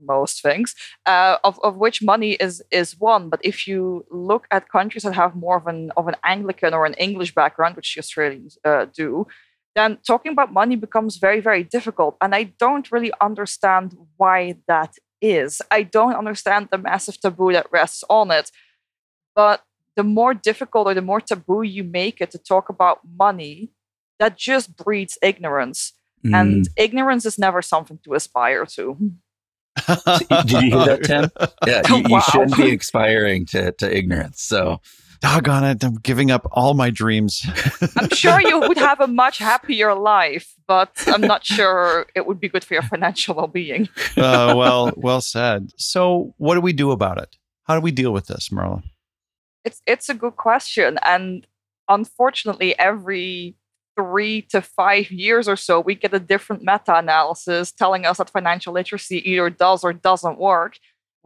most 0.00 0.42
things, 0.42 0.74
uh, 1.06 1.36
of 1.44 1.58
of 1.62 1.76
which 1.76 2.02
money 2.02 2.32
is 2.32 2.62
is 2.70 2.98
one. 2.98 3.28
But 3.28 3.40
if 3.42 3.66
you 3.68 4.04
look 4.10 4.46
at 4.50 4.68
countries 4.68 5.04
that 5.04 5.14
have 5.14 5.34
more 5.34 5.56
of 5.56 5.66
an 5.66 5.90
of 5.96 6.08
an 6.08 6.16
Anglican 6.24 6.74
or 6.74 6.86
an 6.86 6.94
English 6.94 7.34
background, 7.34 7.76
which 7.76 7.94
the 7.94 8.00
Australians 8.00 8.58
uh, 8.64 8.86
do, 8.92 9.26
then 9.74 9.98
talking 10.06 10.32
about 10.32 10.52
money 10.52 10.76
becomes 10.76 11.16
very 11.16 11.40
very 11.40 11.64
difficult. 11.64 12.16
And 12.20 12.34
I 12.34 12.42
don't 12.58 12.90
really 12.92 13.12
understand 13.20 13.96
why 14.16 14.56
that 14.66 14.98
is. 15.20 15.60
I 15.70 15.82
don't 15.82 16.14
understand 16.14 16.68
the 16.70 16.78
massive 16.78 17.20
taboo 17.20 17.52
that 17.52 17.66
rests 17.72 18.04
on 18.08 18.30
it. 18.30 18.50
But 19.34 19.62
the 19.96 20.02
more 20.04 20.34
difficult 20.34 20.86
or 20.86 20.94
the 20.94 21.02
more 21.02 21.20
taboo 21.20 21.62
you 21.62 21.84
make 21.84 22.20
it 22.20 22.30
to 22.32 22.38
talk 22.38 22.68
about 22.68 23.00
money, 23.16 23.70
that 24.18 24.36
just 24.36 24.76
breeds 24.76 25.18
ignorance. 25.22 25.92
Mm. 26.24 26.34
And 26.34 26.68
ignorance 26.76 27.24
is 27.24 27.38
never 27.38 27.62
something 27.62 27.98
to 28.04 28.14
aspire 28.14 28.66
to. 28.66 28.96
Did 29.86 30.50
you 30.50 30.60
hear 30.60 30.84
that, 30.86 31.04
Tim? 31.04 31.30
Yeah, 31.66 31.82
you, 31.88 31.96
you 31.98 32.04
Wow. 32.08 32.20
shouldn't 32.20 32.56
be 32.56 32.70
expiring 32.70 33.46
to, 33.46 33.72
to 33.72 33.96
ignorance. 33.96 34.42
So 34.42 34.80
Doggone 35.20 35.64
it. 35.64 35.84
I'm 35.84 35.96
giving 35.96 36.30
up 36.30 36.46
all 36.52 36.74
my 36.74 36.90
dreams. 36.90 37.44
I'm 37.96 38.10
sure 38.10 38.40
you 38.40 38.60
would 38.60 38.76
have 38.76 39.00
a 39.00 39.06
much 39.24 39.38
happier 39.38 39.94
life, 39.94 40.54
but 40.66 40.92
I'm 41.06 41.20
not 41.20 41.44
sure 41.44 42.06
it 42.14 42.26
would 42.26 42.38
be 42.38 42.48
good 42.48 42.64
for 42.64 42.74
your 42.74 42.82
financial 42.82 43.34
well 43.34 43.48
being. 43.48 43.88
uh, 44.16 44.54
well, 44.56 44.92
well 44.96 45.20
said. 45.20 45.72
So, 45.76 46.34
what 46.38 46.54
do 46.54 46.60
we 46.60 46.72
do 46.72 46.92
about 46.92 47.18
it? 47.18 47.36
How 47.64 47.74
do 47.74 47.80
we 47.80 47.90
deal 47.90 48.12
with 48.12 48.26
this, 48.26 48.48
Marla? 48.50 48.82
It's 49.64 49.82
it's 49.86 50.08
a 50.08 50.14
good 50.14 50.36
question. 50.36 50.98
And 51.04 51.46
unfortunately, 51.88 52.78
every 52.78 53.56
three 53.96 54.42
to 54.42 54.62
five 54.62 55.10
years 55.10 55.48
or 55.48 55.56
so, 55.56 55.80
we 55.80 55.94
get 55.94 56.14
a 56.14 56.20
different 56.20 56.62
meta-analysis 56.62 57.72
telling 57.72 58.06
us 58.06 58.18
that 58.18 58.30
financial 58.30 58.72
literacy 58.72 59.28
either 59.28 59.50
does 59.50 59.82
or 59.82 59.92
doesn't 59.92 60.38
work, 60.38 60.78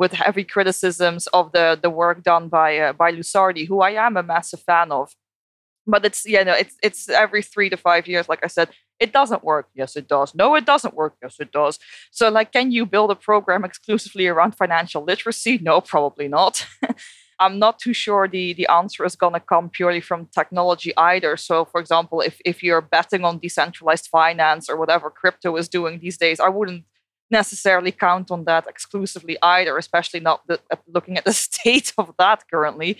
with 0.02 0.12
heavy 0.24 0.44
criticisms 0.54 1.22
of 1.38 1.52
the 1.52 1.78
the 1.84 1.92
work 2.02 2.18
done 2.32 2.48
by 2.48 2.70
uh, 2.84 2.92
by 3.02 3.08
Lusardi, 3.12 3.64
who 3.68 3.78
I 3.88 3.92
am 4.06 4.16
a 4.16 4.28
massive 4.34 4.62
fan 4.70 4.88
of. 4.90 5.06
But 5.86 6.04
it's 6.08 6.24
you 6.24 6.44
know 6.44 6.56
it's 6.62 6.76
it's 6.82 7.08
every 7.24 7.42
three 7.52 7.70
to 7.70 7.76
five 7.76 8.04
years, 8.12 8.28
like 8.28 8.44
I 8.44 8.50
said, 8.56 8.68
it 9.04 9.12
doesn't 9.12 9.44
work. 9.52 9.66
Yes, 9.80 9.96
it 10.00 10.06
does. 10.16 10.34
No, 10.34 10.46
it 10.60 10.66
doesn't 10.72 10.94
work. 11.02 11.14
Yes, 11.22 11.36
it 11.44 11.50
does. 11.52 11.78
So, 12.10 12.24
like, 12.38 12.50
can 12.56 12.72
you 12.76 12.84
build 12.94 13.10
a 13.10 13.22
program 13.28 13.64
exclusively 13.64 14.26
around 14.28 14.52
financial 14.62 15.02
literacy? 15.10 15.58
No, 15.62 15.80
probably 15.80 16.28
not. 16.28 16.66
I'm 17.42 17.58
not 17.58 17.80
too 17.84 17.94
sure 18.04 18.28
the, 18.28 18.52
the 18.52 18.68
answer 18.68 19.04
is 19.04 19.16
going 19.16 19.34
to 19.34 19.40
come 19.40 19.70
purely 19.70 20.00
from 20.00 20.28
technology 20.40 20.92
either. 20.96 21.36
So, 21.36 21.64
for 21.64 21.80
example, 21.80 22.20
if, 22.20 22.36
if 22.44 22.62
you're 22.62 22.80
betting 22.94 23.24
on 23.24 23.40
decentralized 23.40 24.06
finance 24.06 24.70
or 24.70 24.76
whatever 24.76 25.10
crypto 25.10 25.56
is 25.56 25.68
doing 25.68 25.98
these 25.98 26.16
days, 26.16 26.38
I 26.38 26.48
wouldn't 26.48 26.84
necessarily 27.32 27.90
count 27.90 28.30
on 28.30 28.44
that 28.44 28.66
exclusively 28.68 29.36
either, 29.42 29.76
especially 29.78 30.20
not 30.20 30.46
the, 30.46 30.60
at 30.70 30.80
looking 30.86 31.16
at 31.16 31.24
the 31.24 31.32
state 31.48 31.92
of 31.98 32.14
that 32.18 32.44
currently. 32.48 32.98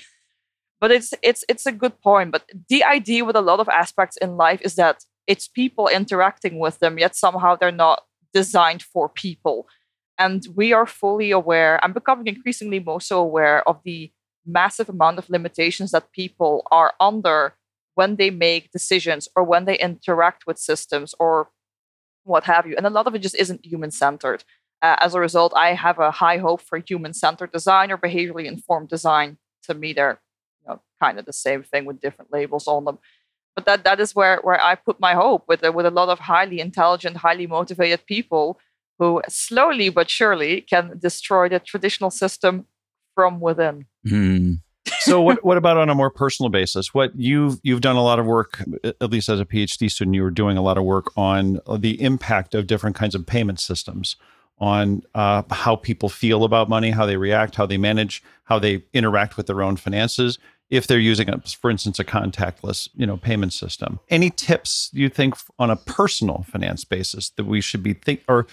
But 0.80 0.90
it's 0.90 1.14
it's 1.22 1.44
it's 1.48 1.66
a 1.66 1.72
good 1.72 2.00
point. 2.00 2.32
But 2.32 2.50
the 2.68 2.82
idea 2.82 3.24
with 3.24 3.36
a 3.36 3.40
lot 3.40 3.60
of 3.60 3.68
aspects 3.68 4.16
in 4.16 4.36
life 4.36 4.60
is 4.62 4.74
that 4.74 5.04
it's 5.28 5.46
people 5.46 5.86
interacting 5.86 6.58
with 6.58 6.80
them, 6.80 6.98
yet 6.98 7.14
somehow 7.14 7.54
they're 7.54 7.70
not 7.70 8.02
designed 8.34 8.82
for 8.82 9.08
people. 9.08 9.68
And 10.18 10.46
we 10.54 10.72
are 10.72 10.86
fully 10.86 11.30
aware, 11.30 11.82
I'm 11.82 11.92
becoming 11.92 12.26
increasingly 12.26 12.80
more 12.80 13.00
so 13.00 13.20
aware 13.20 13.66
of 13.68 13.80
the 13.84 14.12
massive 14.44 14.88
amount 14.88 15.18
of 15.18 15.30
limitations 15.30 15.92
that 15.92 16.12
people 16.12 16.66
are 16.70 16.92
under 17.00 17.54
when 17.94 18.16
they 18.16 18.30
make 18.30 18.72
decisions 18.72 19.28
or 19.36 19.44
when 19.44 19.64
they 19.64 19.78
interact 19.78 20.46
with 20.46 20.58
systems 20.58 21.14
or 21.18 21.48
what 22.24 22.44
have 22.44 22.66
you. 22.66 22.76
And 22.76 22.86
a 22.86 22.90
lot 22.90 23.06
of 23.06 23.14
it 23.14 23.20
just 23.20 23.34
isn't 23.36 23.64
human 23.64 23.90
centered. 23.90 24.44
Uh, 24.80 24.96
as 25.00 25.14
a 25.14 25.20
result, 25.20 25.52
I 25.56 25.74
have 25.74 25.98
a 25.98 26.10
high 26.10 26.38
hope 26.38 26.60
for 26.60 26.78
human 26.78 27.14
centered 27.14 27.52
design 27.52 27.90
or 27.90 27.98
behaviorally 27.98 28.46
informed 28.46 28.88
design. 28.88 29.38
To 29.64 29.74
me, 29.74 29.92
they're 29.92 30.20
you 30.62 30.72
know, 30.72 30.80
kind 31.00 31.18
of 31.18 31.24
the 31.24 31.32
same 31.32 31.62
thing 31.62 31.84
with 31.84 32.00
different 32.00 32.32
labels 32.32 32.66
on 32.66 32.84
them. 32.84 32.98
But 33.54 33.66
that, 33.66 33.84
that 33.84 34.00
is 34.00 34.14
where, 34.14 34.40
where 34.42 34.60
I 34.60 34.74
put 34.74 34.98
my 34.98 35.14
hope 35.14 35.44
with, 35.46 35.62
with 35.62 35.86
a 35.86 35.90
lot 35.90 36.08
of 36.08 36.20
highly 36.20 36.58
intelligent, 36.58 37.18
highly 37.18 37.46
motivated 37.46 38.06
people 38.06 38.58
who 38.98 39.22
slowly 39.28 39.88
but 39.88 40.08
surely 40.08 40.62
can 40.62 40.98
destroy 40.98 41.48
the 41.48 41.58
traditional 41.58 42.10
system 42.10 42.66
from 43.14 43.40
within. 43.40 43.86
hmm. 44.08 44.52
so 45.00 45.20
what 45.20 45.44
what 45.44 45.56
about 45.56 45.76
on 45.76 45.88
a 45.88 45.94
more 45.94 46.10
personal 46.10 46.50
basis? 46.50 46.94
What 46.94 47.14
you've 47.16 47.58
you've 47.62 47.80
done 47.80 47.96
a 47.96 48.02
lot 48.02 48.18
of 48.18 48.26
work 48.26 48.62
at 48.84 49.10
least 49.10 49.28
as 49.28 49.40
a 49.40 49.44
phd 49.44 49.90
student 49.90 50.14
you 50.14 50.22
were 50.22 50.30
doing 50.30 50.56
a 50.56 50.62
lot 50.62 50.78
of 50.78 50.84
work 50.84 51.06
on 51.16 51.60
the 51.78 52.00
impact 52.02 52.54
of 52.54 52.66
different 52.66 52.96
kinds 52.96 53.14
of 53.14 53.26
payment 53.26 53.60
systems 53.60 54.16
on 54.58 55.02
uh, 55.14 55.42
how 55.50 55.76
people 55.76 56.08
feel 56.08 56.44
about 56.44 56.68
money 56.68 56.90
how 56.90 57.06
they 57.06 57.16
react 57.16 57.56
how 57.56 57.66
they 57.66 57.76
manage 57.76 58.22
how 58.44 58.58
they 58.58 58.82
interact 58.92 59.36
with 59.36 59.46
their 59.46 59.62
own 59.62 59.76
finances 59.76 60.38
if 60.72 60.86
they're 60.86 60.98
using 60.98 61.28
a, 61.28 61.38
for 61.40 61.70
instance 61.70 61.98
a 61.98 62.04
contactless 62.04 62.88
you 62.96 63.06
know 63.06 63.18
payment 63.18 63.52
system. 63.52 64.00
Any 64.08 64.30
tips 64.30 64.90
you 64.92 65.10
think 65.10 65.34
on 65.58 65.70
a 65.70 65.76
personal 65.76 66.46
finance 66.48 66.84
basis 66.84 67.28
that 67.30 67.44
we 67.44 67.60
should 67.60 67.82
be 67.82 67.92
think 67.92 68.22
or 68.26 68.46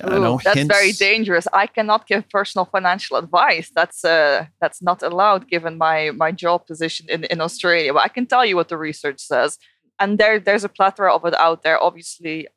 I 0.00 0.08
don't 0.08 0.22
know, 0.22 0.40
that's 0.42 0.62
very 0.62 0.92
dangerous. 0.92 1.46
I 1.52 1.66
cannot 1.66 2.06
give 2.06 2.28
personal 2.30 2.64
financial 2.64 3.16
advice. 3.18 3.70
That's 3.74 4.04
uh, 4.04 4.46
that's 4.60 4.80
not 4.80 5.02
allowed 5.02 5.48
given 5.48 5.76
my 5.76 6.10
my 6.12 6.32
job 6.32 6.66
position 6.66 7.06
in, 7.10 7.24
in 7.24 7.40
Australia. 7.40 7.92
But 7.92 8.04
I 8.04 8.08
can 8.08 8.26
tell 8.26 8.44
you 8.44 8.56
what 8.56 8.68
the 8.68 8.78
research 8.78 9.20
says, 9.20 9.58
and 9.98 10.18
there 10.18 10.38
there's 10.40 10.64
a 10.64 10.70
plethora 10.70 11.14
of 11.14 11.24
it 11.26 11.34
out 11.34 11.62
there. 11.62 11.82
Obviously, 11.82 12.48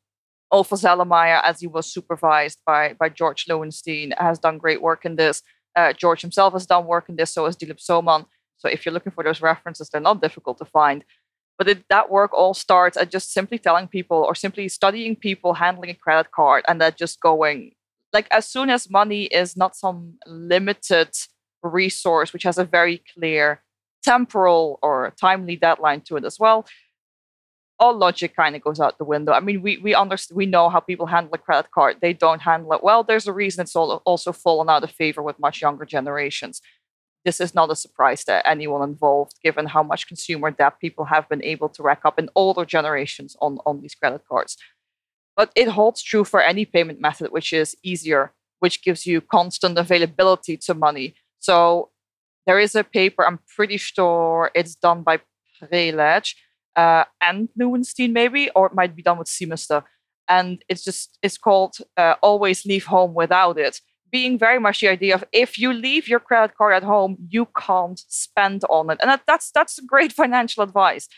Ofer 0.52 0.78
Zellermayer, 0.78 1.42
as 1.44 1.60
he 1.60 1.68
was 1.68 1.92
supervised 1.92 2.60
by 2.66 2.94
by 2.94 3.10
George 3.10 3.46
Loewenstein, 3.50 4.18
has 4.18 4.40
done 4.40 4.58
great 4.58 4.82
work 4.82 5.04
in 5.04 5.18
this. 5.18 5.42
Uh, 5.76 5.92
George 5.92 6.22
himself 6.22 6.54
has 6.54 6.66
done 6.66 6.86
work 6.86 7.10
in 7.10 7.18
this, 7.18 7.34
so 7.34 7.46
has 7.46 7.58
Dilip 7.58 7.82
Soman. 7.84 8.26
So 8.58 8.70
if 8.70 8.86
you're 8.86 8.94
looking 8.94 9.12
for 9.12 9.24
those 9.26 9.42
references, 9.42 9.90
they're 9.90 10.00
not 10.00 10.22
difficult 10.22 10.58
to 10.60 10.66
find. 10.66 11.04
But 11.58 11.70
it, 11.70 11.86
that 11.90 12.10
work 12.10 12.34
all 12.34 12.54
starts 12.54 12.98
at 12.98 13.12
just 13.12 13.32
simply 13.32 13.58
telling 13.58 13.88
people 13.88 14.18
or 14.18 14.36
simply 14.36 14.68
studying 14.68 15.16
people 15.16 15.54
handling 15.54 15.90
a 15.90 15.94
credit 15.94 16.32
card 16.32 16.66
and 16.68 16.82
that 16.82 16.98
just 16.98 17.20
going 17.22 17.72
like 18.14 18.28
as 18.32 18.48
soon 18.48 18.70
as 18.70 18.90
money 18.90 19.24
is 19.26 19.58
not 19.58 19.76
some 19.76 20.16
limited 20.28 21.10
resource 21.64 22.34
which 22.34 22.44
has 22.44 22.58
a 22.58 22.64
very 22.64 23.02
clear 23.14 23.62
temporal 24.04 24.80
or 24.82 25.14
timely 25.20 25.56
deadline 25.56 26.02
to 26.02 26.16
it 26.18 26.26
as 26.26 26.38
well 26.40 26.66
all 27.80 27.98
logic 27.98 28.36
kind 28.36 28.56
of 28.56 28.62
goes 28.62 28.80
out 28.80 28.98
the 28.98 29.04
window. 29.04 29.32
I 29.34 29.40
mean 29.40 29.62
we 29.62 29.78
we 29.78 29.94
understand 29.94 30.38
we 30.38 30.46
know 30.46 30.70
how 30.70 30.80
people 30.80 31.08
handle 31.08 31.34
a 31.34 31.38
credit 31.38 31.72
card. 31.72 31.98
They 32.02 32.14
don't 32.14 32.42
handle 32.42 32.74
it 32.74 32.84
well. 32.84 33.04
There's 33.04 33.28
a 33.28 33.34
reason 33.34 33.64
it's 33.64 33.76
all, 33.76 34.02
also 34.06 34.32
fallen 34.32 34.70
out 34.70 34.84
of 34.84 34.92
favor 34.92 35.22
with 35.22 35.40
much 35.40 35.62
younger 35.62 35.86
generations 35.86 36.62
this 37.26 37.42
is 37.42 37.56
not 37.56 37.72
a 37.72 37.76
surprise 37.76 38.24
to 38.26 38.48
anyone 38.48 38.88
involved, 38.88 39.34
given 39.44 39.66
how 39.66 39.82
much 39.82 40.08
consumer 40.08 40.52
debt 40.52 40.80
people 40.80 41.06
have 41.06 41.28
been 41.28 41.44
able 41.44 41.68
to 41.70 41.84
rack 41.84 42.02
up 42.06 42.20
in 42.20 42.30
older 42.36 42.64
generations 42.64 43.36
on, 43.42 43.58
on 43.66 43.82
these 43.82 43.96
credit 43.96 44.22
cards. 44.30 44.56
But 45.36 45.52
it 45.56 45.70
holds 45.70 46.02
true 46.04 46.24
for 46.24 46.40
any 46.40 46.66
payment 46.66 47.02
method 47.02 47.32
which 47.32 47.52
is 47.52 47.76
easier, 47.84 48.32
which 48.60 48.84
gives 48.84 49.06
you 49.06 49.20
constant 49.22 49.78
availability 49.78 50.56
to 50.58 50.74
money. 50.76 51.16
So 51.40 51.90
there 52.46 52.60
is 52.60 52.76
a 52.76 52.84
paper, 52.84 53.26
I'm 53.26 53.40
pretty 53.56 53.78
sure 53.78 54.52
it's 54.54 54.76
done 54.76 55.02
by 55.02 55.20
Prelec 55.60 56.36
uh, 56.76 57.06
and 57.20 57.50
Loewenstein, 57.60 58.12
maybe, 58.12 58.52
or 58.56 58.68
it 58.68 58.76
might 58.76 58.96
be 58.96 59.02
done 59.02 59.18
with 59.18 59.28
Simester. 59.28 59.84
And 60.28 60.64
it's 60.70 60.84
just, 60.84 61.18
it's 61.24 61.38
called 61.38 61.78
uh, 61.98 62.16
Always 62.22 62.66
Leave 62.66 62.86
Home 62.86 63.14
Without 63.14 63.58
It 63.58 63.82
being 64.16 64.40
very 64.40 64.62
much 64.62 64.80
the 64.80 64.88
idea 64.88 65.14
of 65.14 65.26
if 65.34 65.60
you 65.60 65.74
leave 65.74 66.08
your 66.08 66.22
credit 66.22 66.56
card 66.56 66.74
at 66.74 66.84
home, 66.84 67.18
you 67.28 67.46
can't 67.58 68.00
spend 68.08 68.64
on 68.70 68.90
it. 68.90 68.98
And 69.02 69.10
that, 69.10 69.24
that's 69.28 69.52
that's 69.52 69.78
great 69.82 70.14
financial 70.22 70.64
advice. 70.64 71.10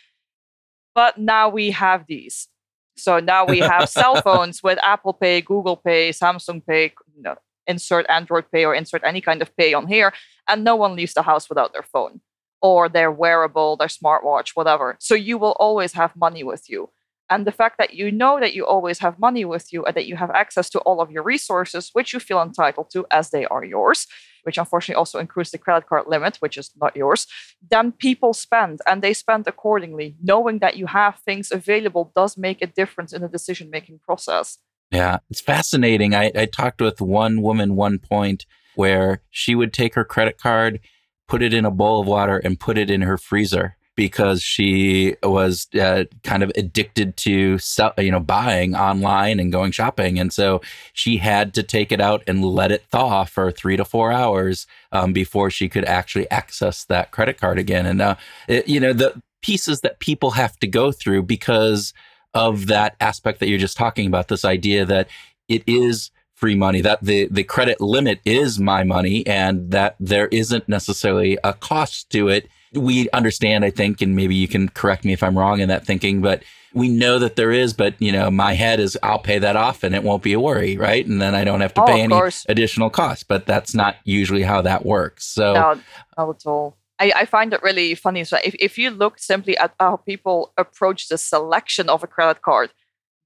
But 0.96 1.20
now 1.20 1.48
we 1.48 1.70
have 1.84 2.06
these. 2.08 2.48
So 2.96 3.20
now 3.20 3.46
we 3.46 3.60
have 3.60 3.88
cell 4.00 4.16
phones 4.24 4.64
with 4.64 4.80
Apple 4.82 5.14
Pay, 5.14 5.42
Google 5.42 5.78
Pay, 5.78 6.10
Samsung 6.10 6.66
Pay, 6.66 6.86
you 7.16 7.22
know, 7.22 7.36
insert 7.68 8.10
Android 8.10 8.46
Pay 8.52 8.66
or 8.66 8.74
insert 8.74 9.04
any 9.04 9.22
kind 9.22 9.44
of 9.44 9.56
pay 9.56 9.76
on 9.76 9.86
here, 9.86 10.12
and 10.48 10.64
no 10.64 10.76
one 10.76 10.96
leaves 10.96 11.14
the 11.14 11.22
house 11.22 11.48
without 11.50 11.74
their 11.74 11.88
phone 11.94 12.22
or 12.64 12.90
their 12.90 13.12
wearable, 13.12 13.78
their 13.78 13.94
smartwatch, 14.00 14.50
whatever. 14.56 14.98
So 15.00 15.14
you 15.14 15.38
will 15.38 15.56
always 15.60 15.94
have 15.94 16.16
money 16.16 16.44
with 16.44 16.68
you. 16.68 16.90
And 17.30 17.46
the 17.46 17.52
fact 17.52 17.78
that 17.78 17.94
you 17.94 18.12
know 18.12 18.40
that 18.40 18.54
you 18.54 18.66
always 18.66 19.00
have 19.00 19.20
money 19.20 19.44
with 19.44 19.74
you 19.74 19.84
and 19.86 19.96
that 19.96 20.08
you 20.08 20.16
have 20.16 20.32
access 20.32 20.70
to 20.72 20.80
all 20.80 21.02
of 21.02 21.12
your 21.12 21.24
resources, 21.24 21.90
which 21.94 22.14
you 22.14 22.20
feel 22.20 22.42
entitled 22.42 22.90
to 22.92 23.06
as 23.12 23.32
they 23.32 23.46
are 23.46 23.66
yours, 23.66 24.08
which 24.44 24.58
unfortunately 24.58 24.98
also 24.98 25.20
includes 25.20 25.52
the 25.52 25.58
credit 25.58 25.88
card 25.88 26.06
limit, 26.08 26.38
which 26.38 26.58
is 26.58 26.72
not 26.80 26.96
yours, 26.96 27.28
then 27.70 27.92
people 27.92 28.34
spend 28.34 28.80
and 28.88 29.02
they 29.02 29.14
spend 29.14 29.46
accordingly. 29.46 30.16
Knowing 30.24 30.60
that 30.60 30.78
you 30.78 30.86
have 30.86 31.20
things 31.20 31.52
available 31.52 32.12
does 32.16 32.38
make 32.38 32.62
a 32.62 32.68
difference 32.68 33.12
in 33.12 33.22
the 33.22 33.28
decision 33.28 33.70
making 33.70 34.00
process. 34.00 34.60
Yeah, 34.92 35.18
it's 35.30 35.42
fascinating. 35.42 36.16
I, 36.16 36.32
I 36.34 36.46
talked 36.46 36.80
with 36.80 37.02
one 37.02 37.42
woman 37.42 37.76
one 37.76 38.00
point 38.00 38.46
where 38.76 39.22
she 39.30 39.54
would 39.54 39.74
take 39.74 39.96
her 39.96 40.06
credit 40.06 40.38
card, 40.38 40.80
put 41.28 41.42
it 41.42 41.54
in 41.54 41.66
a 41.66 41.72
bowl 41.72 42.00
of 42.00 42.08
water, 42.08 42.38
and 42.38 42.60
put 42.60 42.78
it 42.78 42.90
in 42.90 43.02
her 43.02 43.18
freezer 43.18 43.77
because 43.98 44.42
she 44.44 45.16
was 45.24 45.68
uh, 45.74 46.06
kind 46.24 46.44
of 46.44 46.52
addicted 46.56 47.18
to 47.18 47.58
you 47.98 48.12
know 48.12 48.20
buying 48.22 48.76
online 48.76 49.42
and 49.42 49.52
going 49.52 49.72
shopping, 49.72 50.18
and 50.18 50.32
so 50.32 50.62
she 50.94 51.18
had 51.18 51.54
to 51.56 51.64
take 51.64 51.92
it 51.92 52.00
out 52.00 52.24
and 52.28 52.46
let 52.46 52.72
it 52.72 52.86
thaw 52.90 53.26
for 53.26 53.52
three 53.52 53.76
to 53.76 53.84
four 53.84 54.14
hours 54.14 54.68
um, 54.94 55.12
before 55.12 55.50
she 55.50 55.68
could 55.68 55.84
actually 55.84 56.30
access 56.32 56.86
that 56.86 57.12
credit 57.12 57.38
card 57.38 57.60
again. 57.60 57.86
And 57.86 58.02
uh, 58.02 58.16
it, 58.48 58.70
you 58.70 58.80
know 58.80 58.94
the 58.94 59.22
pieces 59.42 59.82
that 59.82 60.00
people 60.00 60.32
have 60.32 60.58
to 60.60 60.68
go 60.68 60.92
through 60.92 61.24
because 61.24 61.94
of 62.34 62.68
that 62.68 62.96
aspect 63.02 63.40
that 63.40 63.50
you're 63.50 63.60
just 63.60 63.78
talking 63.78 64.08
about. 64.08 64.28
This 64.28 64.46
idea 64.46 64.86
that 64.86 65.10
it 65.50 65.64
is 65.66 66.12
free 66.36 66.56
money 66.56 66.82
that 66.82 67.04
the 67.04 67.28
the 67.32 67.44
credit 67.44 67.82
limit 67.82 68.20
is 68.24 68.60
my 68.60 68.84
money 68.84 69.26
and 69.26 69.72
that 69.72 69.96
there 70.00 70.28
isn't 70.28 70.70
necessarily 70.70 71.36
a 71.44 71.52
cost 71.52 72.12
to 72.12 72.28
it 72.28 72.48
we 72.74 73.10
understand, 73.12 73.64
I 73.66 73.70
think, 73.72 74.02
and 74.02 74.16
maybe 74.16 74.36
you 74.36 74.48
can 74.48 74.70
correct 74.70 75.06
me 75.06 75.14
if 75.14 75.24
I'm 75.24 75.38
wrong 75.38 75.60
in 75.60 75.70
that 75.70 75.86
thinking, 75.86 76.22
but 76.22 76.44
we 76.74 76.90
know 76.90 77.18
that 77.20 77.36
there 77.38 77.52
is, 77.52 77.74
but 77.74 78.00
you 78.00 78.12
know, 78.12 78.30
my 78.30 78.54
head 78.54 78.80
is 78.80 78.98
I'll 79.02 79.20
pay 79.20 79.40
that 79.40 79.56
off 79.56 79.84
and 79.84 79.96
it 79.96 80.04
won't 80.04 80.22
be 80.22 80.34
a 80.34 80.40
worry, 80.40 80.78
right? 80.78 81.06
And 81.06 81.22
then 81.22 81.34
I 81.34 81.44
don't 81.44 81.62
have 81.62 81.74
to 81.76 81.82
Oh, 81.82 81.86
pay 81.86 82.02
any 82.02 82.14
course. 82.14 82.46
additional 82.50 82.90
costs. 82.90 83.24
But 83.24 83.46
that's 83.46 83.74
not 83.74 83.96
usually 84.04 84.44
how 84.44 84.62
that 84.62 84.86
works. 84.86 85.26
So 85.26 85.54
No, 85.54 85.82
not 86.18 86.30
at 86.30 86.46
all. 86.46 86.78
I, 87.00 87.12
I 87.16 87.26
find 87.26 87.54
it 87.54 87.64
really 87.64 87.96
funny. 87.96 88.24
So 88.26 88.38
if, 88.44 88.54
if 88.60 88.78
you 88.78 88.90
look 88.92 89.18
simply 89.18 89.58
at 89.58 89.74
how 89.80 89.98
people 89.98 90.54
approach 90.58 91.08
the 91.08 91.18
selection 91.18 91.90
of 91.90 92.04
a 92.04 92.08
credit 92.08 92.42
card, 92.42 92.72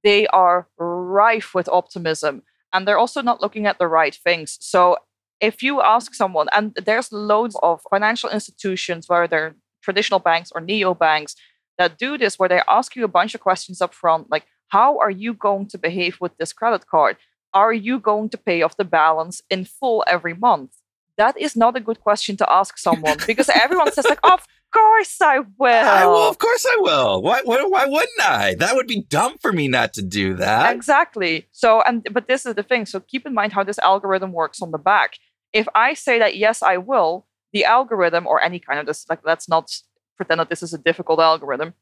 they 0.03 0.27
are 0.27 0.67
rife 0.77 1.53
with 1.53 1.67
optimism 1.69 2.43
and 2.73 2.87
they're 2.87 2.97
also 2.97 3.21
not 3.21 3.41
looking 3.41 3.65
at 3.65 3.79
the 3.79 3.87
right 3.87 4.15
things. 4.15 4.57
So 4.61 4.97
if 5.41 5.63
you 5.63 5.81
ask 5.81 6.13
someone, 6.13 6.47
and 6.53 6.73
there's 6.85 7.11
loads 7.11 7.57
of 7.63 7.81
financial 7.89 8.29
institutions, 8.29 9.09
whether 9.09 9.27
they're 9.27 9.55
traditional 9.81 10.19
banks 10.19 10.51
or 10.53 10.61
neo 10.61 10.93
banks, 10.93 11.35
that 11.77 11.97
do 11.97 12.17
this, 12.17 12.37
where 12.37 12.47
they 12.47 12.61
ask 12.69 12.95
you 12.95 13.03
a 13.03 13.09
bunch 13.09 13.33
of 13.33 13.41
questions 13.41 13.81
up 13.81 13.93
front, 13.93 14.29
like, 14.29 14.45
how 14.67 14.99
are 14.99 15.09
you 15.09 15.33
going 15.33 15.67
to 15.69 15.77
behave 15.77 16.17
with 16.21 16.37
this 16.37 16.53
credit 16.53 16.85
card? 16.87 17.17
Are 17.53 17.73
you 17.73 17.99
going 17.99 18.29
to 18.29 18.37
pay 18.37 18.61
off 18.61 18.77
the 18.77 18.85
balance 18.85 19.41
in 19.49 19.65
full 19.65 20.03
every 20.07 20.33
month? 20.33 20.71
That 21.17 21.37
is 21.39 21.55
not 21.55 21.75
a 21.75 21.81
good 21.81 21.99
question 21.99 22.37
to 22.37 22.51
ask 22.51 22.77
someone 22.77 23.17
because 23.27 23.49
everyone 23.49 23.91
says, 23.91 24.05
like, 24.07 24.19
of 24.23 24.47
course 24.71 25.21
I 25.21 25.39
will. 25.57 25.67
I 25.67 26.05
will, 26.05 26.29
of 26.29 26.37
course 26.37 26.65
I 26.65 26.77
will. 26.79 27.21
Why, 27.21 27.41
why, 27.43 27.63
why 27.63 27.85
wouldn't 27.85 28.21
I? 28.21 28.55
That 28.55 28.75
would 28.75 28.87
be 28.87 29.01
dumb 29.09 29.37
for 29.41 29.51
me 29.51 29.67
not 29.67 29.93
to 29.93 30.01
do 30.01 30.35
that. 30.35 30.73
Exactly. 30.75 31.47
So, 31.51 31.81
and 31.81 32.07
but 32.11 32.27
this 32.27 32.45
is 32.45 32.55
the 32.55 32.63
thing. 32.63 32.85
So 32.85 32.99
keep 32.99 33.25
in 33.25 33.33
mind 33.33 33.53
how 33.53 33.63
this 33.63 33.79
algorithm 33.79 34.31
works 34.31 34.61
on 34.61 34.71
the 34.71 34.77
back. 34.77 35.15
If 35.53 35.67
I 35.75 35.93
say 35.93 36.19
that 36.19 36.37
yes, 36.37 36.61
I 36.61 36.77
will, 36.77 37.27
the 37.53 37.65
algorithm 37.65 38.25
or 38.27 38.41
any 38.41 38.59
kind 38.59 38.79
of 38.79 38.85
this, 38.85 39.05
like 39.09 39.19
let's 39.25 39.49
not 39.49 39.71
pretend 40.17 40.39
that 40.39 40.49
this 40.49 40.63
is 40.63 40.73
a 40.73 40.77
difficult 40.77 41.19
algorithm. 41.19 41.73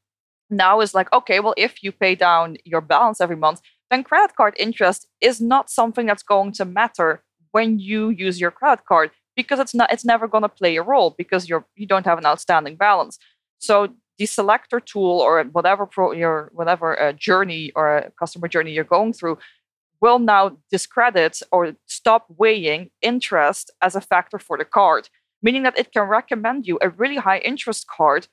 Now 0.50 0.82
is 0.82 0.96
like, 0.96 1.12
okay, 1.14 1.40
well, 1.40 1.54
if 1.58 1.84
you 1.84 1.92
pay 1.92 2.16
down 2.16 2.58
your 2.66 2.82
balance 2.82 3.22
every 3.22 3.36
month, 3.36 3.62
then 3.92 4.04
credit 4.04 4.36
card 4.36 4.56
interest 4.58 5.08
is 5.22 5.40
not 5.40 5.70
something 5.70 6.06
that's 6.06 6.24
going 6.24 6.54
to 6.54 6.66
matter 6.66 7.24
when 7.52 7.80
you 7.80 8.10
use 8.10 8.40
your 8.40 8.52
credit 8.52 8.86
card 8.86 9.12
because 9.36 9.60
it's 9.60 9.74
not 9.74 9.92
it's 9.92 10.06
never 10.06 10.28
going 10.28 10.44
to 10.44 10.50
play 10.50 10.76
a 10.76 10.84
role 10.84 11.16
because 11.18 11.48
you're 11.50 11.66
you 11.76 11.88
don't 11.88 12.06
have 12.06 12.18
an 12.18 12.26
outstanding 12.26 12.76
balance. 12.76 13.18
So 13.60 13.90
the 14.18 14.26
selector 14.26 14.80
tool 14.80 15.20
or 15.22 15.44
whatever 15.46 15.86
pro 15.86 16.12
your 16.12 16.52
whatever 16.54 17.00
uh, 17.02 17.14
journey 17.14 17.72
or 17.76 17.98
a 17.98 18.12
customer 18.12 18.48
journey 18.48 18.72
you're 18.72 18.84
going 18.84 19.14
through 19.14 19.38
will 20.02 20.20
now 20.20 20.58
discredit 20.72 21.42
or 21.52 21.74
stop 21.86 22.26
weighing 22.38 22.90
interest 23.02 23.72
as 23.82 23.96
a 23.96 24.02
factor 24.02 24.40
for 24.40 24.58
the 24.58 24.66
card, 24.66 25.10
meaning 25.42 25.64
that 25.64 25.78
it 25.78 25.92
can 25.92 26.04
recommend 26.04 26.68
you 26.68 26.78
a 26.82 26.90
really 26.90 27.18
high 27.18 27.40
interest 27.40 27.88
card 27.88 28.28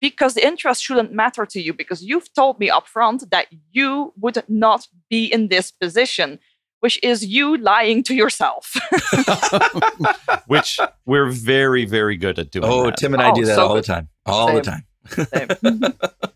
because 0.00 0.34
the 0.34 0.46
interest 0.46 0.82
shouldn't 0.82 1.12
matter 1.12 1.46
to 1.46 1.60
you 1.60 1.72
because 1.72 2.02
you've 2.02 2.32
told 2.34 2.60
me 2.60 2.68
upfront 2.68 3.30
that 3.30 3.46
you 3.72 4.12
would 4.20 4.42
not 4.48 4.86
be 5.08 5.24
in 5.24 5.48
this 5.48 5.70
position, 5.70 6.38
which 6.80 7.02
is 7.02 7.24
you 7.24 7.56
lying 7.56 8.02
to 8.02 8.14
yourself. 8.14 8.74
which 10.46 10.78
we're 11.06 11.30
very, 11.30 11.86
very 11.86 12.16
good 12.16 12.38
at 12.38 12.50
doing. 12.50 12.64
oh, 12.66 12.86
that. 12.86 12.98
Tim 12.98 13.14
and 13.14 13.22
I 13.22 13.30
Oh, 13.30 13.34
do 13.34 13.46
that 13.46 13.54
so 13.54 13.66
all 13.66 13.74
the 13.74 13.82
time. 13.82 14.08
All 14.26 14.54
the 14.54 14.60
time. 14.60 14.84
Mm-hmm. 15.06 16.26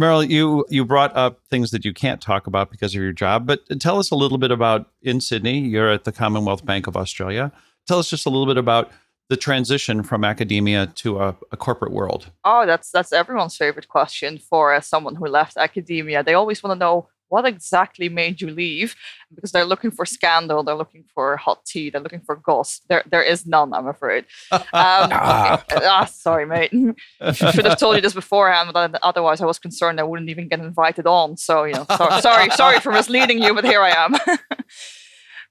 Merle, 0.00 0.24
you 0.24 0.64
you 0.70 0.86
brought 0.86 1.14
up 1.14 1.40
things 1.50 1.70
that 1.72 1.84
you 1.84 1.92
can't 1.92 2.22
talk 2.22 2.46
about 2.46 2.70
because 2.70 2.94
of 2.94 3.02
your 3.02 3.12
job, 3.12 3.46
but 3.46 3.60
tell 3.78 3.98
us 3.98 4.10
a 4.10 4.14
little 4.14 4.38
bit 4.38 4.50
about 4.50 4.88
in 5.02 5.20
Sydney. 5.20 5.58
You're 5.58 5.92
at 5.92 6.04
the 6.04 6.10
Commonwealth 6.10 6.64
Bank 6.64 6.86
of 6.86 6.96
Australia. 6.96 7.52
Tell 7.86 7.98
us 7.98 8.08
just 8.08 8.24
a 8.24 8.30
little 8.30 8.46
bit 8.46 8.56
about 8.56 8.90
the 9.28 9.36
transition 9.36 10.02
from 10.02 10.24
academia 10.24 10.86
to 10.86 11.20
a, 11.20 11.36
a 11.52 11.56
corporate 11.58 11.92
world. 11.92 12.30
Oh, 12.46 12.64
that's 12.64 12.90
that's 12.90 13.12
everyone's 13.12 13.58
favorite 13.58 13.88
question 13.88 14.38
for 14.38 14.72
uh, 14.72 14.80
someone 14.80 15.16
who 15.16 15.26
left 15.26 15.58
academia. 15.58 16.24
They 16.24 16.32
always 16.32 16.62
want 16.62 16.72
to 16.72 16.78
know 16.78 17.08
what 17.30 17.46
exactly 17.46 18.08
made 18.08 18.40
you 18.40 18.50
leave 18.50 18.94
because 19.34 19.52
they're 19.52 19.64
looking 19.64 19.90
for 19.90 20.04
scandal, 20.04 20.62
they're 20.62 20.74
looking 20.74 21.04
for 21.14 21.36
hot 21.36 21.64
tea, 21.64 21.88
they're 21.88 22.00
looking 22.00 22.20
for 22.20 22.36
goss. 22.36 22.80
There, 22.88 23.02
there 23.10 23.22
is 23.22 23.46
none, 23.46 23.72
I'm 23.72 23.86
afraid. 23.86 24.26
Um, 24.52 24.60
Ah. 24.72 25.64
ah, 25.70 26.04
sorry, 26.04 26.46
mate. 26.46 26.70
Should 27.32 27.64
have 27.64 27.78
told 27.78 27.96
you 27.96 28.02
this 28.02 28.14
beforehand, 28.14 28.70
but 28.72 28.98
otherwise 29.02 29.40
I 29.40 29.46
was 29.46 29.58
concerned 29.58 30.00
I 30.00 30.02
wouldn't 30.02 30.28
even 30.28 30.48
get 30.48 30.60
invited 30.60 31.06
on. 31.06 31.36
So 31.36 31.64
you 31.64 31.74
know, 31.74 31.86
sorry, 31.96 32.20
sorry, 32.20 32.50
sorry 32.50 32.80
for 32.80 32.92
misleading 32.92 33.42
you, 33.42 33.54
but 33.54 33.64
here 33.64 33.80
I 33.80 33.90
am. 33.90 34.16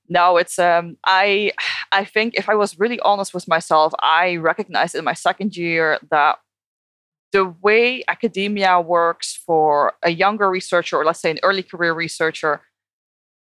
No, 0.10 0.38
it's 0.38 0.58
um 0.58 0.98
I 1.06 1.52
I 1.92 2.04
think 2.04 2.36
if 2.36 2.50
I 2.50 2.56
was 2.56 2.80
really 2.80 3.00
honest 3.02 3.34
with 3.34 3.48
myself, 3.48 3.94
I 4.00 4.38
recognized 4.38 4.96
in 4.96 5.06
my 5.06 5.14
second 5.14 5.56
year 5.56 6.00
that 6.10 6.40
the 7.32 7.46
way 7.62 8.04
academia 8.08 8.80
works 8.80 9.40
for 9.46 9.94
a 10.04 10.12
younger 10.12 10.50
researcher 10.50 10.98
or 10.98 11.06
let's 11.06 11.22
say 11.22 11.32
an 11.32 11.40
early 11.44 11.64
career 11.64 11.94
researcher 11.94 12.62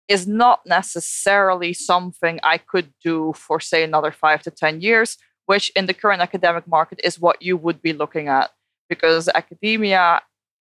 is 0.08 0.28
not 0.28 0.62
necessarily 0.66 1.74
something 1.74 2.40
I 2.44 2.58
could 2.58 2.94
do 3.04 3.34
for 3.34 3.60
say 3.60 3.84
another 3.84 4.12
5 4.12 4.44
to 4.44 4.52
10 4.52 4.82
years, 4.82 5.18
which 5.48 5.72
in 5.76 5.88
the 5.88 5.94
current 5.94 6.22
academic 6.22 6.68
market 6.68 7.00
is 7.04 7.20
what 7.20 7.42
you 7.42 7.58
would 7.58 7.82
be 7.82 7.94
looking 7.94 8.28
at 8.28 8.52
because 8.88 9.28
academia 9.30 10.22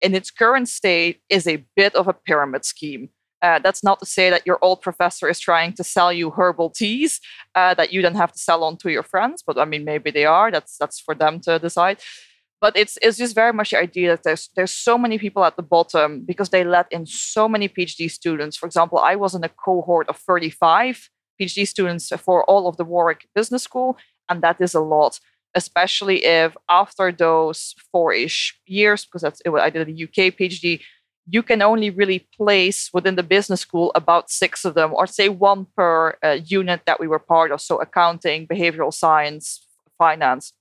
in 0.00 0.14
its 0.14 0.31
current 0.31 0.68
state 0.68 1.20
is 1.29 1.46
a 1.46 1.64
bit 1.74 1.94
of 1.94 2.07
a 2.07 2.12
pyramid 2.12 2.64
scheme 2.64 3.09
uh, 3.44 3.59
that's 3.59 3.85
not 3.85 4.00
to 4.00 4.07
say 4.07 4.31
that 4.31 4.46
your 4.46 4.59
old 4.62 4.81
professor 4.81 5.29
is 5.29 5.38
trying 5.38 5.70
to 5.74 5.85
sell 5.85 6.11
you 6.11 6.31
herbal 6.31 6.70
teas 6.70 7.20
uh, 7.55 7.74
that 7.74 7.92
you 7.92 8.00
then 8.00 8.14
have 8.14 8.33
to 8.33 8.38
sell 8.38 8.64
on 8.64 8.74
to 8.79 8.90
your 8.90 9.03
friends. 9.03 9.44
But 9.46 9.59
I 9.59 9.66
mean, 9.66 9.85
maybe 9.85 10.11
they 10.11 10.24
are. 10.24 10.50
That's 10.50 10.79
that's 10.79 10.98
for 10.98 11.14
them 11.14 11.40
to 11.40 11.59
decide. 11.59 11.98
But 12.61 12.77
it's 12.77 12.99
it's 13.03 13.19
just 13.19 13.35
very 13.35 13.53
much 13.53 13.71
the 13.71 13.79
idea 13.79 14.11
that 14.11 14.23
there's 14.23 14.49
there's 14.57 14.71
so 14.71 14.97
many 14.97 15.19
people 15.19 15.45
at 15.45 15.57
the 15.57 15.62
bottom 15.62 16.25
because 16.25 16.49
they 16.49 16.64
let 16.64 16.87
in 16.90 17.07
so 17.07 17.49
many 17.49 17.69
PhD 17.69 18.11
students. 18.11 18.57
For 18.57 18.67
example, 18.67 18.99
I 18.99 19.17
was 19.17 19.35
in 19.35 19.45
a 19.45 19.49
cohort 19.49 20.09
of 20.09 20.17
35 20.17 21.11
PhD 21.40 21.67
students 21.67 22.09
for 22.19 22.45
all 22.45 22.67
of 22.67 22.77
the 22.77 22.85
Warwick 22.85 23.27
Business 23.35 23.62
School, 23.62 23.99
and 24.29 24.40
that 24.43 24.61
is 24.61 24.75
a 24.75 24.81
lot 24.81 25.21
especially 25.55 26.25
if 26.25 26.57
after 26.69 27.12
those 27.12 27.75
four-ish 27.93 28.59
years, 28.67 29.05
because 29.05 29.23
that's 29.23 29.40
I 29.47 29.71
did 29.71 29.88
a 29.88 30.05
UK 30.05 30.35
PhD, 30.37 30.81
you 31.27 31.43
can 31.43 31.62
only 31.62 31.90
really 31.90 32.29
place 32.37 32.90
within 32.93 33.14
the 33.14 33.23
business 33.23 33.61
school 33.61 33.93
about 33.95 34.31
six 34.31 34.64
of 34.64 34.75
them, 34.75 34.93
or 34.93 35.07
say 35.07 35.29
one 35.29 35.67
per 35.77 36.17
uh, 36.23 36.38
unit 36.45 36.83
that 36.87 37.01
we 37.01 37.09
were 37.09 37.19
part 37.19 37.51
of. 37.51 37.61
So 37.61 37.81
accounting, 37.81 38.47
behavioral 38.47 38.93
science, 38.93 39.67
finance, 39.97 40.53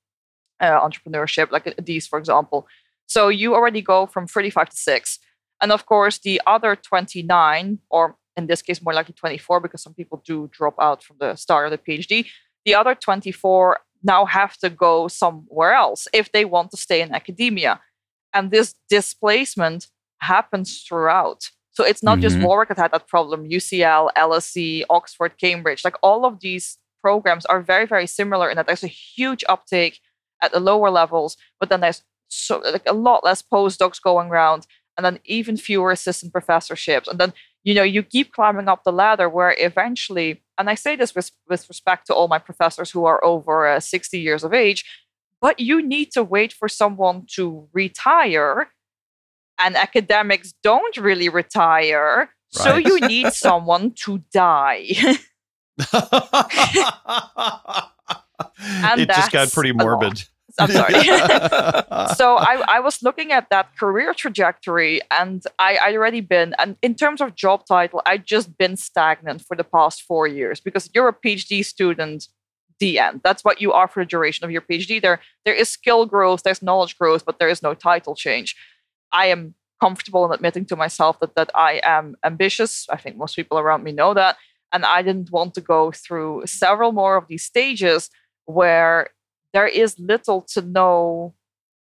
uh, 0.63 0.80
entrepreneurship, 0.88 1.52
like 1.52 1.76
these, 1.84 2.08
for 2.08 2.17
example. 2.17 2.67
So 3.06 3.28
you 3.28 3.54
already 3.54 3.82
go 3.82 4.06
from 4.06 4.28
35 4.28 4.69
to 4.69 4.76
six. 4.76 5.19
And 5.62 5.71
of 5.71 5.86
course, 5.86 6.17
the 6.17 6.41
other 6.47 6.76
29, 6.76 7.80
or 7.89 8.15
in 8.38 8.47
this 8.47 8.62
case, 8.62 8.82
more 8.82 8.93
likely 8.93 9.13
24, 9.13 9.60
because 9.60 9.84
some 9.84 9.93
people 9.93 10.21
do 10.26 10.49
drop 10.52 10.76
out 10.80 11.04
from 11.04 11.17
the 11.19 11.36
start 11.36 11.65
of 11.65 11.71
the 11.71 11.78
PhD, 11.78 12.28
the 12.65 12.76
other 12.76 12.95
24 12.95 13.80
now 14.04 14.26
have 14.26 14.58
to 14.58 14.69
go 14.69 15.08
somewhere 15.08 15.73
else 15.73 16.08
if 16.13 16.32
they 16.32 16.45
want 16.45 16.71
to 16.71 16.78
stay 16.78 17.02
in 17.02 17.13
academia. 17.13 17.80
And 18.34 18.52
this 18.52 18.76
displacement 18.89 19.88
happens 20.19 20.82
throughout. 20.82 21.49
So 21.71 21.84
it's 21.84 22.04
not 22.04 22.19
mm-hmm. 22.19 22.21
just 22.21 22.39
Warwick 22.39 22.69
that 22.69 22.78
had 22.78 22.91
that 22.91 23.08
problem, 23.08 23.49
UCL, 23.49 24.10
LSE, 24.17 24.84
Oxford, 24.89 25.38
Cambridge, 25.38 25.84
like 25.84 25.95
all 26.02 26.26
of 26.26 26.39
these 26.39 26.78
programs 27.02 27.45
are 27.45 27.62
very, 27.62 27.86
very 27.86 28.08
similar 28.08 28.49
in 28.49 28.56
that 28.56 28.67
there's 28.67 28.84
a 28.84 28.88
huge 28.88 29.43
uptake 29.49 29.99
at 30.43 30.51
the 30.51 30.60
lower 30.60 30.91
levels, 30.91 31.38
but 31.60 31.69
then 31.69 31.82
there's 31.82 32.03
so 32.27 32.60
like 32.60 32.84
a 32.86 32.93
lot 32.93 33.23
less 33.23 33.41
postdocs 33.41 34.01
going 34.01 34.29
around, 34.29 34.67
and 34.97 35.06
then 35.06 35.19
even 35.25 35.58
fewer 35.58 35.91
assistant 35.91 36.32
professorships. 36.32 37.08
And 37.08 37.19
then, 37.19 37.34
you 37.63 37.73
know, 37.73 37.84
you 37.84 38.03
keep 38.03 38.34
climbing 38.34 38.67
up 38.67 38.84
the 38.84 38.91
ladder 38.91 39.29
where 39.29 39.56
eventually, 39.58 40.43
and 40.58 40.69
I 40.69 40.75
say 40.75 40.95
this 40.95 41.15
with, 41.15 41.32
with 41.49 41.67
respect 41.69 42.08
to 42.08 42.13
all 42.13 42.27
my 42.27 42.39
professors 42.39 42.91
who 42.91 43.06
are 43.06 43.23
over 43.23 43.67
uh, 43.67 43.79
60 43.79 44.19
years 44.19 44.43
of 44.43 44.53
age, 44.53 44.86
but 45.41 45.60
you 45.60 45.82
need 45.82 46.12
to 46.12 46.23
wait 46.23 46.53
for 46.53 46.67
someone 46.67 47.25
to 47.36 47.67
retire 47.73 48.69
and 49.60 49.75
academics 49.75 50.53
don't 50.63 50.97
really 50.97 51.29
retire. 51.29 52.17
Right. 52.17 52.29
So 52.49 52.75
you 52.75 52.99
need 52.99 53.34
someone 53.34 53.91
to 54.06 54.23
die. 54.32 54.89
and 58.60 59.01
it 59.01 59.10
just 59.10 59.32
got 59.32 59.51
pretty 59.51 59.71
morbid. 59.71 60.23
I'm 60.59 60.71
sorry. 60.71 60.93
so 62.15 62.37
I, 62.37 62.63
I 62.67 62.79
was 62.79 63.01
looking 63.01 63.31
at 63.31 63.49
that 63.49 63.77
career 63.77 64.13
trajectory 64.13 65.01
and 65.11 65.43
I, 65.59 65.77
I 65.83 65.93
already 65.93 66.21
been, 66.21 66.53
and 66.59 66.77
in 66.81 66.95
terms 66.95 67.21
of 67.21 67.35
job 67.35 67.65
title, 67.65 68.01
I 68.05 68.17
just 68.17 68.57
been 68.57 68.77
stagnant 68.77 69.41
for 69.41 69.55
the 69.57 69.63
past 69.63 70.03
four 70.03 70.27
years 70.27 70.59
because 70.59 70.89
you're 70.93 71.07
a 71.07 71.13
PhD 71.13 71.65
student, 71.65 72.27
the 72.79 72.99
end. 72.99 73.21
That's 73.23 73.43
what 73.43 73.61
you 73.61 73.71
are 73.71 73.87
for 73.87 74.03
the 74.03 74.07
duration 74.07 74.45
of 74.45 74.51
your 74.51 74.61
PhD. 74.61 75.01
There, 75.01 75.19
there 75.45 75.53
is 75.55 75.69
skill 75.69 76.05
growth, 76.05 76.43
there's 76.43 76.61
knowledge 76.61 76.97
growth, 76.97 77.25
but 77.25 77.39
there 77.39 77.49
is 77.49 77.63
no 77.63 77.73
title 77.73 78.15
change. 78.15 78.55
I 79.11 79.27
am 79.27 79.55
comfortable 79.81 80.25
in 80.25 80.31
admitting 80.31 80.65
to 80.65 80.75
myself 80.75 81.19
that 81.19 81.35
that 81.35 81.49
I 81.53 81.81
am 81.83 82.15
ambitious. 82.23 82.87
I 82.89 82.97
think 82.97 83.17
most 83.17 83.35
people 83.35 83.59
around 83.59 83.83
me 83.83 83.91
know 83.91 84.13
that. 84.13 84.37
And 84.71 84.85
I 84.85 85.01
didn't 85.03 85.31
want 85.31 85.53
to 85.53 85.61
go 85.61 85.91
through 85.91 86.43
several 86.45 86.91
more 86.93 87.15
of 87.15 87.27
these 87.27 87.43
stages 87.43 88.09
where 88.45 89.09
there 89.53 89.67
is 89.67 89.99
little 89.99 90.41
to 90.53 90.61
no 90.61 91.33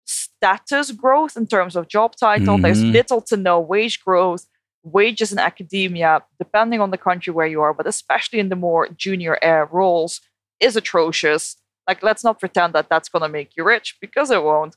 status 0.04 0.92
growth 0.92 1.36
in 1.36 1.46
terms 1.46 1.74
of 1.74 1.88
job 1.88 2.14
title. 2.16 2.54
Mm-hmm. 2.54 2.62
There's 2.62 2.82
little 2.82 3.20
to 3.22 3.36
no 3.36 3.60
wage 3.60 4.04
growth. 4.04 4.46
Wages 4.84 5.32
in 5.32 5.40
academia, 5.40 6.22
depending 6.38 6.80
on 6.80 6.92
the 6.92 6.98
country 6.98 7.32
where 7.32 7.48
you 7.48 7.60
are, 7.60 7.74
but 7.74 7.88
especially 7.88 8.38
in 8.38 8.50
the 8.50 8.54
more 8.54 8.88
junior 8.90 9.36
air 9.42 9.68
roles, 9.72 10.20
is 10.60 10.76
atrocious. 10.76 11.56
Like, 11.88 12.04
let's 12.04 12.22
not 12.22 12.38
pretend 12.38 12.72
that 12.74 12.88
that's 12.88 13.08
going 13.08 13.22
to 13.22 13.28
make 13.28 13.56
you 13.56 13.64
rich 13.64 13.96
because 14.00 14.30
it 14.30 14.44
won't 14.44 14.76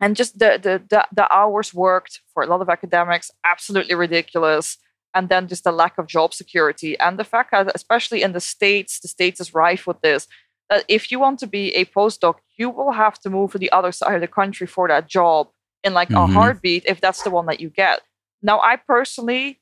and 0.00 0.16
just 0.16 0.38
the, 0.38 0.58
the, 0.62 0.82
the 0.88 1.06
the 1.12 1.32
hours 1.34 1.72
worked 1.72 2.20
for 2.32 2.42
a 2.42 2.46
lot 2.46 2.60
of 2.60 2.68
academics 2.68 3.30
absolutely 3.44 3.94
ridiculous 3.94 4.78
and 5.14 5.28
then 5.28 5.48
just 5.48 5.64
the 5.64 5.72
lack 5.72 5.98
of 5.98 6.06
job 6.06 6.34
security 6.34 6.98
and 6.98 7.18
the 7.18 7.24
fact 7.24 7.50
that 7.50 7.70
especially 7.74 8.22
in 8.22 8.32
the 8.32 8.40
states 8.40 9.00
the 9.00 9.08
states 9.08 9.40
is 9.40 9.54
rife 9.54 9.86
with 9.86 10.00
this 10.00 10.28
that 10.70 10.84
if 10.88 11.10
you 11.10 11.18
want 11.18 11.38
to 11.38 11.46
be 11.46 11.74
a 11.74 11.84
postdoc 11.84 12.36
you 12.56 12.70
will 12.70 12.92
have 12.92 13.18
to 13.18 13.30
move 13.30 13.52
to 13.52 13.58
the 13.58 13.70
other 13.72 13.92
side 13.92 14.14
of 14.14 14.20
the 14.20 14.28
country 14.28 14.66
for 14.66 14.88
that 14.88 15.08
job 15.08 15.48
in 15.84 15.94
like 15.94 16.08
mm-hmm. 16.08 16.30
a 16.30 16.34
heartbeat 16.34 16.84
if 16.86 17.00
that's 17.00 17.22
the 17.22 17.30
one 17.30 17.46
that 17.46 17.60
you 17.60 17.70
get 17.70 18.00
now 18.42 18.60
i 18.60 18.76
personally 18.76 19.60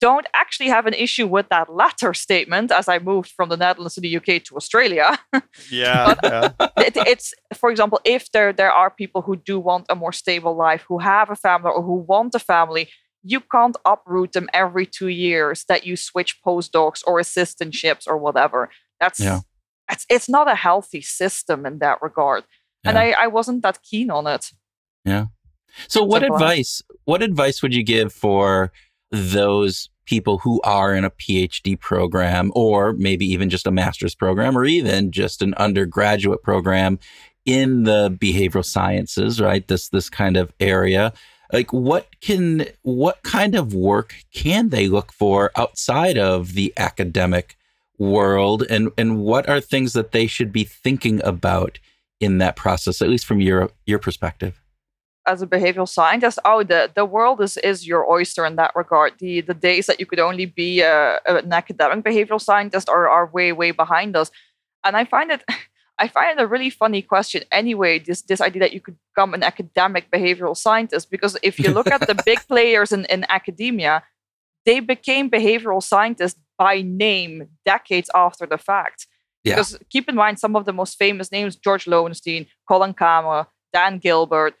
don't 0.00 0.26
actually 0.32 0.68
have 0.68 0.86
an 0.86 0.94
issue 0.94 1.26
with 1.26 1.48
that 1.50 1.72
latter 1.72 2.14
statement 2.14 2.72
as 2.72 2.88
I 2.88 2.98
moved 2.98 3.30
from 3.30 3.50
the 3.50 3.56
Netherlands 3.56 3.94
to 3.94 4.00
the 4.00 4.16
UK 4.16 4.42
to 4.44 4.56
Australia. 4.56 5.18
Yeah. 5.70 6.14
yeah. 6.22 6.52
It, 6.78 6.96
it's, 6.96 7.34
for 7.54 7.70
example, 7.70 8.00
if 8.04 8.32
there, 8.32 8.52
there 8.52 8.72
are 8.72 8.90
people 8.90 9.22
who 9.22 9.36
do 9.36 9.60
want 9.60 9.86
a 9.88 9.94
more 9.94 10.12
stable 10.12 10.56
life, 10.56 10.84
who 10.88 10.98
have 10.98 11.30
a 11.30 11.36
family 11.36 11.70
or 11.70 11.82
who 11.82 11.94
want 11.94 12.34
a 12.34 12.38
family, 12.38 12.88
you 13.22 13.40
can't 13.40 13.76
uproot 13.84 14.32
them 14.32 14.48
every 14.52 14.86
two 14.86 15.08
years 15.08 15.64
that 15.68 15.86
you 15.86 15.96
switch 15.96 16.40
postdocs 16.42 17.02
or 17.06 17.20
assistantships 17.20 18.08
or 18.08 18.16
whatever. 18.16 18.70
That's 18.98 19.20
yeah. 19.20 19.40
It's, 19.90 20.06
it's 20.08 20.28
not 20.28 20.50
a 20.50 20.54
healthy 20.54 21.00
system 21.00 21.66
in 21.66 21.78
that 21.78 22.02
regard. 22.02 22.44
Yeah. 22.84 22.90
And 22.90 22.98
I, 22.98 23.10
I 23.12 23.26
wasn't 23.26 23.62
that 23.62 23.82
keen 23.82 24.10
on 24.10 24.26
it. 24.26 24.52
Yeah. 25.04 25.26
So 25.88 26.02
what 26.04 26.22
advice 26.22 26.82
what 27.04 27.22
advice 27.22 27.62
would 27.62 27.74
you 27.74 27.82
give 27.82 28.12
for 28.12 28.72
those 29.10 29.88
people 30.04 30.38
who 30.38 30.60
are 30.62 30.94
in 30.94 31.04
a 31.04 31.10
PhD 31.10 31.78
program 31.78 32.50
or 32.54 32.92
maybe 32.94 33.24
even 33.26 33.48
just 33.48 33.66
a 33.66 33.70
master's 33.70 34.14
program 34.14 34.58
or 34.58 34.64
even 34.64 35.12
just 35.12 35.42
an 35.42 35.54
undergraduate 35.54 36.42
program 36.42 36.98
in 37.46 37.84
the 37.84 38.10
behavioral 38.20 38.64
sciences, 38.64 39.40
right? 39.40 39.66
This 39.68 39.88
this 39.88 40.10
kind 40.10 40.36
of 40.36 40.52
area. 40.60 41.12
Like 41.52 41.72
what 41.72 42.20
can 42.20 42.66
what 42.82 43.22
kind 43.22 43.54
of 43.54 43.74
work 43.74 44.14
can 44.32 44.68
they 44.68 44.88
look 44.88 45.12
for 45.12 45.50
outside 45.56 46.18
of 46.18 46.54
the 46.54 46.72
academic 46.76 47.56
world 48.00 48.64
and 48.68 48.90
and 48.98 49.18
what 49.18 49.48
are 49.48 49.60
things 49.60 49.92
that 49.92 50.10
they 50.10 50.26
should 50.26 50.50
be 50.50 50.64
thinking 50.64 51.22
about 51.22 51.78
in 52.18 52.38
that 52.38 52.56
process 52.56 53.00
at 53.00 53.08
least 53.08 53.26
from 53.26 53.40
your 53.40 53.70
your 53.86 54.00
perspective? 54.00 54.60
as 55.26 55.42
a 55.42 55.46
behavioral 55.46 55.88
scientist, 55.88 56.38
oh, 56.44 56.62
the, 56.62 56.90
the 56.94 57.04
world 57.04 57.40
is 57.40 57.56
is 57.58 57.86
your 57.86 58.10
oyster 58.10 58.44
in 58.44 58.56
that 58.56 58.72
regard. 58.74 59.12
The 59.18 59.40
the 59.40 59.54
days 59.54 59.86
that 59.86 60.00
you 60.00 60.06
could 60.06 60.18
only 60.18 60.46
be 60.46 60.80
a, 60.80 61.20
an 61.26 61.52
academic 61.52 62.04
behavioral 62.04 62.40
scientist 62.40 62.88
are, 62.88 63.08
are 63.08 63.26
way 63.26 63.52
way 63.52 63.70
behind 63.70 64.16
us, 64.16 64.30
and 64.84 64.96
I 64.96 65.04
find 65.04 65.30
it. 65.30 65.44
I 66.02 66.08
find 66.08 66.38
it 66.38 66.42
a 66.42 66.46
really 66.46 66.70
funny 66.70 67.02
question 67.02 67.42
anyway, 67.52 67.98
this 67.98 68.22
this 68.22 68.40
idea 68.40 68.60
that 68.60 68.72
you 68.72 68.80
could 68.80 68.96
become 69.14 69.34
an 69.34 69.42
academic 69.42 70.10
behavioral 70.10 70.56
scientist. 70.56 71.10
Because 71.10 71.36
if 71.42 71.58
you 71.58 71.70
look 71.70 71.88
at 71.88 72.06
the 72.06 72.16
big 72.24 72.38
players 72.48 72.90
in, 72.90 73.04
in 73.04 73.26
academia, 73.28 74.02
they 74.64 74.80
became 74.80 75.28
behavioral 75.28 75.82
scientists 75.82 76.40
by 76.60 76.82
name 76.82 77.48
decades 77.64 78.10
after 78.14 78.44
the 78.44 78.58
fact. 78.58 79.06
Yeah. 79.44 79.54
Because 79.54 79.78
keep 79.88 80.10
in 80.10 80.14
mind 80.14 80.38
some 80.38 80.54
of 80.54 80.66
the 80.66 80.74
most 80.74 80.98
famous 80.98 81.32
names, 81.32 81.56
George 81.56 81.86
Loewenstein, 81.86 82.46
Colin 82.68 82.92
Camerer, 82.92 83.46
Dan 83.72 83.96
Gilbert, 83.96 84.54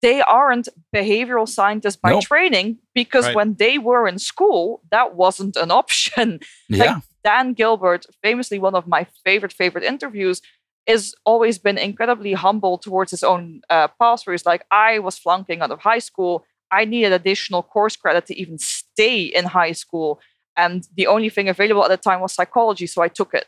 they 0.00 0.22
aren't 0.22 0.68
behavioral 0.96 1.46
scientists 1.46 1.96
by 1.96 2.12
nope. 2.12 2.22
training 2.22 2.78
because 2.94 3.26
right. 3.26 3.36
when 3.36 3.54
they 3.54 3.76
were 3.76 4.08
in 4.08 4.18
school, 4.18 4.82
that 4.90 5.14
wasn't 5.14 5.56
an 5.56 5.70
option. 5.70 6.40
Yeah. 6.70 6.94
Like 6.94 7.02
Dan 7.22 7.52
Gilbert, 7.52 8.06
famously 8.22 8.58
one 8.58 8.74
of 8.74 8.86
my 8.86 9.06
favorite, 9.24 9.52
favorite 9.52 9.84
interviews, 9.84 10.40
is 10.86 11.14
always 11.26 11.58
been 11.58 11.78
incredibly 11.78 12.32
humble 12.32 12.78
towards 12.78 13.10
his 13.10 13.22
own 13.22 13.60
uh, 13.68 13.88
past, 14.00 14.26
where 14.26 14.32
he's 14.32 14.46
like, 14.46 14.64
I 14.70 14.98
was 14.98 15.18
flunking 15.18 15.60
out 15.60 15.70
of 15.70 15.80
high 15.80 16.00
school. 16.00 16.44
I 16.70 16.84
needed 16.86 17.12
additional 17.12 17.62
course 17.62 17.96
credit 17.96 18.26
to 18.26 18.38
even 18.38 18.58
stay 18.58 19.22
in 19.22 19.44
high 19.44 19.72
school. 19.72 20.20
And 20.56 20.86
the 20.96 21.06
only 21.06 21.30
thing 21.30 21.48
available 21.48 21.84
at 21.84 21.88
the 21.88 21.96
time 21.96 22.20
was 22.20 22.32
psychology, 22.32 22.86
so 22.86 23.02
I 23.02 23.08
took 23.08 23.34
it. 23.34 23.46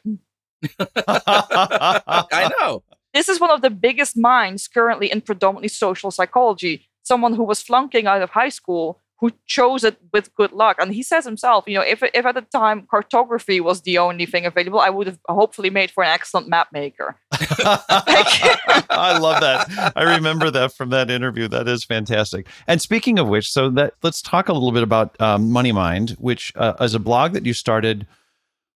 I 1.07 2.51
know. 2.61 2.83
This 3.14 3.29
is 3.29 3.40
one 3.40 3.51
of 3.51 3.62
the 3.62 3.71
biggest 3.71 4.16
minds 4.16 4.69
currently 4.69 5.11
in 5.11 5.21
predominantly 5.21 5.69
social 5.69 6.11
psychology. 6.11 6.88
Someone 7.03 7.35
who 7.35 7.45
was 7.45 7.62
flunking 7.62 8.07
out 8.07 8.23
of 8.23 8.31
high 8.31 8.49
school 8.49 9.01
who 9.19 9.31
chose 9.47 9.83
it 9.83 9.97
with 10.13 10.35
good 10.35 10.53
luck. 10.53 10.77
And 10.79 10.93
he 10.93 11.03
says 11.03 11.25
himself, 11.25 11.65
you 11.67 11.75
know, 11.75 11.81
if, 11.81 12.03
if 12.03 12.27
at 12.27 12.35
the 12.35 12.43
time 12.43 12.87
cartography 12.91 13.61
was 13.61 13.81
the 13.83 13.97
only 13.97 14.27
thing 14.27 14.45
available, 14.45 14.79
I 14.79 14.91
would 14.91 15.07
have 15.07 15.19
hopefully 15.27 15.71
made 15.71 15.91
for 15.91 16.05
an 16.05 16.11
excellent 16.11 16.49
map 16.49 16.69
maker. 16.73 17.17
I 17.33 19.19
love 19.21 19.41
that. 19.41 19.93
I 19.97 20.03
remember 20.17 20.51
that 20.51 20.75
from 20.75 20.91
that 20.91 21.11
interview. 21.11 21.49
That 21.49 21.69
is 21.69 21.85
fantastic. 21.85 22.47
And 22.67 22.81
speaking 22.81 23.19
of 23.19 23.29
which, 23.29 23.51
so 23.51 23.71
that 23.71 23.95
let's 24.03 24.21
talk 24.21 24.49
a 24.49 24.53
little 24.53 24.73
bit 24.73 24.83
about 24.83 25.19
um, 25.21 25.51
Money 25.51 25.73
Mind, 25.73 26.11
which 26.19 26.53
uh, 26.57 26.75
is 26.81 26.95
a 26.95 26.99
blog 26.99 27.33
that 27.33 27.47
you 27.47 27.55
started 27.55 28.07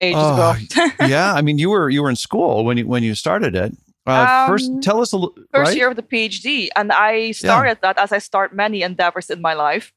ages 0.01 0.21
Oh, 0.23 0.53
ago. 0.53 0.87
yeah, 1.07 1.35
I 1.35 1.43
mean, 1.43 1.59
you 1.59 1.71
were 1.71 1.91
you 1.91 2.03
were 2.03 2.11
in 2.11 2.17
school 2.17 2.65
when 2.65 2.79
you 2.79 2.87
when 2.87 3.03
you 3.03 3.15
started 3.15 3.55
it. 3.55 3.77
Uh, 4.07 4.47
first, 4.47 4.71
Um, 4.71 4.81
tell 4.81 5.01
us 5.03 5.13
a 5.13 5.17
little. 5.19 5.35
First 5.53 5.69
right? 5.69 5.77
year 5.77 5.91
of 5.91 5.97
the 5.97 6.03
PhD. 6.03 6.69
And 6.75 6.91
I 6.91 7.33
started 7.33 7.79
that 7.83 7.99
as 7.99 8.11
I 8.11 8.19
start 8.19 8.55
many 8.55 8.83
endeavors 8.83 9.29
in 9.29 9.41
my 9.43 9.53
life 9.53 9.93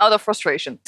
out 0.00 0.12
of 0.12 0.22
frustration. 0.22 0.78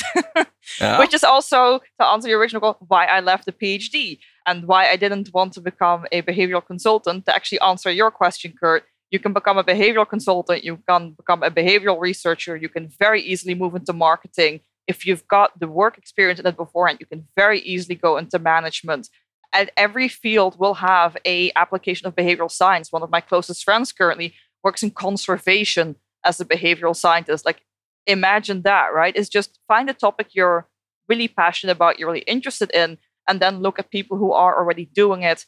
Yeah. 0.80 0.98
which 0.98 1.14
is 1.14 1.22
also 1.22 1.80
to 2.00 2.06
answer 2.06 2.28
your 2.28 2.38
original 2.38 2.60
goal 2.60 2.76
why 2.88 3.04
I 3.04 3.20
left 3.20 3.44
the 3.44 3.52
PhD 3.52 4.18
and 4.46 4.66
why 4.66 4.88
I 4.88 4.96
didn't 4.96 5.32
want 5.32 5.52
to 5.54 5.60
become 5.60 6.06
a 6.10 6.22
behavioral 6.22 6.64
consultant. 6.64 7.26
To 7.26 7.34
actually 7.34 7.60
answer 7.60 7.90
your 7.90 8.10
question, 8.10 8.54
Kurt, 8.58 8.84
you 9.10 9.18
can 9.18 9.32
become 9.32 9.58
a 9.58 9.64
behavioral 9.64 10.08
consultant, 10.08 10.64
you 10.64 10.78
can 10.88 11.10
become 11.10 11.42
a 11.42 11.50
behavioral 11.50 12.00
researcher, 12.00 12.56
you 12.56 12.68
can 12.68 12.88
very 12.98 13.22
easily 13.22 13.54
move 13.54 13.74
into 13.74 13.92
marketing. 13.92 14.60
If 14.86 15.06
you've 15.06 15.26
got 15.28 15.58
the 15.60 15.68
work 15.68 15.96
experience 15.96 16.40
in 16.40 16.46
it 16.46 16.56
beforehand, 16.56 16.98
you 17.00 17.06
can 17.06 17.28
very 17.36 17.60
easily 17.60 17.94
go 17.94 18.16
into 18.16 18.38
management. 18.38 19.08
And 19.52 19.70
every 19.76 20.08
field 20.08 20.58
will 20.58 20.74
have 20.74 21.16
a 21.24 21.52
application 21.54 22.06
of 22.08 22.16
behavioral 22.16 22.50
science. 22.50 22.90
One 22.90 23.02
of 23.02 23.10
my 23.10 23.20
closest 23.20 23.62
friends 23.64 23.92
currently 23.92 24.34
works 24.64 24.82
in 24.82 24.90
conservation 24.90 25.96
as 26.24 26.40
a 26.40 26.44
behavioral 26.44 26.96
scientist. 26.96 27.46
Like 27.46 27.62
imagine 28.06 28.62
that, 28.62 28.94
right? 28.94 29.14
Is 29.16 29.28
just 29.28 29.58
find 29.68 29.88
a 29.88 29.94
topic 29.94 30.28
you're 30.32 30.68
really 31.08 31.28
passionate 31.28 31.72
about, 31.72 31.98
you're 31.98 32.08
really 32.08 32.20
interested 32.20 32.70
in, 32.72 32.98
and 33.28 33.40
then 33.40 33.60
look 33.60 33.78
at 33.78 33.90
people 33.90 34.16
who 34.16 34.32
are 34.32 34.58
already 34.58 34.86
doing 34.86 35.22
it, 35.22 35.46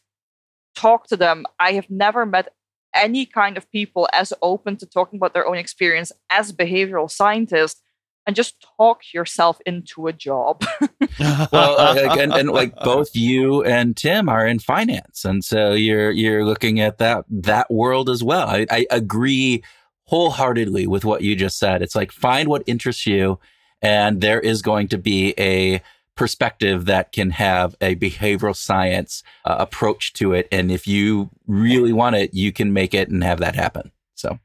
talk 0.75 1.07
to 1.09 1.17
them. 1.17 1.45
I 1.59 1.73
have 1.73 1.91
never 1.91 2.27
met 2.27 2.53
any 2.95 3.27
kind 3.27 3.57
of 3.57 3.71
people 3.71 4.09
as 4.13 4.33
open 4.43 4.77
to 4.79 4.87
talking 4.87 5.19
about 5.19 5.35
their 5.35 5.47
own 5.47 5.57
experience 5.57 6.13
as 6.31 6.53
behavioral 6.53 7.11
scientists 7.11 7.83
and 8.27 8.35
just 8.35 8.67
talk 8.77 9.03
yourself 9.15 9.59
into 9.65 10.09
a 10.09 10.13
job. 10.13 10.65
well, 11.21 11.79
uh, 11.79 12.17
and, 12.19 12.33
and 12.33 12.51
like 12.51 12.75
both 12.77 13.15
you 13.15 13.63
and 13.63 13.97
Tim 13.97 14.29
are 14.29 14.47
in 14.47 14.59
finance, 14.59 15.25
and 15.25 15.45
so 15.45 15.73
you're 15.73 16.11
you're 16.11 16.45
looking 16.45 16.81
at 16.81 16.99
that 16.99 17.25
that 17.31 17.71
world 17.71 18.11
as 18.11 18.25
well. 18.25 18.49
I, 18.49 18.67
I 18.71 18.87
agree 18.91 19.63
wholeheartedly 20.07 20.87
with 20.87 21.05
what 21.05 21.23
you 21.23 21.37
just 21.37 21.59
said. 21.59 21.83
It's 21.83 21.95
like 21.95 22.13
find 22.13 22.49
what 22.49 22.63
interests 22.67 23.07
you, 23.07 23.39
and 23.83 24.21
there 24.21 24.41
is 24.41 24.63
going 24.63 24.89
to 24.89 24.99
be 24.99 25.35
a 25.39 25.83
perspective 26.15 26.87
that 26.87 27.13
can 27.13 27.31
have 27.31 27.77
a 27.81 27.95
behavioral 27.95 28.57
science 28.57 29.23
uh, 29.45 29.57
approach 29.59 30.13
to 30.15 30.33
it, 30.33 30.49
and 30.51 30.71
if 30.71 30.87
you 30.87 31.31
really 31.47 31.93
want 31.93 32.17
it, 32.17 32.35
you 32.35 32.53
can 32.53 32.73
make 32.73 32.95
it 32.95 33.09
and 33.09 33.23
have 33.23 33.41
that 33.41 33.55
happen. 33.55 33.93
So. 34.15 34.39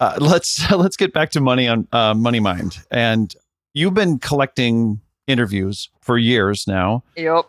Uh, 0.00 0.16
let's 0.20 0.70
let's 0.70 0.96
get 0.96 1.12
back 1.12 1.30
to 1.30 1.40
money 1.40 1.66
on 1.66 1.88
uh, 1.90 2.14
Money 2.14 2.38
Mind, 2.38 2.78
and 2.90 3.34
you've 3.74 3.94
been 3.94 4.20
collecting 4.20 5.00
interviews 5.26 5.90
for 6.00 6.18
years 6.18 6.66
now. 6.66 7.02
yep. 7.16 7.44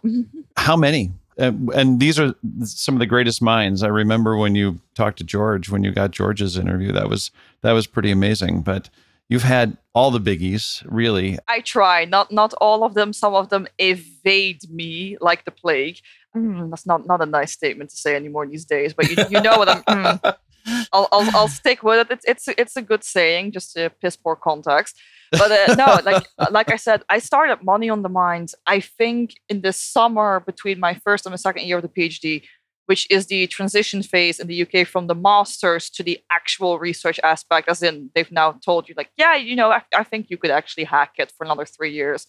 How 0.57 0.75
many? 0.75 1.11
And, 1.39 1.69
and 1.69 1.99
these 1.99 2.19
are 2.19 2.35
some 2.63 2.95
of 2.95 2.99
the 2.99 3.05
greatest 3.05 3.41
minds. 3.41 3.81
I 3.81 3.87
remember 3.87 4.35
when 4.35 4.55
you 4.55 4.79
talked 4.93 5.17
to 5.19 5.23
George, 5.23 5.69
when 5.69 5.83
you 5.83 5.91
got 5.91 6.11
George's 6.11 6.57
interview. 6.57 6.91
That 6.91 7.09
was 7.09 7.31
that 7.61 7.71
was 7.71 7.87
pretty 7.87 8.11
amazing. 8.11 8.61
But 8.61 8.89
you've 9.29 9.43
had 9.43 9.77
all 9.93 10.11
the 10.11 10.19
biggies, 10.19 10.83
really. 10.85 11.39
I 11.47 11.61
try. 11.61 12.05
Not 12.05 12.31
not 12.31 12.53
all 12.59 12.83
of 12.83 12.93
them. 12.93 13.13
Some 13.13 13.33
of 13.33 13.49
them 13.49 13.67
evade 13.77 14.69
me 14.69 15.17
like 15.21 15.45
the 15.45 15.51
plague. 15.51 15.99
Mm, 16.35 16.69
that's 16.69 16.85
not 16.85 17.07
not 17.07 17.21
a 17.21 17.25
nice 17.25 17.53
statement 17.53 17.89
to 17.91 17.95
say 17.95 18.15
anymore 18.15 18.45
these 18.45 18.65
days. 18.65 18.93
But 18.93 19.09
you, 19.09 19.17
you 19.29 19.41
know 19.41 19.57
what 19.57 19.69
I'm. 19.69 19.83
mm. 19.83 20.35
I'll, 20.91 21.07
I'll 21.11 21.35
I'll 21.35 21.47
stick 21.47 21.83
with 21.83 21.99
it. 21.99 22.11
It's 22.11 22.25
it's 22.27 22.59
it's 22.59 22.75
a 22.75 22.81
good 22.81 23.03
saying, 23.03 23.53
just 23.53 23.73
to 23.73 23.89
piss 24.01 24.17
poor 24.17 24.35
context. 24.35 24.99
But 25.31 25.51
uh, 25.51 25.75
no, 25.75 25.99
like 26.03 26.25
like 26.51 26.71
I 26.71 26.75
said, 26.75 27.03
I 27.09 27.19
started 27.19 27.63
Money 27.63 27.89
on 27.89 28.01
the 28.01 28.09
Mind. 28.09 28.51
I 28.65 28.79
think 28.79 29.35
in 29.47 29.61
the 29.61 29.73
summer 29.73 30.39
between 30.39 30.79
my 30.79 30.95
first 30.95 31.25
and 31.25 31.31
my 31.31 31.37
second 31.37 31.65
year 31.65 31.77
of 31.77 31.83
the 31.83 31.89
PhD, 31.89 32.43
which 32.89 33.05
is 33.11 33.27
the 33.27 33.45
transition 33.45 34.01
phase 34.01 34.39
in 34.39 34.47
the 34.47 34.63
UK 34.63 34.87
from 34.87 35.05
the 35.05 35.13
masters 35.13 35.91
to 35.91 36.01
the 36.01 36.19
actual 36.31 36.79
research 36.79 37.19
aspect. 37.23 37.69
As 37.69 37.83
in, 37.83 38.09
they've 38.15 38.31
now 38.31 38.53
told 38.65 38.89
you, 38.89 38.95
like, 38.97 39.11
yeah, 39.15 39.35
you 39.35 39.55
know, 39.55 39.71
I, 39.71 39.83
I 39.95 40.03
think 40.03 40.31
you 40.31 40.37
could 40.37 40.49
actually 40.49 40.85
hack 40.85 41.13
it 41.19 41.31
for 41.37 41.43
another 41.43 41.65
three 41.65 41.93
years. 41.93 42.25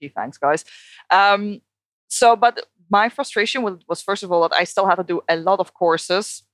Gee, 0.00 0.08
thanks, 0.08 0.38
guys. 0.38 0.64
Um, 1.10 1.62
so, 2.06 2.36
but 2.36 2.64
my 2.88 3.08
frustration 3.08 3.62
was, 3.62 3.78
was 3.88 4.00
first 4.00 4.22
of 4.22 4.30
all 4.30 4.48
that 4.48 4.54
I 4.54 4.62
still 4.64 4.86
had 4.86 4.94
to 4.96 5.04
do 5.04 5.20
a 5.28 5.34
lot 5.36 5.58
of 5.58 5.74
courses. 5.74 6.44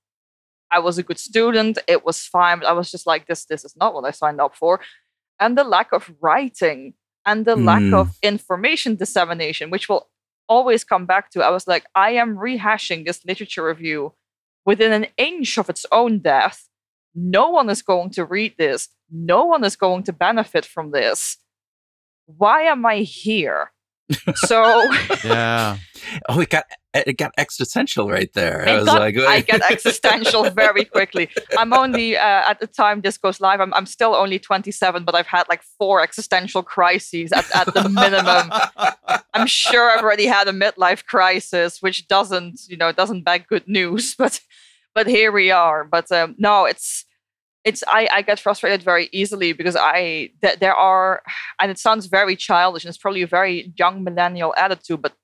I 0.71 0.79
was 0.79 0.97
a 0.97 1.03
good 1.03 1.19
student. 1.19 1.79
It 1.87 2.05
was 2.05 2.23
fine. 2.23 2.61
But 2.61 2.69
I 2.69 2.73
was 2.73 2.91
just 2.91 3.07
like, 3.07 3.27
this, 3.27 3.45
this 3.45 3.65
is 3.65 3.77
not 3.77 3.95
what 3.95 4.05
I 4.05 4.11
signed 4.11 4.41
up 4.41 4.57
for. 4.57 4.81
And 5.45 5.59
the 5.59 5.65
lack 5.77 5.93
of 5.93 6.03
writing 6.25 6.95
and 7.27 7.45
the 7.45 7.57
lack 7.71 7.83
Mm. 7.83 8.01
of 8.01 8.07
information 8.23 8.97
dissemination, 8.97 9.67
which 9.71 9.89
will 9.91 10.05
always 10.49 10.83
come 10.85 11.05
back 11.13 11.25
to. 11.33 11.43
I 11.49 11.51
was 11.51 11.67
like, 11.73 11.85
I 11.95 12.11
am 12.23 12.37
rehashing 12.47 13.05
this 13.05 13.25
literature 13.25 13.65
review 13.73 14.01
within 14.65 14.93
an 14.93 15.07
inch 15.29 15.59
of 15.59 15.69
its 15.69 15.85
own 16.01 16.13
death. 16.21 16.59
No 17.15 17.45
one 17.59 17.69
is 17.75 17.83
going 17.83 18.11
to 18.17 18.25
read 18.37 18.53
this. 18.57 18.89
No 19.11 19.45
one 19.45 19.65
is 19.65 19.77
going 19.77 20.03
to 20.05 20.13
benefit 20.27 20.65
from 20.75 20.91
this. 20.91 21.37
Why 22.27 22.63
am 22.75 22.85
I 22.87 22.97
here? 23.25 23.73
So 24.35 24.91
Yeah. 25.25 25.79
Oh, 26.29 26.41
it 26.41 26.51
got 26.51 26.65
it 26.95 27.17
got 27.17 27.33
existential 27.39 28.09
right 28.09 28.33
there. 28.35 28.69
I 28.69 28.77
was 28.77 28.85
got- 28.85 29.01
like, 29.01 29.19
I 29.19 29.41
get 29.41 29.63
existential 29.69 30.49
very 30.51 30.85
quickly. 30.85 31.29
I'm 31.59 31.73
only 31.73 32.17
uh, 32.17 32.43
at 32.49 32.61
the 32.61 32.69
time 32.69 33.01
this 33.01 33.19
goes 33.19 33.41
live. 33.41 33.61
I'm, 33.61 33.75
I'm 33.75 33.87
still 33.87 34.15
only 34.15 34.39
27, 34.39 35.03
but 35.05 35.15
I've 35.17 35.27
had 35.27 35.49
like 35.49 35.63
four 35.77 36.01
existential 36.03 36.63
crises 36.63 37.33
at, 37.33 37.47
at 37.57 37.75
the 37.75 37.89
minimum. 37.89 38.53
I'm 39.35 39.47
sure 39.49 39.91
I've 39.91 40.05
already 40.05 40.27
had 40.27 40.47
a 40.47 40.53
midlife 40.53 41.05
crisis, 41.05 41.83
which 41.83 42.07
doesn't, 42.07 42.61
you 42.69 42.77
know, 42.77 42.93
doesn't 42.93 43.25
beg 43.25 43.47
good 43.49 43.67
news. 43.67 44.15
But 44.19 44.41
but 44.95 45.09
here 45.09 45.33
we 45.33 45.51
are. 45.51 45.83
But 45.85 46.13
um, 46.13 46.37
no, 46.39 46.65
it's 46.67 47.05
it's 47.65 47.83
I, 47.89 48.09
I 48.13 48.23
get 48.23 48.39
frustrated 48.39 48.83
very 48.83 49.09
easily 49.11 49.53
because 49.53 49.77
I 49.77 50.31
th- 50.43 50.59
there 50.61 50.75
are 50.75 51.23
and 51.59 51.71
it 51.71 51.79
sounds 51.79 52.07
very 52.07 52.37
childish 52.37 52.85
and 52.85 52.91
it's 52.91 52.99
probably 52.99 53.23
a 53.23 53.27
very 53.27 53.73
young 53.77 54.05
millennial 54.05 54.55
attitude, 54.57 55.03
but 55.03 55.15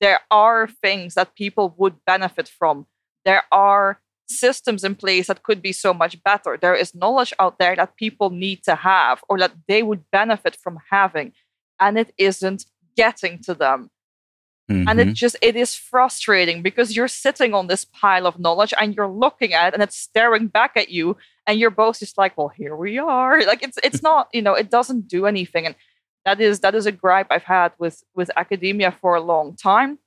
there 0.00 0.20
are 0.30 0.66
things 0.66 1.14
that 1.14 1.36
people 1.36 1.74
would 1.78 1.96
benefit 2.06 2.48
from. 2.48 2.86
There 3.24 3.44
are 3.52 4.00
systems 4.26 4.82
in 4.82 4.94
place 4.94 5.26
that 5.26 5.42
could 5.42 5.60
be 5.62 5.72
so 5.72 5.92
much 5.92 6.22
better. 6.24 6.56
There 6.56 6.74
is 6.74 6.94
knowledge 6.94 7.34
out 7.38 7.58
there 7.58 7.76
that 7.76 7.96
people 7.96 8.30
need 8.30 8.64
to 8.64 8.74
have 8.74 9.22
or 9.28 9.38
that 9.38 9.52
they 9.68 9.82
would 9.82 10.10
benefit 10.10 10.56
from 10.56 10.78
having, 10.90 11.32
and 11.78 11.98
it 11.98 12.12
isn't 12.16 12.64
getting 12.96 13.38
to 13.44 13.54
them. 13.54 13.90
And 14.86 14.98
Mhm. 14.98 14.98
it 14.98 15.12
just 15.14 15.36
it 15.42 15.56
is 15.56 15.74
frustrating 15.74 16.62
because 16.62 16.96
you're 16.96 17.08
sitting 17.08 17.54
on 17.54 17.66
this 17.68 17.84
pile 17.84 18.26
of 18.26 18.38
knowledge 18.38 18.74
and 18.80 18.94
you're 18.94 19.08
looking 19.08 19.52
at 19.54 19.68
it 19.68 19.74
and 19.74 19.82
it's 19.82 19.96
staring 19.96 20.48
back 20.48 20.72
at 20.76 20.88
you 20.90 21.16
and 21.46 21.58
you're 21.58 21.70
both 21.70 21.98
just 22.00 22.18
like, 22.18 22.36
well, 22.36 22.48
here 22.48 22.76
we 22.76 22.98
are. 22.98 23.40
Like 23.46 23.62
it's 23.62 23.78
it's 23.84 24.02
not, 24.10 24.28
you 24.32 24.42
know, 24.42 24.54
it 24.54 24.70
doesn't 24.70 25.08
do 25.08 25.26
anything. 25.26 25.66
And 25.66 25.74
that 26.24 26.40
is 26.40 26.60
that 26.60 26.74
is 26.74 26.86
a 26.86 26.92
gripe 26.92 27.28
I've 27.30 27.44
had 27.44 27.72
with 27.78 28.02
with 28.14 28.30
academia 28.36 28.90
for 28.92 29.14
a 29.14 29.20
long 29.20 29.56
time. 29.56 29.98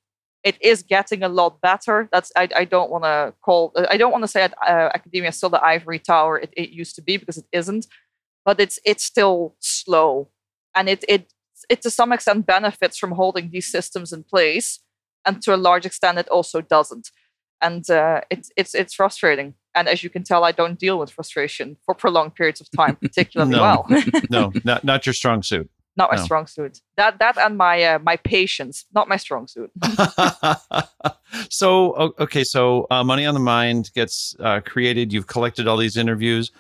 It 0.44 0.58
is 0.62 0.84
getting 0.84 1.24
a 1.24 1.30
lot 1.30 1.60
better. 1.62 2.08
That's 2.12 2.32
I, 2.36 2.48
I 2.56 2.66
don't 2.66 2.92
want 2.92 3.04
to 3.06 3.34
call 3.42 3.74
I 3.90 3.98
don't 3.98 4.12
want 4.12 4.24
to 4.24 4.28
say 4.28 4.42
that 4.42 4.56
uh, 4.62 4.90
academia 4.94 5.30
is 5.30 5.38
still 5.38 5.50
the 5.50 5.64
ivory 5.64 6.00
tower 6.00 6.40
it, 6.40 6.54
it 6.56 6.70
used 6.70 6.96
to 6.96 7.02
be 7.02 7.18
because 7.18 7.38
it 7.38 7.48
isn't, 7.52 7.88
but 8.46 8.60
it's 8.60 8.80
it's 8.86 9.04
still 9.04 9.56
slow, 9.60 10.30
and 10.76 10.90
it 10.90 11.04
it 11.10 11.34
it 11.70 11.82
to 11.84 11.90
some 11.90 12.12
extent 12.12 12.46
benefits 12.46 12.98
from 12.98 13.12
holding 13.12 13.50
these 13.52 13.68
systems 13.68 14.12
in 14.14 14.24
place, 14.24 14.80
and 15.26 15.42
to 15.44 15.54
a 15.54 15.58
large 15.58 15.86
extent 15.86 16.18
it 16.18 16.28
also 16.30 16.62
doesn't, 16.62 17.12
and 17.62 17.90
uh, 17.90 18.22
it's 18.30 18.52
it's 18.58 18.74
it's 18.76 18.94
frustrating. 18.94 19.54
And 19.78 19.90
as 19.90 20.04
you 20.04 20.10
can 20.10 20.24
tell, 20.24 20.46
I 20.46 20.52
don't 20.54 20.80
deal 20.80 20.98
with 20.98 21.12
frustration 21.12 21.76
for 21.86 21.94
prolonged 21.94 22.36
periods 22.36 22.62
of 22.62 22.72
time 22.72 22.96
particularly 23.02 23.52
No. 23.52 23.62
well. 23.62 24.02
no, 24.30 24.54
not 24.64 24.84
not 24.84 25.06
your 25.06 25.14
strong 25.14 25.44
suit. 25.44 25.70
not 25.98 26.10
my 26.12 26.18
No. 26.18 26.24
strong 26.24 26.48
suit. 26.48 26.82
That 26.98 27.20
that 27.20 27.38
and 27.38 27.58
my 27.58 27.84
uh, 27.84 28.00
my 28.00 28.16
patience, 28.18 28.86
not 28.94 29.08
my 29.10 29.18
strong 29.18 29.48
suit. 29.48 29.72
so 31.50 32.14
okay, 32.20 32.44
so 32.44 32.88
uh, 32.92 33.04
Money 33.04 33.26
on 33.26 33.34
the 33.34 33.40
Mind 33.40 33.92
gets 33.94 34.36
uh, 34.40 34.62
created. 34.62 35.12
You've 35.14 35.28
collected 35.28 35.68
all 35.68 35.78
these 35.78 35.98
interviews. 35.98 36.52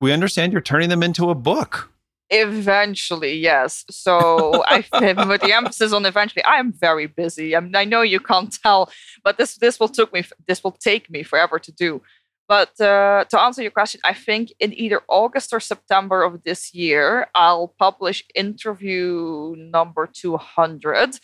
We 0.00 0.12
understand 0.12 0.52
you're 0.52 0.60
turning 0.62 0.88
them 0.88 1.02
into 1.02 1.30
a 1.30 1.34
book. 1.34 1.90
Eventually, 2.34 3.36
yes. 3.36 3.84
So 3.90 4.64
I 4.66 4.84
with 5.28 5.40
the 5.40 5.52
emphasis 5.52 5.92
on 5.92 6.04
eventually. 6.04 6.42
I 6.44 6.56
am 6.56 6.72
very 6.72 7.06
busy. 7.06 7.54
I, 7.54 7.60
mean, 7.60 7.76
I 7.76 7.84
know 7.84 8.02
you 8.02 8.20
can't 8.20 8.52
tell, 8.62 8.90
but 9.22 9.38
this 9.38 9.56
this 9.56 9.78
will 9.78 9.88
took 9.88 10.12
me 10.12 10.24
this 10.48 10.62
will 10.64 10.72
take 10.72 11.10
me 11.10 11.22
forever 11.22 11.58
to 11.58 11.72
do. 11.72 12.02
But 12.46 12.78
uh, 12.80 13.24
to 13.30 13.40
answer 13.40 13.62
your 13.62 13.70
question, 13.70 14.00
I 14.04 14.12
think 14.12 14.52
in 14.60 14.78
either 14.78 15.00
August 15.08 15.52
or 15.52 15.60
September 15.60 16.22
of 16.22 16.42
this 16.44 16.74
year, 16.74 17.28
I'll 17.34 17.68
publish 17.78 18.22
interview 18.34 19.54
number 19.56 20.06
200, 20.06 21.18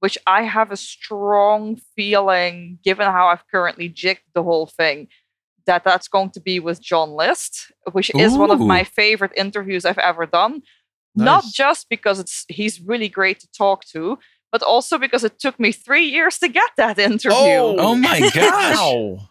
which 0.00 0.16
I 0.26 0.44
have 0.44 0.72
a 0.72 0.76
strong 0.76 1.76
feeling, 1.94 2.78
given 2.82 3.06
how 3.06 3.26
I've 3.26 3.46
currently 3.48 3.90
jigged 3.90 4.22
the 4.34 4.42
whole 4.42 4.66
thing, 4.66 5.08
that 5.66 5.84
that's 5.84 6.08
going 6.08 6.30
to 6.30 6.40
be 6.40 6.60
with 6.60 6.82
John 6.82 7.10
List, 7.10 7.72
which 7.92 8.10
is 8.14 8.34
one 8.34 8.50
of 8.50 8.60
my 8.60 8.84
favorite 8.84 9.32
interviews 9.36 9.84
I've 9.84 9.98
ever 9.98 10.26
done. 10.26 10.62
Not 11.14 11.44
just 11.44 11.88
because 11.90 12.18
it's 12.18 12.46
he's 12.48 12.80
really 12.80 13.08
great 13.08 13.38
to 13.40 13.48
talk 13.50 13.84
to, 13.86 14.18
but 14.50 14.62
also 14.62 14.98
because 14.98 15.24
it 15.24 15.38
took 15.38 15.58
me 15.58 15.72
three 15.72 16.04
years 16.04 16.38
to 16.38 16.48
get 16.48 16.70
that 16.76 16.98
interview. 16.98 17.36
Oh, 17.36 17.76
oh 17.78 17.94
my 17.94 18.20
gosh. 18.34 19.26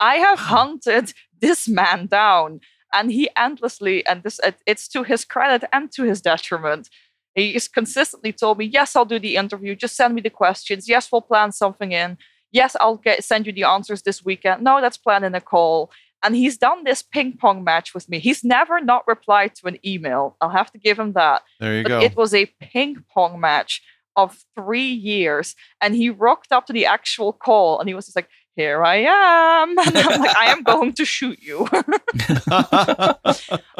I 0.00 0.16
have 0.16 0.38
hunted 0.38 1.12
this 1.40 1.68
man 1.68 2.06
down, 2.06 2.60
and 2.92 3.12
he 3.12 3.28
endlessly, 3.36 4.04
and 4.06 4.22
this 4.22 4.40
it's 4.66 4.88
to 4.88 5.02
his 5.02 5.24
credit 5.24 5.68
and 5.72 5.92
to 5.92 6.04
his 6.04 6.20
detriment. 6.20 6.88
He 7.34 7.52
has 7.52 7.68
consistently 7.68 8.32
told 8.32 8.58
me, 8.58 8.64
"Yes, 8.64 8.96
I'll 8.96 9.04
do 9.04 9.18
the 9.18 9.36
interview. 9.36 9.76
Just 9.76 9.96
send 9.96 10.14
me 10.14 10.22
the 10.22 10.30
questions. 10.30 10.88
Yes, 10.88 11.10
we'll 11.10 11.22
plan 11.22 11.52
something 11.52 11.92
in. 11.92 12.18
Yes, 12.52 12.76
I'll 12.80 12.96
get 12.96 13.24
send 13.24 13.46
you 13.46 13.52
the 13.52 13.64
answers 13.64 14.02
this 14.02 14.24
weekend. 14.24 14.62
No, 14.62 14.78
let's 14.80 14.96
plan 14.96 15.24
in 15.24 15.34
a 15.34 15.40
call." 15.40 15.90
And 16.22 16.36
he's 16.36 16.58
done 16.58 16.84
this 16.84 17.02
ping 17.02 17.38
pong 17.38 17.64
match 17.64 17.94
with 17.94 18.06
me. 18.10 18.18
He's 18.18 18.44
never 18.44 18.78
not 18.78 19.08
replied 19.08 19.54
to 19.54 19.66
an 19.68 19.78
email. 19.86 20.36
I'll 20.42 20.50
have 20.50 20.70
to 20.72 20.78
give 20.78 20.98
him 20.98 21.14
that 21.14 21.40
There 21.60 21.78
you 21.78 21.82
but 21.82 21.88
go. 21.88 22.00
it 22.00 22.14
was 22.14 22.34
a 22.34 22.44
ping 22.60 23.04
pong 23.10 23.40
match 23.40 23.80
of 24.16 24.44
three 24.54 24.90
years. 24.92 25.56
And 25.80 25.94
he 25.94 26.10
rocked 26.10 26.52
up 26.52 26.66
to 26.66 26.74
the 26.74 26.84
actual 26.84 27.32
call 27.32 27.80
and 27.80 27.88
he 27.88 27.94
was 27.94 28.04
just 28.04 28.16
like, 28.16 28.28
Here 28.54 28.84
I 28.84 28.96
am. 28.96 29.78
And 29.78 29.96
I'm 29.96 30.20
like, 30.20 30.36
I 30.36 30.46
am 30.52 30.62
going 30.62 30.92
to 30.92 31.06
shoot 31.06 31.38
you. 31.40 31.66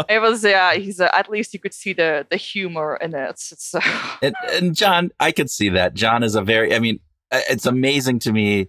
it 0.09 0.21
was, 0.21 0.43
yeah, 0.45 0.75
he's, 0.75 1.01
uh, 1.01 1.11
at 1.12 1.29
least 1.31 1.53
you 1.53 1.61
could 1.61 1.75
see 1.75 1.93
the, 1.93 2.27
the 2.31 2.37
humor 2.37 2.97
in 3.03 3.14
it. 3.14 3.31
It's, 3.31 3.75
uh, 3.75 3.81
and, 4.23 4.35
and 4.51 4.75
John, 4.75 5.11
I 5.21 5.33
could 5.33 5.51
see 5.51 5.68
that. 5.71 5.95
John 5.95 6.23
is 6.23 6.35
a 6.35 6.43
very, 6.43 6.75
I 6.75 6.79
mean, 6.79 7.01
it's 7.33 7.66
amazing 7.66 8.18
to 8.20 8.33
me 8.33 8.68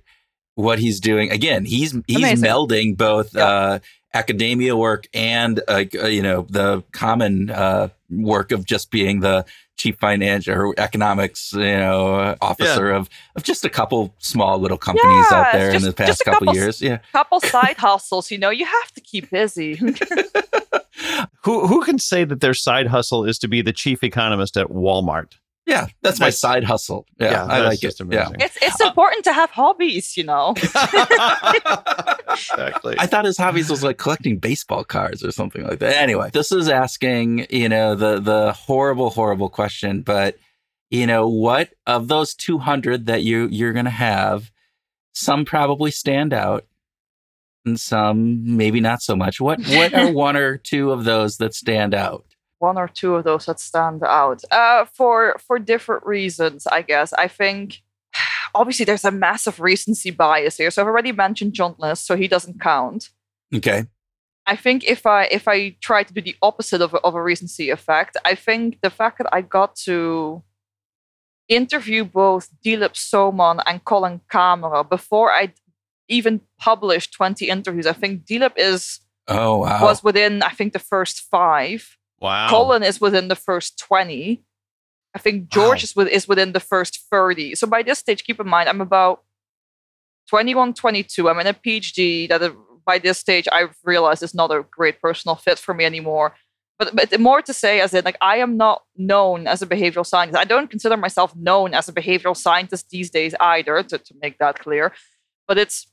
what 0.55 0.80
he's 0.80 0.99
doing. 0.99 1.32
Again, 1.32 1.66
he's 1.66 1.95
he's 2.07 2.18
Amazing. 2.18 2.45
melding 2.49 2.97
both 2.97 3.34
Yeah. 3.34 3.45
uh, 3.45 3.80
academia 4.14 4.76
work 4.76 5.07
and 5.14 5.62
uh, 5.68 5.86
uh, 5.95 6.07
you 6.07 6.22
know 6.22 6.45
the 6.49 6.84
common 6.91 7.49
uh, 7.49 7.88
work 8.09 8.51
of 8.51 8.66
just 8.66 8.91
being 8.91 9.22
the 9.22 9.45
chief 9.78 9.95
financial 9.99 10.53
or 10.53 10.76
economics, 10.78 11.53
you 11.53 11.62
know, 11.62 12.16
uh, 12.16 12.36
officer 12.41 12.91
of 12.91 13.09
of 13.36 13.43
just 13.43 13.64
a 13.66 13.70
couple 13.70 14.14
small 14.20 14.59
little 14.59 14.78
companies 14.78 15.26
Yeah, 15.32 15.38
out 15.38 15.45
it's 15.47 15.53
there 15.53 15.74
in 15.74 15.82
the 15.82 15.93
past 15.93 16.24
couple 16.26 16.39
couple- 16.47 16.55
years. 16.55 16.82
Yeah. 16.82 16.99
couple 17.14 17.39
side 17.55 17.78
hustles, 17.78 18.30
you 18.30 18.38
know, 18.38 18.49
you 18.51 18.66
have 18.66 18.91
to 18.91 19.01
keep 19.01 19.30
busy. 19.32 19.76
who 21.43 21.68
who 21.68 21.84
can 21.84 21.97
say 21.99 22.24
that 22.24 22.41
their 22.41 22.53
side 22.53 22.88
hustle 22.88 23.26
is 23.26 23.39
to 23.39 23.47
be 23.47 23.62
the 23.62 23.74
chief 23.74 24.03
economist 24.03 24.57
at 24.57 24.68
Walmart? 24.68 25.34
Yeah, 25.66 25.88
that's 26.01 26.20
my 26.20 26.32
side 26.32 26.64
hustle. 26.64 27.05
Yeah, 27.20 27.45
I 27.45 27.62
like 27.62 27.84
it. 27.84 27.99
amazing. 27.99 28.36
Yeah. 28.39 28.45
it's, 28.45 28.57
it's 28.62 28.82
uh, 28.82 28.88
important 28.88 29.24
to 29.26 29.34
have 29.34 29.51
hobbies, 29.51 30.18
you 30.18 30.24
know. 30.24 30.53
exactly. 32.30 32.95
I 32.97 33.05
thought 33.05 33.26
his 33.26 33.38
hobbies 33.38 33.70
was 33.70 33.84
like 33.84 33.97
collecting 33.97 34.38
baseball 34.38 34.84
cards 34.84 35.24
or 35.24 35.32
something 35.32 35.64
like 35.64 35.80
that. 35.80 35.97
Anyway, 35.97 36.32
this 36.34 36.51
is 36.51 36.68
asking, 36.68 37.45
you 37.49 37.70
know, 37.70 37.95
the 37.95 38.20
the 38.20 38.53
horrible, 38.53 39.12
horrible 39.12 39.49
question, 39.49 40.01
but 40.01 40.38
you 40.89 41.07
know, 41.07 41.28
what 41.28 41.70
of 41.86 42.07
those 42.07 42.34
200 42.34 43.05
that 43.05 43.24
you 43.24 43.47
you're 43.51 43.74
going 43.74 43.86
to 43.86 43.91
have, 43.91 44.51
some 45.14 45.45
probably 45.45 45.91
stand 45.91 46.34
out 46.34 46.66
and 47.66 47.80
some 47.80 48.57
maybe 48.57 48.80
not 48.80 49.01
so 49.01 49.16
much. 49.16 49.39
What 49.39 49.62
what 49.68 49.93
are 49.93 50.12
one 50.12 50.36
or 50.36 50.57
two 50.57 50.91
of 50.91 51.03
those 51.03 51.38
that 51.38 51.53
stand 51.53 51.93
out? 51.93 52.26
One 52.62 52.78
or 52.78 52.88
two 52.88 53.16
of 53.16 53.24
those 53.24 53.45
that 53.47 53.59
stand 53.59 54.03
out. 54.03 54.41
Uh, 54.51 54.86
for 54.86 55.36
for 55.45 55.57
different 55.59 56.05
reasons 56.05 56.68
i 56.68 56.82
guess. 56.82 57.12
I 57.14 57.28
think 57.28 57.82
obviously 58.55 58.86
there's 58.86 59.05
a 59.05 59.12
massive 59.12 59.59
recency 59.59 60.12
bias 60.12 60.57
here. 60.57 60.72
So 60.72 60.82
i've 60.82 60.88
already 60.88 61.12
mentioned 61.12 61.53
john 61.53 61.76
list 61.80 62.05
so 62.05 62.16
he 62.16 62.28
doesn't 62.28 62.59
count. 62.62 63.09
Okay. 63.53 63.84
i 64.47 64.55
think 64.55 64.80
if 64.95 65.05
i 65.05 65.22
if 65.26 65.45
i 65.47 65.76
try 65.82 66.03
to 66.03 66.14
do 66.14 66.22
the 66.22 66.36
opposite 66.41 66.82
of 66.82 66.93
a, 66.93 66.99
of 67.07 67.16
a 67.16 67.22
recency 67.22 67.70
effect 67.78 68.14
i 68.32 68.34
think 68.45 68.66
the 68.82 68.89
fact 68.89 69.18
that 69.20 69.30
i 69.38 69.41
got 69.41 69.76
to 69.76 70.41
interview 71.49 72.01
both 72.05 72.45
dilip 72.66 72.95
soman 72.95 73.57
and 73.68 73.84
colin 73.84 74.22
Camerer 74.32 74.84
before 74.89 75.30
i 75.41 75.53
even 76.07 76.41
published 76.57 77.14
20 77.14 77.49
interviews 77.49 77.88
i 77.88 77.93
think 78.01 78.26
dilip 78.26 78.53
is 78.55 79.01
Oh 79.28 79.57
wow. 79.64 79.84
was 79.84 80.01
within 80.03 80.41
i 80.43 80.53
think 80.57 80.72
the 80.74 80.80
first 80.93 81.16
five 81.30 81.97
wow. 82.22 82.49
Colin 82.49 82.84
is 82.84 83.01
within 83.01 83.28
the 83.28 83.36
first 83.36 83.78
20. 83.80 84.43
I 85.13 85.19
think 85.19 85.49
George 85.49 85.82
Wow. 85.82 85.84
is, 85.84 85.95
with, 85.95 86.07
is 86.07 86.28
within 86.28 86.53
the 86.53 86.59
first 86.59 87.01
30. 87.11 87.55
So 87.55 87.67
by 87.67 87.84
this 87.84 87.99
stage, 87.99 88.24
keep 88.24 88.39
in 88.39 88.47
mind, 88.47 88.69
I'm 88.69 88.80
about 88.82 89.24
21, 90.30 90.74
22. 90.74 91.30
I'm 91.30 91.39
in 91.39 91.47
a 91.47 91.53
PhD 91.53 92.30
that 92.30 92.41
uh, 92.41 92.51
by 92.86 92.97
this 92.99 93.17
stage, 93.17 93.47
I've 93.51 93.76
realized 93.84 94.24
is 94.24 94.34
not 94.34 94.51
a 94.51 94.63
great 94.72 95.01
personal 95.01 95.36
fit 95.36 95.59
for 95.59 95.74
me 95.74 95.84
anymore. 95.84 96.34
But, 96.80 96.95
but 96.95 97.19
more 97.19 97.41
to 97.43 97.53
say, 97.53 97.80
as 97.80 97.93
in, 97.93 98.03
like, 98.05 98.17
I 98.22 98.38
am 98.38 98.57
not 98.57 98.82
known 98.97 99.45
as 99.45 99.61
a 99.61 99.67
behavioral 99.67 100.05
scientist. 100.05 100.39
I 100.39 100.45
don't 100.45 100.69
consider 100.69 100.97
myself 100.97 101.36
known 101.36 101.74
as 101.76 101.88
a 101.88 101.93
behavioral 101.93 102.36
scientist 102.36 102.89
these 102.89 103.11
days 103.11 103.36
either, 103.39 103.84
to, 103.84 103.97
to 103.99 104.13
make 104.19 104.39
that 104.39 104.57
clear. 104.59 104.91
But 105.47 105.59
it's 105.59 105.86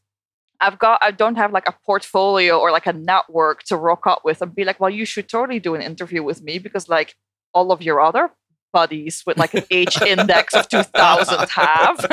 I've 0.61 0.78
got 0.78 0.98
I 1.02 1.11
don't 1.11 1.36
have 1.36 1.52
like 1.52 1.68
a 1.68 1.74
portfolio 1.84 2.59
or 2.59 2.70
like 2.70 2.86
a 2.86 2.92
network 2.92 3.62
to 3.64 3.76
rock 3.76 4.06
up 4.06 4.22
with 4.24 4.42
and 4.42 4.54
be 4.54 4.64
like, 4.64 4.80
well, 4.80 4.90
you 4.90 5.04
should 5.04 5.28
totally 5.28 5.61
do 5.61 5.74
an 5.74 5.82
interview 5.82 6.22
with 6.22 6.42
me 6.42 6.59
because 6.59 6.88
like 6.88 7.14
all 7.54 7.72
of 7.72 7.82
your 7.82 8.00
other 8.00 8.30
buddies 8.72 9.22
with 9.26 9.38
like 9.38 9.54
an 9.54 9.64
H 9.70 10.00
index 10.06 10.54
of 10.54 10.68
2000 10.68 11.48
have. 11.50 12.06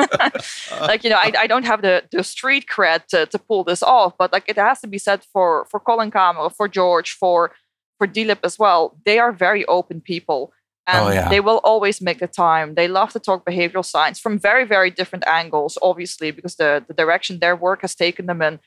like, 0.81 1.03
you 1.03 1.09
know, 1.09 1.17
I, 1.17 1.31
I 1.39 1.47
don't 1.47 1.65
have 1.65 1.81
the, 1.81 2.03
the 2.11 2.23
street 2.23 2.65
cred 2.67 3.07
to, 3.07 3.25
to 3.25 3.37
pull 3.37 3.63
this 3.63 3.83
off, 3.83 4.13
but 4.17 4.31
like 4.31 4.45
it 4.47 4.57
has 4.57 4.79
to 4.81 4.87
be 4.87 4.97
said 4.97 5.23
for 5.23 5.65
for 5.69 5.79
Colin 5.79 6.11
Camerer, 6.11 6.53
for 6.53 6.67
George, 6.67 7.11
for 7.11 7.51
for 7.97 8.07
Dilip 8.07 8.39
as 8.43 8.59
well. 8.59 8.97
They 9.05 9.19
are 9.19 9.31
very 9.31 9.65
open 9.65 10.01
people. 10.01 10.53
And 10.87 11.07
Oh, 11.07 11.11
yeah. 11.11 11.29
they 11.29 11.39
will 11.39 11.59
always 11.63 11.99
make 12.01 12.19
the 12.19 12.27
time. 12.27 12.75
They 12.75 12.87
love 12.87 13.11
to 13.13 13.19
talk 13.19 13.43
behavioral 13.45 13.83
science 13.83 14.19
from 14.19 14.37
very, 14.37 14.65
very 14.65 14.91
different 14.91 15.25
angles, 15.27 15.77
obviously, 15.81 16.29
because 16.31 16.55
the, 16.55 16.83
the 16.87 16.93
direction 16.93 17.39
their 17.39 17.55
work 17.55 17.81
has 17.81 17.95
taken 17.95 18.27
them 18.27 18.41
in 18.41 18.59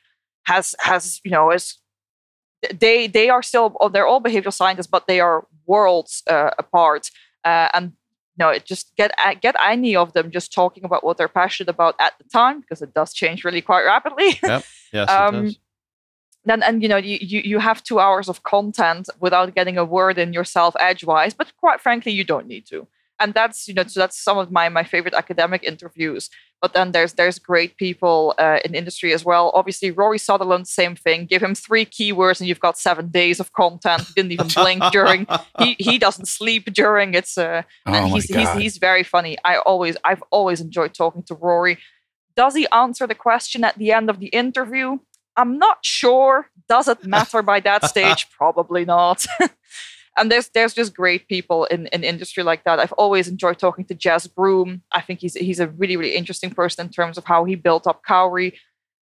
has 0.47 0.75
has, 0.81 1.21
you 1.25 1.31
know, 1.31 1.51
is 1.53 1.79
they 2.81 3.07
they 3.07 3.29
are 3.29 3.43
still 3.43 3.77
oh, 3.81 3.89
they're 3.89 4.07
all 4.07 4.21
behavioral 4.21 4.53
scientists, 4.53 4.89
but 4.89 5.07
they 5.07 5.21
are 5.21 5.47
worlds 5.67 6.23
uh, 6.29 6.51
apart. 6.59 7.11
Uh, 7.45 7.69
and 7.73 7.85
you 8.37 8.45
know, 8.45 8.49
it 8.51 8.65
just 8.65 8.93
get 8.97 9.13
get 9.41 9.55
any 9.65 9.95
of 9.95 10.13
them 10.13 10.31
just 10.31 10.53
talking 10.53 10.85
about 10.85 11.05
what 11.05 11.17
they're 11.19 11.29
passionate 11.29 11.69
about 11.69 11.95
at 12.01 12.15
the 12.19 12.25
time, 12.33 12.61
because 12.61 12.83
it 12.83 12.95
does 12.95 13.13
change 13.13 13.45
really 13.45 13.63
quite 13.63 13.85
rapidly. 13.85 14.39
Yes, 14.91 15.09
it 15.09 15.11
Um, 15.11 15.45
does. 15.45 15.59
Then 16.49 16.63
and 16.63 16.83
you 16.83 16.89
know 16.89 16.97
you, 16.97 17.19
you 17.21 17.41
you 17.45 17.59
have 17.59 17.83
two 17.83 17.99
hours 17.99 18.29
of 18.29 18.43
content 18.43 19.09
without 19.21 19.55
getting 19.55 19.77
a 19.79 19.85
word 19.85 20.19
in 20.19 20.33
yourself 20.33 20.75
edgewise 20.81 21.35
but 21.35 21.53
quite 21.59 21.81
frankly 21.81 22.13
you 22.13 22.25
don't 22.25 22.47
need 22.47 22.67
to. 22.67 22.87
And 23.21 23.35
that's 23.35 23.67
you 23.67 23.75
know 23.75 23.83
so 23.85 23.99
that's 24.01 24.17
some 24.17 24.39
of 24.39 24.53
my 24.53 24.69
my 24.69 24.85
favorite 24.85 25.15
academic 25.15 25.65
interviews. 25.65 26.31
But 26.63 26.73
then 26.73 26.93
there's 26.93 27.15
there's 27.15 27.39
great 27.39 27.77
people 27.77 28.35
uh, 28.39 28.59
in 28.65 28.75
industry 28.75 29.13
as 29.13 29.25
well. 29.25 29.51
Obviously 29.55 29.91
rory 29.91 30.19
sutherland 30.19 30.69
same 30.69 30.95
thing. 30.95 31.27
Give 31.27 31.43
him 31.43 31.55
three 31.55 31.85
keywords 31.85 32.41
and 32.41 32.49
you've 32.49 32.61
got 32.61 32.79
seven 32.79 33.09
days 33.09 33.41
of 33.41 33.53
content. 33.53 34.03
He 34.03 34.13
didn't 34.15 34.33
even 34.33 34.49
blink 34.49 34.83
during 34.93 35.27
he 35.59 35.77
he 35.81 35.99
doesn't 35.99 36.27
sleep 36.27 36.73
during. 36.73 37.15
It's 37.15 37.37
uh 37.37 37.63
oh 37.87 37.93
and 37.93 38.09
he's, 38.09 38.27
he's 38.27 38.53
he's 38.53 38.79
very 38.79 39.03
funny. 39.03 39.37
I 39.45 39.59
always 39.59 39.97
I've 40.05 40.23
always 40.31 40.61
enjoyed 40.61 40.95
talking 40.95 41.25
to 41.25 41.35
Rory. 41.35 41.79
Does 42.37 42.55
he 42.55 42.69
answer 42.69 43.05
the 43.09 43.17
question 43.17 43.65
at 43.65 43.77
the 43.79 43.91
end 43.91 44.09
of 44.09 44.21
the 44.21 44.29
interview? 44.29 44.99
I'm 45.39 45.59
not 45.59 45.79
sure. 45.83 46.49
Does 46.69 46.89
it 46.89 47.05
matter 47.17 47.41
by 47.43 47.61
that 47.61 47.85
stage? 47.87 48.29
Probably 48.31 48.85
not. 48.85 49.25
and 50.19 50.31
there's 50.31 50.49
there's 50.51 50.75
just 50.75 50.95
great 50.95 51.29
people 51.29 51.65
in, 51.67 51.87
in 51.87 52.05
industry 52.05 52.43
like 52.43 52.65
that. 52.65 52.79
I've 52.81 52.93
always 52.93 53.29
enjoyed 53.29 53.59
talking 53.59 53.85
to 53.87 53.95
Jez 53.95 54.29
Groom. 54.35 54.83
I 54.93 55.01
think 55.01 55.21
he's 55.21 55.35
he's 55.35 55.61
a 55.61 55.69
really 55.69 55.97
really 55.97 56.15
interesting 56.17 56.51
person 56.51 56.87
in 56.87 56.93
terms 56.93 57.17
of 57.17 57.25
how 57.25 57.45
he 57.45 57.55
built 57.55 57.87
up 57.87 58.03
Cowry. 58.05 58.53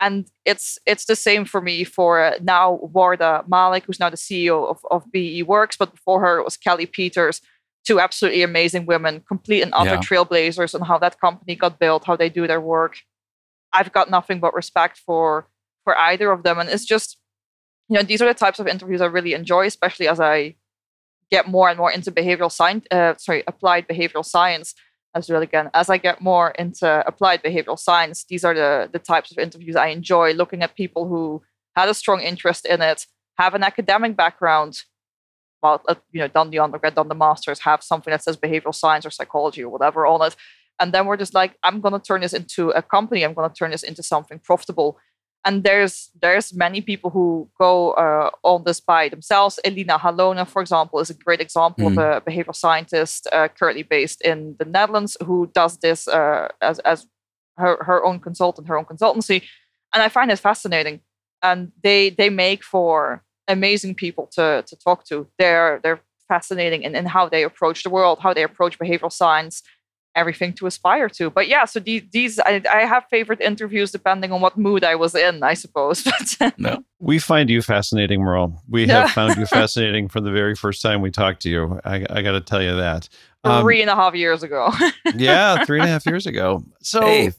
And 0.01 0.25
it's 0.43 0.77
it's 0.85 1.05
the 1.05 1.15
same 1.15 1.45
for 1.45 1.61
me 1.61 1.83
for 1.85 2.21
uh, 2.21 2.33
now 2.41 2.79
Wardah 2.93 3.47
Malik, 3.47 3.85
who's 3.85 3.99
now 3.99 4.09
the 4.09 4.17
CEO 4.17 4.67
of, 4.69 4.79
of 4.91 5.05
BEworks, 5.15 5.77
but 5.77 5.91
before 5.93 6.19
her 6.21 6.39
it 6.39 6.43
was 6.43 6.57
Kelly 6.57 6.85
Peters 6.87 7.39
two 7.85 7.99
absolutely 7.99 8.41
amazing 8.41 8.87
women, 8.87 9.21
complete 9.27 9.61
and 9.61 9.71
utter 9.75 9.91
Yeah. 9.91 9.99
trailblazers 9.99 10.73
on 10.73 10.81
how 10.87 10.97
that 10.97 11.21
company 11.21 11.55
got 11.55 11.77
built, 11.79 12.05
how 12.05 12.15
they 12.15 12.29
do 12.29 12.47
their 12.47 12.59
work. 12.59 12.97
I've 13.71 13.91
got 13.91 14.09
nothing 14.09 14.39
but 14.39 14.55
respect 14.55 14.97
for 14.97 15.47
for 15.85 15.97
either 15.97 16.31
of 16.31 16.43
them, 16.43 16.59
and 16.59 16.69
it's 16.69 16.83
just 16.83 17.17
you 17.87 17.95
know 17.95 18.03
these 18.03 18.21
are 18.21 18.27
the 18.27 18.33
types 18.33 18.59
of 18.59 18.67
interviews 18.67 18.99
I 18.99 19.05
really 19.05 19.33
enjoy, 19.33 19.67
especially 19.67 20.09
as 20.09 20.19
I 20.19 20.55
get 21.31 21.47
more 21.47 21.69
and 21.69 21.77
more 21.77 21.91
into 21.91 22.11
behavioral 22.11 22.51
science, 22.51 22.85
uh, 22.91 23.15
sorry, 23.17 23.43
applied 23.47 23.87
behavioral 23.87 24.25
science, 24.25 24.75
as 25.15 25.29
well 25.29 25.41
again, 25.41 25.69
as 25.73 25.89
I 25.89 25.97
get 25.97 26.21
more 26.21 26.51
into 26.51 27.07
applied 27.07 27.41
behavioral 27.41 27.79
science, 27.79 28.25
these 28.27 28.43
are 28.43 28.53
the 28.53 28.89
the 28.91 28.99
types 28.99 29.31
of 29.31 29.37
interviews 29.37 29.77
I 29.77 29.87
enjoy. 29.87 30.33
Looking 30.33 30.61
at 30.61 30.75
people 30.75 31.07
who 31.07 31.41
had 31.75 31.87
a 31.87 31.93
strong 31.93 32.19
interest 32.21 32.65
in 32.65 32.81
it, 32.81 33.05
have 33.37 33.53
an 33.53 33.63
academic 33.63 34.17
background, 34.17 34.81
well, 35.63 35.81
uh, 35.87 35.95
you 36.11 36.19
know, 36.19 36.27
done 36.27 36.49
the 36.49 36.59
undergrad, 36.59 36.95
done 36.95 37.07
the 37.07 37.15
masters, 37.15 37.59
have 37.61 37.81
something 37.83 38.11
that 38.11 38.23
says 38.23 38.37
behavioral 38.37 38.75
science 38.75 39.05
or 39.05 39.09
psychology 39.11 39.63
or 39.63 39.69
whatever 39.69 40.05
on 40.05 40.21
it, 40.25 40.35
and 40.79 40.93
then 40.93 41.05
we're 41.05 41.17
just 41.17 41.33
like, 41.33 41.57
I'm 41.63 41.79
gonna 41.81 41.99
turn 41.99 42.21
this 42.21 42.33
into 42.33 42.69
a 42.71 42.81
company. 42.81 43.23
I'm 43.23 43.33
gonna 43.33 43.53
turn 43.53 43.71
this 43.71 43.83
into 43.83 44.03
something 44.03 44.39
profitable 44.39 44.97
and 45.45 45.63
there's 45.63 46.09
there's 46.21 46.53
many 46.53 46.81
people 46.81 47.11
who 47.11 47.47
go 47.59 47.91
uh, 47.91 48.31
on 48.43 48.63
this 48.63 48.79
by 48.79 49.09
themselves. 49.09 49.59
Elina 49.63 49.99
Halonen, 49.99 50.47
for 50.47 50.61
example, 50.61 50.99
is 50.99 51.11
a 51.11 51.13
great 51.13 51.39
example 51.39 51.85
mm. 51.85 51.91
of 51.91 51.97
a 51.97 52.21
behavioral 52.21 52.55
scientist 52.55 53.27
uh, 53.31 53.47
currently 53.47 53.83
based 53.83 54.21
in 54.21 54.55
the 54.57 54.65
Netherlands 54.65 55.15
who 55.23 55.49
does 55.53 55.77
this 55.77 56.07
uh, 56.07 56.49
as 56.61 56.79
as 56.79 57.07
her, 57.57 57.77
her 57.83 58.03
own 58.03 58.19
consultant, 58.19 58.67
her 58.67 58.77
own 58.77 58.85
consultancy, 58.85 59.43
and 59.93 60.01
I 60.03 60.09
find 60.09 60.31
it 60.31 60.39
fascinating. 60.39 61.01
And 61.43 61.71
they 61.83 62.09
they 62.09 62.31
make 62.31 62.63
for 62.63 63.23
amazing 63.47 63.93
people 63.95 64.25
to 64.33 64.63
to 64.65 64.75
talk 64.75 65.05
to. 65.05 65.27
They're 65.37 65.79
they're 65.83 66.01
fascinating 66.27 66.81
in, 66.81 66.95
in 66.95 67.05
how 67.05 67.29
they 67.29 67.43
approach 67.43 67.83
the 67.83 67.91
world, 67.91 68.17
how 68.19 68.33
they 68.33 68.41
approach 68.41 68.79
behavioral 68.79 69.11
science, 69.11 69.61
everything 70.15 70.53
to 70.53 70.65
aspire 70.65 71.09
to. 71.09 71.29
But 71.29 71.47
yeah, 71.47 71.65
so 71.65 71.79
these, 71.79 72.03
these 72.11 72.39
I, 72.39 72.61
I, 72.71 72.85
have 72.85 73.05
favorite 73.09 73.41
interviews 73.41 73.91
depending 73.91 74.31
on 74.31 74.41
what 74.41 74.57
mood 74.57 74.83
I 74.83 74.95
was 74.95 75.13
in, 75.13 75.43
I 75.43 75.53
suppose. 75.53 76.07
no, 76.57 76.83
we 76.99 77.19
find 77.19 77.49
you 77.49 77.61
fascinating, 77.61 78.21
Merle. 78.21 78.61
We 78.69 78.87
have 78.87 79.11
found 79.11 79.37
you 79.37 79.45
fascinating 79.45 80.07
from 80.07 80.23
the 80.23 80.31
very 80.31 80.55
first 80.55 80.81
time 80.81 81.01
we 81.01 81.11
talked 81.11 81.41
to 81.43 81.49
you. 81.49 81.79
I, 81.83 82.05
I 82.09 82.21
got 82.21 82.31
to 82.31 82.41
tell 82.41 82.61
you 82.61 82.75
that. 82.77 83.09
Um, 83.43 83.63
three 83.63 83.81
and 83.81 83.89
a 83.89 83.95
half 83.95 84.15
years 84.15 84.41
ago. 84.41 84.71
yeah, 85.15 85.63
three 85.65 85.79
and 85.79 85.87
a 85.87 85.91
half 85.91 86.05
years 86.05 86.25
ago. 86.25 86.63
So. 86.81 87.01
Hey, 87.01 87.31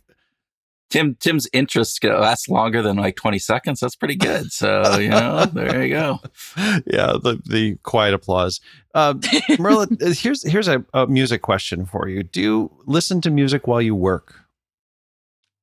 Tim 0.90 1.16
Tim's 1.16 1.48
interest 1.52 2.02
lasts 2.04 2.48
longer 2.48 2.80
than 2.80 2.96
like 2.96 3.16
20 3.16 3.38
seconds. 3.38 3.80
That's 3.80 3.96
pretty 3.96 4.14
good. 4.14 4.52
So, 4.52 4.98
you 4.98 5.08
know, 5.08 5.44
there 5.52 5.84
you 5.84 5.94
go. 5.94 6.18
Yeah, 6.56 7.16
the 7.20 7.40
the 7.44 7.76
quiet 7.82 8.14
applause. 8.14 8.60
Uh, 8.94 9.14
Merle, 9.58 9.80
uh, 10.00 10.12
here's 10.12 10.48
here's 10.48 10.68
a, 10.68 10.84
a 10.94 11.06
music 11.06 11.42
question 11.42 11.86
for 11.86 12.08
you. 12.08 12.22
Do 12.22 12.40
you 12.40 12.70
listen 12.86 13.20
to 13.22 13.30
music 13.30 13.66
while 13.66 13.82
you 13.82 13.94
work? 13.94 14.34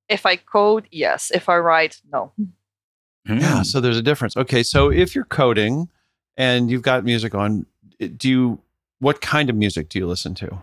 If 0.10 0.26
I 0.26 0.36
code, 0.36 0.88
yes. 0.92 1.32
If 1.34 1.48
I 1.48 1.58
write, 1.58 2.02
no. 2.12 2.34
Yeah, 3.26 3.64
so 3.64 3.80
there's 3.80 3.98
a 3.98 4.02
difference. 4.02 4.36
Okay, 4.36 4.64
so 4.64 4.92
if 4.92 5.16
you're 5.16 5.24
coding 5.24 5.88
and 6.36 6.70
you've 6.70 6.82
got 6.82 7.06
music 7.06 7.34
on, 7.34 7.66
do 8.18 8.30
you 8.30 8.60
what 9.00 9.22
kind 9.22 9.50
of 9.50 9.56
music 9.56 9.88
do 9.90 10.00
you 10.00 10.08
listen 10.08 10.36
to? 10.36 10.60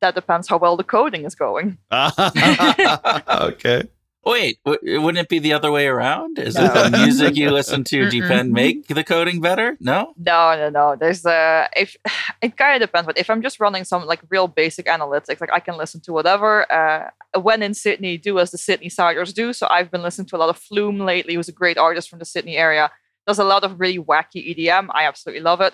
That 0.00 0.14
depends 0.14 0.48
how 0.48 0.58
well 0.58 0.76
the 0.76 0.84
coding 0.84 1.24
is 1.24 1.34
going. 1.34 1.78
okay. 1.92 3.88
Wait, 4.26 4.58
w- 4.64 5.00
wouldn't 5.00 5.24
it 5.24 5.28
be 5.28 5.38
the 5.38 5.52
other 5.52 5.70
way 5.70 5.86
around? 5.86 6.36
Is 6.36 6.56
no. 6.56 6.64
it 6.64 6.90
the 6.90 6.98
music 7.04 7.36
you 7.36 7.48
listen 7.52 7.84
to 7.84 8.10
depend 8.10 8.52
make 8.52 8.88
the 8.88 9.04
coding 9.04 9.40
better? 9.40 9.76
No, 9.78 10.14
no, 10.16 10.56
no, 10.56 10.68
no. 10.68 10.96
There's 10.96 11.24
a 11.24 11.68
if 11.76 11.96
it 12.42 12.56
kind 12.56 12.74
of 12.74 12.88
depends. 12.88 13.06
But 13.06 13.18
if 13.18 13.30
I'm 13.30 13.40
just 13.40 13.60
running 13.60 13.84
some 13.84 14.04
like 14.04 14.20
real 14.28 14.48
basic 14.48 14.86
analytics, 14.86 15.40
like 15.40 15.52
I 15.52 15.60
can 15.60 15.76
listen 15.76 16.00
to 16.02 16.12
whatever. 16.12 16.70
Uh, 16.70 17.10
when 17.40 17.62
in 17.62 17.72
Sydney, 17.72 18.18
do 18.18 18.40
as 18.40 18.50
the 18.50 18.58
Sydney 18.58 18.88
Siders 18.88 19.32
do. 19.32 19.52
So 19.52 19.68
I've 19.70 19.92
been 19.92 20.02
listening 20.02 20.26
to 20.26 20.36
a 20.36 20.38
lot 20.38 20.48
of 20.48 20.58
Flume 20.58 20.98
lately. 20.98 21.34
Who's 21.34 21.48
a 21.48 21.52
great 21.52 21.78
artist 21.78 22.10
from 22.10 22.18
the 22.18 22.24
Sydney 22.24 22.56
area. 22.56 22.90
Does 23.28 23.38
a 23.38 23.44
lot 23.44 23.62
of 23.62 23.78
really 23.78 23.98
wacky 23.98 24.56
EDM. 24.56 24.88
I 24.90 25.06
absolutely 25.06 25.42
love 25.42 25.60
it. 25.60 25.72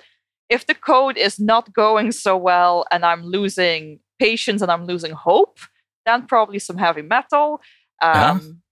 If 0.51 0.67
the 0.67 0.75
code 0.75 1.17
is 1.17 1.41
not 1.41 1.73
going 1.73 2.13
so 2.13 2.37
well 2.37 2.85
and 2.93 3.03
I'm 3.07 3.25
losing 3.25 4.01
patience 4.23 4.63
and 4.63 4.71
I'm 4.71 4.87
losing 4.87 5.13
hope, 5.13 5.59
then 6.07 6.27
probably 6.27 6.59
some 6.59 6.79
heavy 6.79 7.03
metal. 7.03 7.61
Um, 8.01 8.63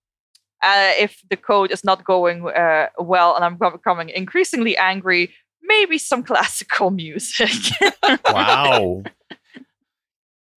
uh, 0.61 0.91
if 0.99 1.21
the 1.29 1.37
code 1.37 1.71
is 1.71 1.83
not 1.83 2.03
going 2.05 2.47
uh, 2.47 2.87
well 2.99 3.35
and 3.35 3.43
I'm 3.43 3.57
becoming 3.57 4.09
increasingly 4.09 4.77
angry, 4.77 5.31
maybe 5.61 5.97
some 5.97 6.23
classical 6.31 6.91
music. 6.91 7.49
wow. 8.25 9.03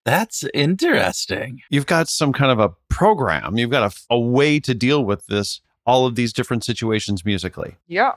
That's 0.04 0.44
interesting. 0.52 1.62
You've 1.70 1.86
got 1.86 2.08
some 2.08 2.32
kind 2.32 2.52
of 2.52 2.58
a 2.58 2.70
program. 2.90 3.56
You've 3.56 3.70
got 3.70 3.90
a, 3.90 3.96
a 4.10 4.20
way 4.20 4.60
to 4.60 4.74
deal 4.74 5.04
with 5.04 5.24
this, 5.26 5.62
all 5.86 6.06
of 6.06 6.14
these 6.14 6.32
different 6.32 6.62
situations 6.62 7.24
musically. 7.24 7.76
Yeah. 7.88 8.12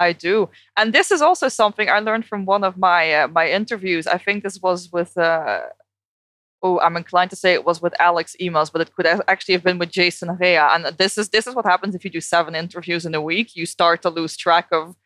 I 0.00 0.12
do, 0.12 0.48
and 0.76 0.92
this 0.92 1.10
is 1.10 1.20
also 1.20 1.48
something 1.48 1.88
I 1.88 1.98
learned 1.98 2.24
from 2.24 2.44
one 2.44 2.62
of 2.62 2.76
my 2.76 3.12
uh, 3.12 3.26
my 3.28 3.48
interviews. 3.48 4.06
I 4.06 4.18
think 4.18 4.44
this 4.44 4.60
was 4.62 4.92
with 4.92 5.18
uh, 5.18 5.62
oh, 6.62 6.80
I'm 6.80 6.96
inclined 6.96 7.30
to 7.30 7.36
say 7.36 7.52
it 7.52 7.64
was 7.64 7.80
with 7.80 7.94
Alex 8.00 8.34
Imas, 8.40 8.72
but 8.72 8.80
it 8.80 8.94
could 8.94 9.06
actually 9.06 9.54
have 9.54 9.62
been 9.62 9.78
with 9.78 9.90
Jason 9.90 10.36
Rea. 10.40 10.56
And 10.56 10.86
this 10.96 11.16
is 11.18 11.28
this 11.28 11.46
is 11.46 11.54
what 11.54 11.64
happens 11.64 11.94
if 11.94 12.04
you 12.04 12.10
do 12.10 12.20
seven 12.20 12.54
interviews 12.54 13.06
in 13.06 13.14
a 13.14 13.22
week. 13.22 13.54
You 13.54 13.66
start 13.66 14.02
to 14.02 14.10
lose 14.10 14.36
track 14.36 14.68
of 14.72 14.96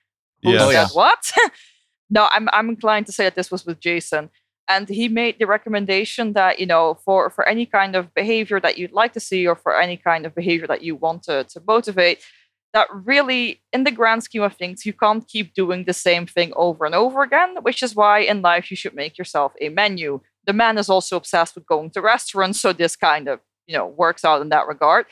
who 0.42 0.52
yes. 0.52 0.62
Oh, 0.62 0.70
said 0.70 0.72
yeah. 0.72 0.88
what. 0.92 1.32
no, 2.10 2.28
I'm 2.30 2.48
I'm 2.52 2.68
inclined 2.68 3.06
to 3.06 3.12
say 3.12 3.24
that 3.24 3.34
this 3.34 3.50
was 3.50 3.66
with 3.66 3.80
Jason. 3.80 4.30
And 4.68 4.88
he 4.88 5.08
made 5.08 5.38
the 5.38 5.46
recommendation 5.46 6.34
that, 6.34 6.60
you 6.60 6.66
know, 6.66 6.94
for, 7.04 7.28
for 7.30 7.46
any 7.46 7.66
kind 7.66 7.96
of 7.96 8.14
behavior 8.14 8.60
that 8.60 8.78
you'd 8.78 8.92
like 8.92 9.12
to 9.14 9.20
see 9.20 9.46
or 9.46 9.56
for 9.56 9.78
any 9.78 9.96
kind 9.96 10.24
of 10.24 10.34
behavior 10.34 10.68
that 10.68 10.82
you 10.82 10.94
want 10.94 11.24
to, 11.24 11.44
to 11.44 11.60
motivate, 11.66 12.24
that 12.72 12.88
really, 12.90 13.60
in 13.72 13.84
the 13.84 13.90
grand 13.90 14.22
scheme 14.22 14.42
of 14.42 14.54
things, 14.54 14.86
you 14.86 14.92
can't 14.92 15.28
keep 15.28 15.52
doing 15.52 15.84
the 15.84 15.92
same 15.92 16.26
thing 16.26 16.52
over 16.56 16.86
and 16.86 16.94
over 16.94 17.22
again, 17.22 17.56
which 17.62 17.82
is 17.82 17.94
why 17.94 18.20
in 18.20 18.40
life 18.40 18.70
you 18.70 18.76
should 18.76 18.94
make 18.94 19.18
yourself 19.18 19.52
a 19.60 19.68
menu 19.68 20.20
the 20.44 20.52
man 20.52 20.78
is 20.78 20.88
also 20.88 21.16
obsessed 21.16 21.54
with 21.54 21.66
going 21.66 21.90
to 21.90 22.00
restaurants, 22.00 22.60
so 22.60 22.72
this 22.72 22.96
kind 22.96 23.28
of 23.28 23.40
you 23.66 23.76
know 23.76 23.86
works 23.86 24.24
out 24.24 24.42
in 24.42 24.48
that 24.50 24.66
regard. 24.66 25.06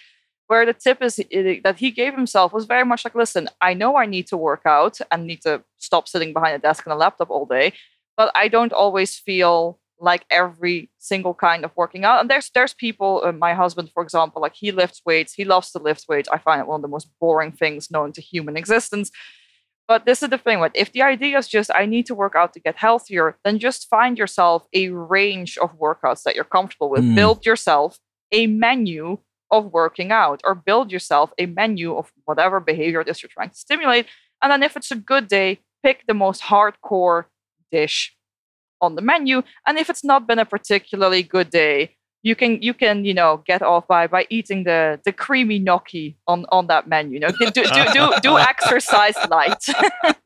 Where 0.47 0.66
the 0.66 0.72
tip 0.72 1.01
is 1.01 1.16
that 1.62 1.76
he 1.78 1.93
gave 1.93 2.14
himself 2.14 2.53
was 2.53 2.64
very 2.64 2.85
much 2.85 3.05
like, 3.05 3.14
listen, 3.14 3.49
I 3.61 3.72
know 3.72 3.97
I 3.97 4.07
need 4.07 4.26
to 4.28 4.37
work 4.37 4.62
out 4.66 4.99
and 5.11 5.24
need 5.24 5.43
to 5.43 5.62
stop 5.78 6.09
sitting 6.09 6.33
behind 6.33 6.57
a 6.57 6.59
desk 6.59 6.85
and 6.85 6.93
a 6.93 6.97
laptop 6.97 7.31
all 7.31 7.47
day, 7.47 7.72
but 8.16 8.33
I 8.35 8.49
don't 8.49 8.72
always 8.72 9.16
feel 9.16 9.78
like 10.01 10.24
every 10.31 10.91
single 10.99 11.35
kind 11.35 11.64
of 11.64 11.70
working 11.76 12.05
out. 12.05 12.20
And 12.20 12.28
there's 12.28 12.51
there's 12.51 12.74
people, 12.74 13.22
uh, 13.24 13.33
my 13.33 13.55
husband, 13.55 13.91
for 13.93 14.03
example, 14.03 14.43
like 14.43 14.55
he 14.55 14.72
lifts 14.72 15.03
weights, 15.05 15.35
he 15.35 15.45
loves 15.45 15.70
to 15.72 15.78
lift 15.78 16.07
weights. 16.09 16.28
I 16.33 16.39
find 16.39 16.61
it 16.61 16.66
one 16.66 16.78
of 16.78 16.83
the 16.83 16.89
most 16.89 17.09
boring 17.20 17.53
things 17.53 17.91
known 17.91 18.12
to 18.12 18.20
human 18.20 18.57
existence. 18.57 19.11
But 19.91 20.07
this 20.07 20.22
is 20.22 20.28
the 20.28 20.38
thing, 20.38 20.61
what 20.61 20.70
if 20.76 20.93
the 20.93 21.03
idea 21.03 21.36
is 21.36 21.49
just 21.49 21.68
I 21.74 21.84
need 21.84 22.07
to 22.07 22.14
work 22.14 22.36
out 22.36 22.53
to 22.53 22.61
get 22.61 22.76
healthier, 22.76 23.36
then 23.43 23.59
just 23.59 23.88
find 23.88 24.16
yourself 24.16 24.68
a 24.72 24.91
range 24.91 25.59
of 25.59 25.76
workouts 25.80 26.22
that 26.22 26.36
you're 26.36 26.45
comfortable 26.45 26.88
with. 26.91 27.03
Mm. 27.03 27.16
Build 27.16 27.45
yourself 27.45 27.99
a 28.30 28.47
menu 28.47 29.18
of 29.51 29.72
working 29.72 30.12
out 30.12 30.43
or 30.45 30.55
build 30.55 30.93
yourself 30.93 31.32
a 31.38 31.47
menu 31.47 31.97
of 31.97 32.12
whatever 32.24 32.61
behavior 32.61 33.01
it 33.01 33.09
is 33.09 33.20
you're 33.20 33.30
trying 33.30 33.51
to 33.51 33.57
stimulate. 33.57 34.07
And 34.41 34.53
then 34.53 34.62
if 34.62 34.76
it's 34.76 34.93
a 34.93 34.95
good 34.95 35.26
day, 35.26 35.59
pick 35.82 36.07
the 36.07 36.14
most 36.14 36.43
hardcore 36.43 37.24
dish 37.72 38.14
on 38.80 38.95
the 38.95 39.03
menu. 39.03 39.43
And 39.66 39.76
if 39.76 39.91
it's 39.91 40.05
not 40.05 40.24
been 40.24 40.38
a 40.38 40.45
particularly 40.45 41.24
good 41.24 41.51
day, 41.51 41.97
you 42.23 42.35
can 42.35 42.61
you 42.62 42.75
can 42.75 43.05
you 43.05 43.14
know 43.14 43.43
get 43.47 43.62
off 43.62 43.87
by 43.87 44.07
by 44.07 44.27
eating 44.31 44.64
the 44.64 45.01
the 45.05 45.12
creamy 45.12 45.59
gnocchi 45.59 46.16
on 46.27 46.47
on 46.51 46.66
that 46.66 46.89
menu. 46.89 47.14
You 47.14 47.21
know, 47.21 47.31
do 47.31 47.51
do 47.51 47.64
do, 47.93 48.12
do 48.23 48.39
exercise 48.53 49.16
light. 49.29 49.64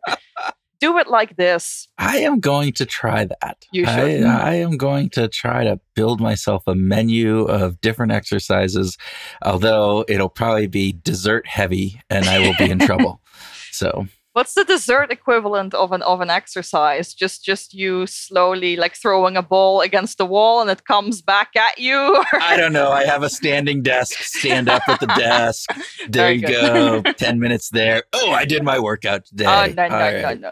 do 0.80 0.98
it 0.98 1.08
like 1.08 1.36
this. 1.36 1.88
I 1.98 2.18
am 2.18 2.40
going 2.40 2.72
to 2.74 2.84
try 2.84 3.24
that. 3.24 3.64
You 3.72 3.86
should. 3.86 4.24
I, 4.24 4.50
I, 4.50 4.54
am 4.56 4.76
going 4.76 5.08
to 5.10 5.28
try 5.28 5.64
to 5.64 5.80
build 5.94 6.20
myself 6.20 6.64
a 6.66 6.74
menu 6.74 7.44
of 7.44 7.80
different 7.80 8.12
exercises, 8.12 8.98
although 9.42 10.04
it'll 10.08 10.28
probably 10.28 10.66
be 10.66 10.92
dessert 10.92 11.46
heavy 11.46 12.02
and 12.10 12.26
I 12.26 12.40
will 12.40 12.54
be 12.58 12.70
in 12.70 12.78
trouble. 12.90 13.22
So 13.70 14.06
What's 14.34 14.54
the 14.54 14.64
dessert 14.64 15.12
equivalent 15.12 15.74
of 15.74 15.92
an 15.92 16.02
of 16.02 16.20
an 16.20 16.28
exercise? 16.28 17.14
Just 17.14 17.44
just 17.44 17.72
you 17.72 18.04
slowly 18.08 18.74
like 18.74 18.96
throwing 18.96 19.36
a 19.36 19.42
ball 19.42 19.80
against 19.80 20.18
the 20.18 20.26
wall 20.26 20.60
and 20.60 20.68
it 20.68 20.84
comes 20.84 21.22
back 21.22 21.54
at 21.54 21.78
you. 21.78 22.20
I 22.40 22.56
don't 22.56 22.72
know. 22.72 22.90
I 22.90 23.04
have 23.04 23.22
a 23.22 23.30
standing 23.30 23.80
desk. 23.80 24.14
Stand 24.14 24.68
up 24.68 24.82
at 24.88 24.98
the 24.98 25.06
desk. 25.16 25.70
There 26.08 26.32
you 26.32 26.48
go. 26.48 27.02
Ten 27.16 27.38
minutes 27.38 27.70
there. 27.70 28.02
Oh, 28.12 28.32
I 28.32 28.44
did 28.44 28.64
my 28.64 28.80
workout 28.80 29.24
today. 29.24 29.46
Oh 29.46 29.66
no 29.72 29.86
no 29.86 29.94
right. 29.94 30.22
no 30.22 30.48
no. 30.48 30.50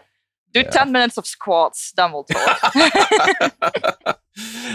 Do 0.53 0.61
yeah. 0.61 0.69
ten 0.69 0.93
minutes 0.93 1.17
of 1.17 1.27
squats, 1.27 1.91
then 1.97 2.13
we'll 2.13 2.23
talk. 2.23 2.61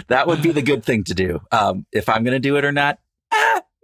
that 0.08 0.26
would 0.26 0.42
be 0.42 0.50
the 0.50 0.60
good 0.60 0.84
thing 0.84 1.02
to 1.04 1.14
do. 1.14 1.40
Um, 1.50 1.86
if 1.92 2.10
I'm 2.10 2.24
going 2.24 2.34
to 2.34 2.40
do 2.40 2.56
it 2.56 2.64
or 2.64 2.72
not, 2.72 2.98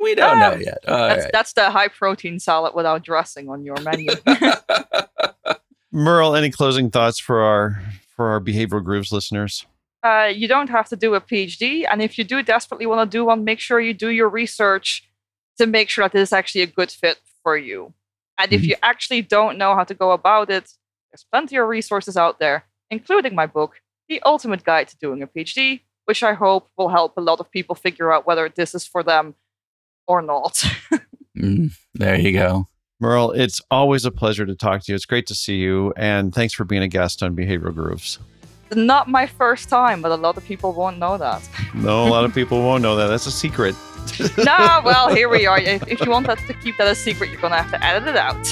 we 0.04 0.14
don't 0.14 0.38
know 0.38 0.54
yet. 0.54 0.78
All 0.86 1.08
that's, 1.08 1.24
right. 1.24 1.32
that's 1.32 1.52
the 1.54 1.70
high 1.70 1.88
protein 1.88 2.38
salad 2.38 2.74
without 2.74 3.02
dressing 3.02 3.48
on 3.48 3.64
your 3.64 3.76
menu. 3.82 4.10
Merle, 5.92 6.36
any 6.36 6.50
closing 6.50 6.90
thoughts 6.90 7.18
for 7.18 7.40
our 7.40 7.82
for 8.14 8.28
our 8.28 8.40
behavioral 8.40 8.84
grooves 8.84 9.10
listeners? 9.12 9.66
Uh, 10.02 10.30
you 10.34 10.46
don't 10.46 10.68
have 10.68 10.88
to 10.90 10.96
do 10.96 11.14
a 11.14 11.20
PhD, 11.20 11.86
and 11.90 12.02
if 12.02 12.18
you 12.18 12.24
do 12.24 12.42
desperately 12.42 12.84
want 12.84 13.10
to 13.10 13.16
do 13.16 13.24
one, 13.24 13.42
make 13.42 13.58
sure 13.58 13.80
you 13.80 13.94
do 13.94 14.10
your 14.10 14.28
research 14.28 15.08
to 15.56 15.66
make 15.66 15.88
sure 15.88 16.04
that 16.04 16.12
this 16.12 16.28
is 16.28 16.32
actually 16.32 16.60
a 16.60 16.66
good 16.66 16.90
fit 16.90 17.18
for 17.42 17.56
you. 17.56 17.94
And 18.38 18.50
mm-hmm. 18.50 18.54
if 18.54 18.66
you 18.66 18.76
actually 18.82 19.22
don't 19.22 19.56
know 19.56 19.74
how 19.74 19.84
to 19.84 19.94
go 19.94 20.10
about 20.10 20.50
it, 20.50 20.70
there's 21.10 21.24
plenty 21.32 21.56
of 21.56 21.68
resources 21.68 22.16
out 22.16 22.38
there, 22.38 22.64
including 22.90 23.34
my 23.34 23.46
book, 23.46 23.80
The 24.08 24.20
Ultimate 24.22 24.64
Guide 24.64 24.88
to 24.88 24.98
Doing 24.98 25.22
a 25.22 25.26
PhD, 25.26 25.80
which 26.04 26.22
I 26.22 26.34
hope 26.34 26.68
will 26.76 26.90
help 26.90 27.16
a 27.16 27.22
lot 27.22 27.40
of 27.40 27.50
people 27.50 27.74
figure 27.74 28.12
out 28.12 28.26
whether 28.26 28.48
this 28.48 28.74
is 28.74 28.84
for 28.86 29.02
them 29.02 29.36
or 30.06 30.22
not. 30.22 30.62
Mm, 31.36 31.72
there 31.94 32.14
you 32.16 32.32
go. 32.32 32.68
Merle, 33.00 33.32
it's 33.32 33.60
always 33.68 34.04
a 34.04 34.12
pleasure 34.12 34.46
to 34.46 34.54
talk 34.54 34.84
to 34.84 34.92
you. 34.92 34.94
It's 34.94 35.04
great 35.04 35.26
to 35.26 35.34
see 35.34 35.56
you. 35.56 35.92
And 35.96 36.32
thanks 36.32 36.54
for 36.54 36.64
being 36.64 36.82
a 36.82 36.86
guest 36.86 37.24
on 37.24 37.34
Behavioral 37.34 37.74
Grooves. 37.74 38.20
Not 38.72 39.08
my 39.08 39.26
first 39.26 39.68
time, 39.68 40.00
but 40.00 40.12
a 40.12 40.14
lot 40.14 40.36
of 40.36 40.44
people 40.44 40.72
won't 40.72 40.98
know 40.98 41.18
that. 41.18 41.42
No, 41.74 42.06
a 42.06 42.08
lot 42.08 42.24
of 42.24 42.32
people 42.40 42.62
won't 42.62 42.82
know 42.84 42.94
that. 42.94 43.08
That's 43.08 43.26
a 43.26 43.32
secret. 43.32 43.74
no, 44.38 44.80
well, 44.84 45.12
here 45.12 45.28
we 45.28 45.44
are. 45.44 45.58
If, 45.64 45.88
if 45.88 46.00
you 46.02 46.10
want 46.12 46.28
that 46.28 46.38
to 46.38 46.54
keep 46.54 46.76
that 46.76 46.86
a 46.86 46.94
secret, 46.94 47.30
you're 47.30 47.40
going 47.40 47.52
to 47.52 47.60
have 47.60 47.72
to 47.72 47.84
edit 47.84 48.06
it 48.06 48.16
out. 48.16 48.44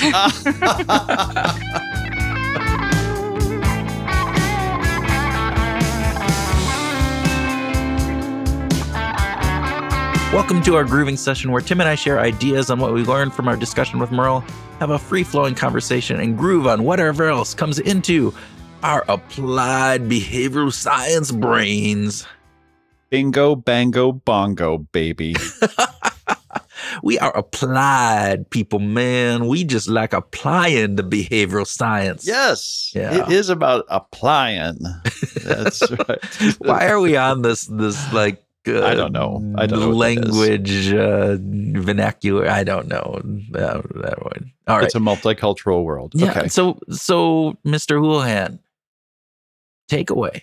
Welcome 10.33 10.62
to 10.62 10.76
our 10.76 10.85
grooving 10.85 11.18
session 11.18 11.53
where 11.53 11.61
Tim 11.61 11.83
and 11.83 11.89
I 11.91 11.95
share 11.95 12.18
ideas 12.18 12.70
on 12.70 12.78
what 12.78 12.95
we 12.95 13.05
learned 13.05 13.35
from 13.35 13.49
our 13.49 13.57
discussion 13.57 13.99
with 13.99 14.11
Merle, 14.11 14.43
have 14.80 14.89
a 14.89 14.99
free 14.99 15.24
flowing 15.24 15.55
conversation, 15.55 16.20
and 16.20 16.39
groove 16.39 16.66
on 16.66 16.85
whatever 16.85 17.28
else 17.28 17.53
comes 17.53 17.78
into 17.78 18.33
our 18.83 19.05
applied 19.09 20.09
behavioral 20.09 20.72
science 20.72 21.30
brains. 21.30 22.26
Bingo, 23.11 23.55
bango, 23.55 24.11
bongo, 24.11 24.78
baby. 24.78 25.37
we 27.03 27.18
are 27.18 27.37
applied 27.37 28.49
people, 28.49 28.78
man. 28.78 29.49
We 29.49 29.64
just 29.64 29.87
like 29.87 30.14
applying 30.14 30.97
the 30.97 31.03
behavioral 31.03 31.66
science. 31.66 32.26
Yes. 32.26 32.91
Yeah. 32.95 33.26
It 33.26 33.33
is 33.33 33.51
about 33.51 33.85
applying. 33.89 34.78
That's 35.45 35.83
right. 36.09 36.24
Why 36.59 36.89
are 36.89 37.01
we 37.01 37.16
on 37.18 37.43
this 37.43 37.66
this 37.66 38.12
like 38.14 38.41
uh, 38.68 38.84
I 38.84 38.94
don't 38.94 39.12
know. 39.12 39.54
I 39.56 39.66
don't 39.66 39.80
know 39.80 39.90
what 39.90 40.14
that 40.14 40.28
is. 40.28 40.38
language 40.38 40.92
uh, 40.92 41.36
vernacular. 41.80 42.48
I 42.48 42.64
don't 42.64 42.88
know 42.88 43.20
that, 43.50 43.82
that 44.02 44.22
one. 44.22 44.52
All 44.66 44.76
right. 44.76 44.84
It's 44.84 44.94
a 44.94 44.98
multicultural 44.98 45.84
world. 45.84 46.12
yeah. 46.14 46.30
Okay. 46.30 46.48
So 46.48 46.78
so 46.90 47.56
Mr. 47.66 47.98
Houlihan, 48.00 48.58
takeaway 49.90 50.42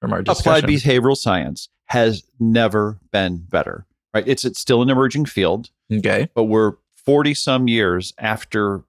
from 0.00 0.12
our 0.12 0.22
discussion. 0.22 0.64
Applied 0.64 0.64
behavioral 0.64 1.16
science 1.16 1.68
has 1.86 2.24
never 2.38 2.98
been 3.10 3.38
better. 3.38 3.86
Right. 4.12 4.24
It's 4.26 4.44
it's 4.44 4.60
still 4.60 4.82
an 4.82 4.90
emerging 4.90 5.26
field, 5.26 5.70
okay. 5.92 6.28
but 6.34 6.44
we're 6.44 6.74
40 7.04 7.34
some 7.34 7.68
years 7.68 8.12
after 8.18 8.84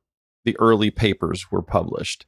the 0.45 0.57
early 0.59 0.91
papers 0.91 1.51
were 1.51 1.61
published. 1.61 2.25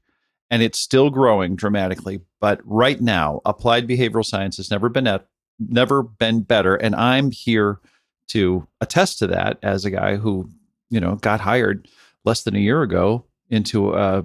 And 0.51 0.61
it's 0.61 0.77
still 0.77 1.09
growing 1.09 1.55
dramatically. 1.55 2.21
But 2.39 2.61
right 2.63 3.01
now, 3.01 3.41
applied 3.43 3.87
behavioral 3.87 4.25
science 4.25 4.57
has 4.57 4.69
never 4.69 4.87
been 4.87 5.07
at 5.07 5.27
never 5.69 6.03
been 6.03 6.41
better. 6.41 6.75
And 6.75 6.95
I'm 6.95 7.31
here 7.31 7.79
to 8.27 8.67
attest 8.81 9.19
to 9.19 9.27
that 9.27 9.59
as 9.61 9.85
a 9.85 9.91
guy 9.91 10.15
who, 10.15 10.49
you 10.89 10.99
know, 10.99 11.15
got 11.15 11.41
hired 11.41 11.87
less 12.25 12.43
than 12.43 12.55
a 12.55 12.59
year 12.59 12.81
ago 12.81 13.25
into 13.49 13.93
uh, 13.93 14.23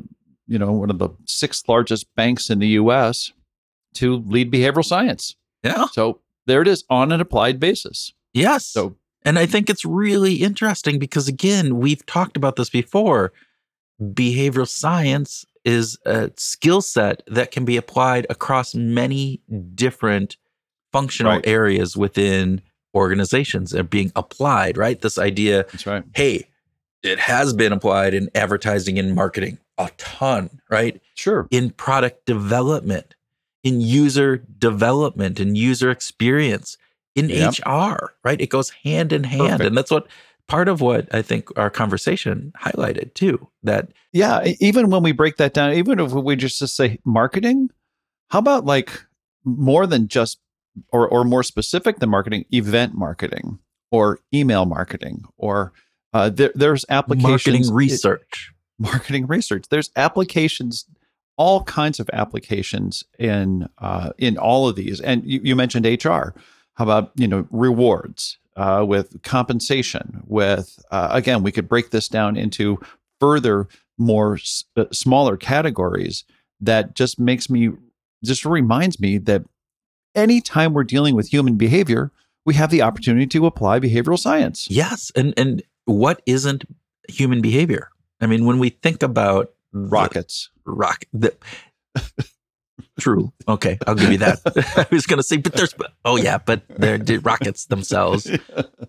you 0.48 0.58
know, 0.58 0.72
one 0.72 0.90
of 0.90 0.98
the 0.98 1.10
sixth 1.26 1.68
largest 1.68 2.12
banks 2.16 2.50
in 2.50 2.58
the 2.58 2.68
US 2.68 3.32
to 3.94 4.16
lead 4.16 4.50
behavioral 4.50 4.84
science. 4.84 5.36
Yeah. 5.62 5.86
So 5.92 6.20
there 6.46 6.62
it 6.62 6.68
is 6.68 6.84
on 6.88 7.12
an 7.12 7.20
applied 7.20 7.60
basis. 7.60 8.12
Yes. 8.32 8.66
So 8.66 8.96
And 9.24 9.38
I 9.38 9.46
think 9.46 9.68
it's 9.68 9.84
really 9.84 10.36
interesting 10.36 10.98
because, 10.98 11.28
again, 11.28 11.78
we've 11.78 12.04
talked 12.06 12.36
about 12.36 12.56
this 12.56 12.70
before. 12.70 13.32
Behavioral 14.00 14.68
science 14.68 15.44
is 15.64 15.98
a 16.06 16.30
skill 16.36 16.80
set 16.80 17.22
that 17.26 17.50
can 17.50 17.64
be 17.64 17.76
applied 17.76 18.26
across 18.30 18.74
many 18.74 19.40
different 19.74 20.36
functional 20.92 21.32
Right. 21.34 21.46
areas 21.46 21.96
within 21.96 22.62
organizations 22.94 23.72
and 23.72 23.88
being 23.88 24.10
applied, 24.16 24.76
right? 24.76 25.00
This 25.00 25.18
idea, 25.18 25.64
that's 25.70 25.86
right. 25.86 26.02
hey, 26.14 26.44
it 27.02 27.18
has 27.18 27.52
been 27.52 27.72
applied 27.72 28.14
in 28.14 28.28
advertising 28.34 28.98
and 28.98 29.14
marketing 29.14 29.58
a 29.78 29.90
ton, 29.98 30.60
right? 30.70 31.00
Sure. 31.14 31.46
in 31.50 31.70
product 31.70 32.26
development, 32.26 33.14
in 33.62 33.80
user 33.80 34.38
development 34.58 35.38
in 35.40 35.54
user 35.54 35.90
experience, 35.90 36.76
in 37.14 37.28
Yep. 37.28 37.54
HR, 37.66 38.14
right? 38.24 38.40
It 38.40 38.48
goes 38.50 38.70
hand 38.70 39.12
in 39.12 39.24
hand. 39.24 39.42
Perfect. 39.50 39.66
And 39.66 39.76
that's 39.76 39.90
what 39.90 40.06
part 40.48 40.68
of 40.68 40.80
what 40.80 41.12
I 41.14 41.20
think 41.22 41.56
our 41.58 41.68
conversation 41.70 42.52
highlighted 42.60 43.14
too. 43.14 43.48
That 43.62 43.90
Yeah, 44.12 44.44
even 44.60 44.90
when 44.90 45.02
we 45.02 45.12
break 45.12 45.36
that 45.36 45.52
down, 45.54 45.74
even 45.74 46.00
if 46.00 46.12
we 46.12 46.34
just, 46.36 46.58
just 46.58 46.74
say 46.76 46.98
marketing, 47.04 47.70
how 48.30 48.38
about 48.40 48.64
like 48.64 48.90
more 49.44 49.86
than 49.86 50.08
just 50.08 50.38
or 50.92 51.08
or 51.08 51.24
more 51.24 51.42
specific 51.42 51.98
than 51.98 52.10
marketing, 52.10 52.44
event 52.52 52.94
marketing 52.94 53.58
or 53.90 54.20
email 54.32 54.64
marketing 54.64 55.24
or 55.36 55.72
uh, 56.12 56.30
there, 56.30 56.52
there's 56.54 56.84
applications 56.88 57.68
marketing 57.68 57.74
research. 57.74 58.52
marketing 58.78 59.26
research. 59.26 59.66
There's 59.68 59.90
applications, 59.96 60.86
all 61.36 61.62
kinds 61.64 62.00
of 62.00 62.08
applications 62.12 63.04
in 63.18 63.68
uh, 63.78 64.10
in 64.18 64.38
all 64.38 64.68
of 64.68 64.76
these. 64.76 65.00
And 65.00 65.24
you, 65.24 65.40
you 65.42 65.56
mentioned 65.56 65.86
HR. 65.86 66.34
How 66.74 66.84
about 66.84 67.12
you 67.16 67.28
know 67.28 67.46
rewards 67.50 68.38
uh, 68.56 68.84
with 68.86 69.22
compensation? 69.22 70.22
With 70.26 70.78
uh, 70.90 71.08
again, 71.10 71.42
we 71.42 71.52
could 71.52 71.68
break 71.68 71.90
this 71.90 72.08
down 72.08 72.36
into 72.36 72.80
further, 73.20 73.68
more 73.98 74.34
s- 74.36 74.64
uh, 74.76 74.86
smaller 74.92 75.36
categories. 75.36 76.24
That 76.60 76.94
just 76.94 77.20
makes 77.20 77.50
me 77.50 77.70
just 78.24 78.44
reminds 78.44 78.98
me 78.98 79.18
that 79.18 79.44
anytime 80.18 80.74
we're 80.74 80.84
dealing 80.84 81.14
with 81.14 81.28
human 81.32 81.54
behavior, 81.56 82.10
we 82.44 82.54
have 82.54 82.70
the 82.70 82.82
opportunity 82.82 83.26
to 83.28 83.46
apply 83.46 83.80
behavioral 83.80 84.18
science. 84.18 84.66
Yes. 84.70 85.10
And 85.16 85.32
and 85.36 85.62
what 85.86 86.20
isn't 86.26 86.64
human 87.08 87.40
behavior? 87.40 87.88
I 88.20 88.26
mean, 88.26 88.44
when 88.44 88.58
we 88.58 88.70
think 88.70 89.02
about 89.02 89.52
the- 89.72 89.78
Rockets. 89.80 90.50
rock 90.64 91.04
the 91.12 91.34
true 92.98 93.32
okay 93.46 93.78
i'll 93.86 93.94
give 93.94 94.10
you 94.10 94.18
that 94.18 94.40
i 94.76 94.86
was 94.90 95.06
going 95.06 95.18
to 95.18 95.22
say 95.22 95.36
but 95.36 95.52
there's 95.52 95.74
oh 96.04 96.16
yeah 96.16 96.38
but 96.38 96.62
they're 96.68 96.98
the 96.98 97.18
rockets 97.18 97.66
themselves 97.66 98.28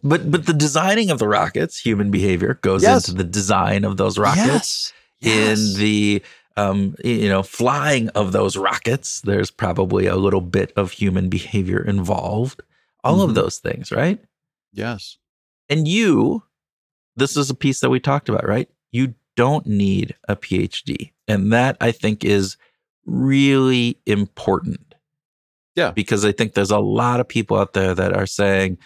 but 0.04 0.32
but 0.32 0.46
the 0.48 0.54
designing 0.54 1.12
of 1.12 1.20
the 1.20 1.28
rockets 1.28 1.78
human 1.80 2.10
behavior 2.10 2.56
goes 2.62 2.82
Yes. 2.82 3.08
into 3.08 3.22
the 3.22 3.30
design 3.30 3.84
of 3.86 3.98
those 3.98 4.18
rockets 4.18 4.94
Yes. 5.20 5.60
in 5.76 5.80
the 5.80 6.24
um 6.60 6.96
you 7.04 7.30
know 7.30 7.44
flying 7.44 8.10
of 8.10 8.32
those 8.32 8.58
rockets 8.58 9.22
there's 9.22 9.52
probably 9.52 10.06
a 10.08 10.16
little 10.16 10.42
bit 10.42 10.72
of 10.76 10.92
human 10.92 11.30
behavior 11.30 11.82
involved 11.84 12.62
all 13.04 13.20
Mhm. 13.20 13.30
of 13.30 13.36
those 13.36 13.58
things 13.60 13.92
right 13.92 14.20
yes. 14.74 15.18
and 15.70 15.88
you, 15.88 16.44
this 17.16 17.36
is 17.38 17.50
a 17.50 17.56
piece 17.56 17.80
that 17.82 17.90
we 17.90 18.00
talked 18.00 18.28
about, 18.30 18.48
right? 18.48 18.68
You 18.92 19.14
don't 19.36 19.66
need 19.68 20.16
a 20.28 20.36
PhD. 20.36 21.12
And 21.28 21.52
that 21.54 21.78
I 21.80 21.92
think 21.92 22.24
is 22.26 22.58
really 23.06 23.98
important. 24.06 24.96
Yeah. 25.76 25.92
Because 25.92 26.26
I 26.26 26.32
think 26.32 26.54
there's 26.54 26.72
a 26.72 26.80
lot 26.80 27.20
of 27.20 27.28
people 27.28 27.58
out 27.58 27.74
there 27.74 27.94
that 27.96 28.14
are 28.16 28.26
saying, 28.26 28.78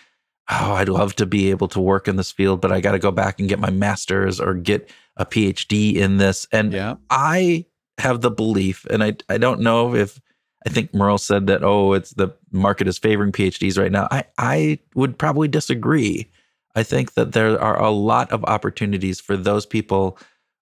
Oh, 0.51 0.73
I'd 0.73 0.89
love 0.89 1.15
to 1.15 1.25
be 1.25 1.49
able 1.51 1.69
to 1.69 1.79
work 1.79 2.07
in 2.09 2.17
this 2.17 2.31
field, 2.31 2.59
but 2.59 2.71
I 2.71 2.81
got 2.81 2.91
to 2.91 2.99
go 2.99 3.11
back 3.11 3.39
and 3.39 3.47
get 3.47 3.59
my 3.59 3.69
master's 3.69 4.41
or 4.41 4.53
get 4.53 4.89
a 5.17 5.25
PhD 5.25 5.95
in 5.95 6.17
this. 6.17 6.47
And 6.51 6.73
Yeah. 6.73 6.95
I 7.09 7.65
have 7.97 8.21
the 8.21 8.31
belief, 8.31 8.85
and 8.89 9.03
I 9.03 9.15
I 9.29 9.37
don't 9.37 9.61
know 9.61 9.93
if 9.95 10.19
I 10.65 10.69
think 10.69 10.93
Merle 10.93 11.17
said 11.17 11.47
that 11.47 11.63
oh 11.63 11.93
it's 11.93 12.11
the 12.11 12.29
market 12.51 12.87
is 12.87 12.97
favoring 12.97 13.31
PhDs 13.31 13.77
right 13.77 13.91
now. 13.91 14.07
I 14.11 14.25
I 14.37 14.79
would 14.95 15.17
probably 15.17 15.47
disagree. 15.47 16.29
I 16.75 16.83
think 16.83 17.13
that 17.13 17.33
there 17.33 17.61
are 17.61 17.79
a 17.79 17.91
lot 17.91 18.31
of 18.31 18.43
opportunities 18.45 19.19
for 19.19 19.37
those 19.37 19.65
people 19.65 20.17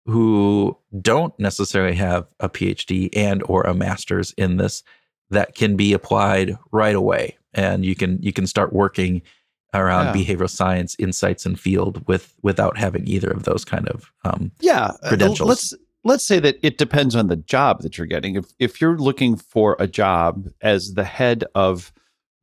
who 0.05 0.77
don't 0.99 1.37
necessarily 1.39 1.95
have 1.95 2.27
a 2.39 2.49
PhD 2.49 3.09
and 3.15 3.43
or 3.43 3.61
a 3.63 3.73
master's 3.73 4.31
in 4.33 4.57
this 4.57 4.83
that 5.29 5.55
can 5.55 5.77
be 5.77 5.93
applied 5.93 6.57
right 6.71 6.95
away 6.95 7.37
and 7.53 7.85
you 7.85 7.95
can 7.95 8.21
you 8.21 8.33
can 8.33 8.47
start 8.47 8.73
working 8.73 9.21
around 9.73 10.07
Yeah. 10.07 10.23
behavioral 10.23 10.49
science 10.49 10.95
insights 10.99 11.45
and 11.45 11.59
field 11.59 12.05
with 12.07 12.35
without 12.41 12.77
having 12.77 13.07
either 13.07 13.29
of 13.29 13.43
those 13.43 13.63
kind 13.65 13.87
of 13.89 14.11
um, 14.25 14.51
yeah 14.59 14.91
uh, 15.03 15.07
credentials. 15.09 15.47
let's 15.47 15.73
let's 16.03 16.23
say 16.23 16.39
that 16.39 16.57
it 16.63 16.77
depends 16.77 17.15
on 17.15 17.27
the 17.27 17.35
job 17.37 17.81
that 17.81 17.97
you're 17.97 18.07
getting. 18.07 18.35
If 18.35 18.45
if 18.59 18.81
you're 18.81 18.97
looking 18.97 19.35
for 19.37 19.75
a 19.79 19.87
job 19.87 20.49
as 20.61 20.95
the 20.95 21.03
head 21.03 21.43
of 21.55 21.93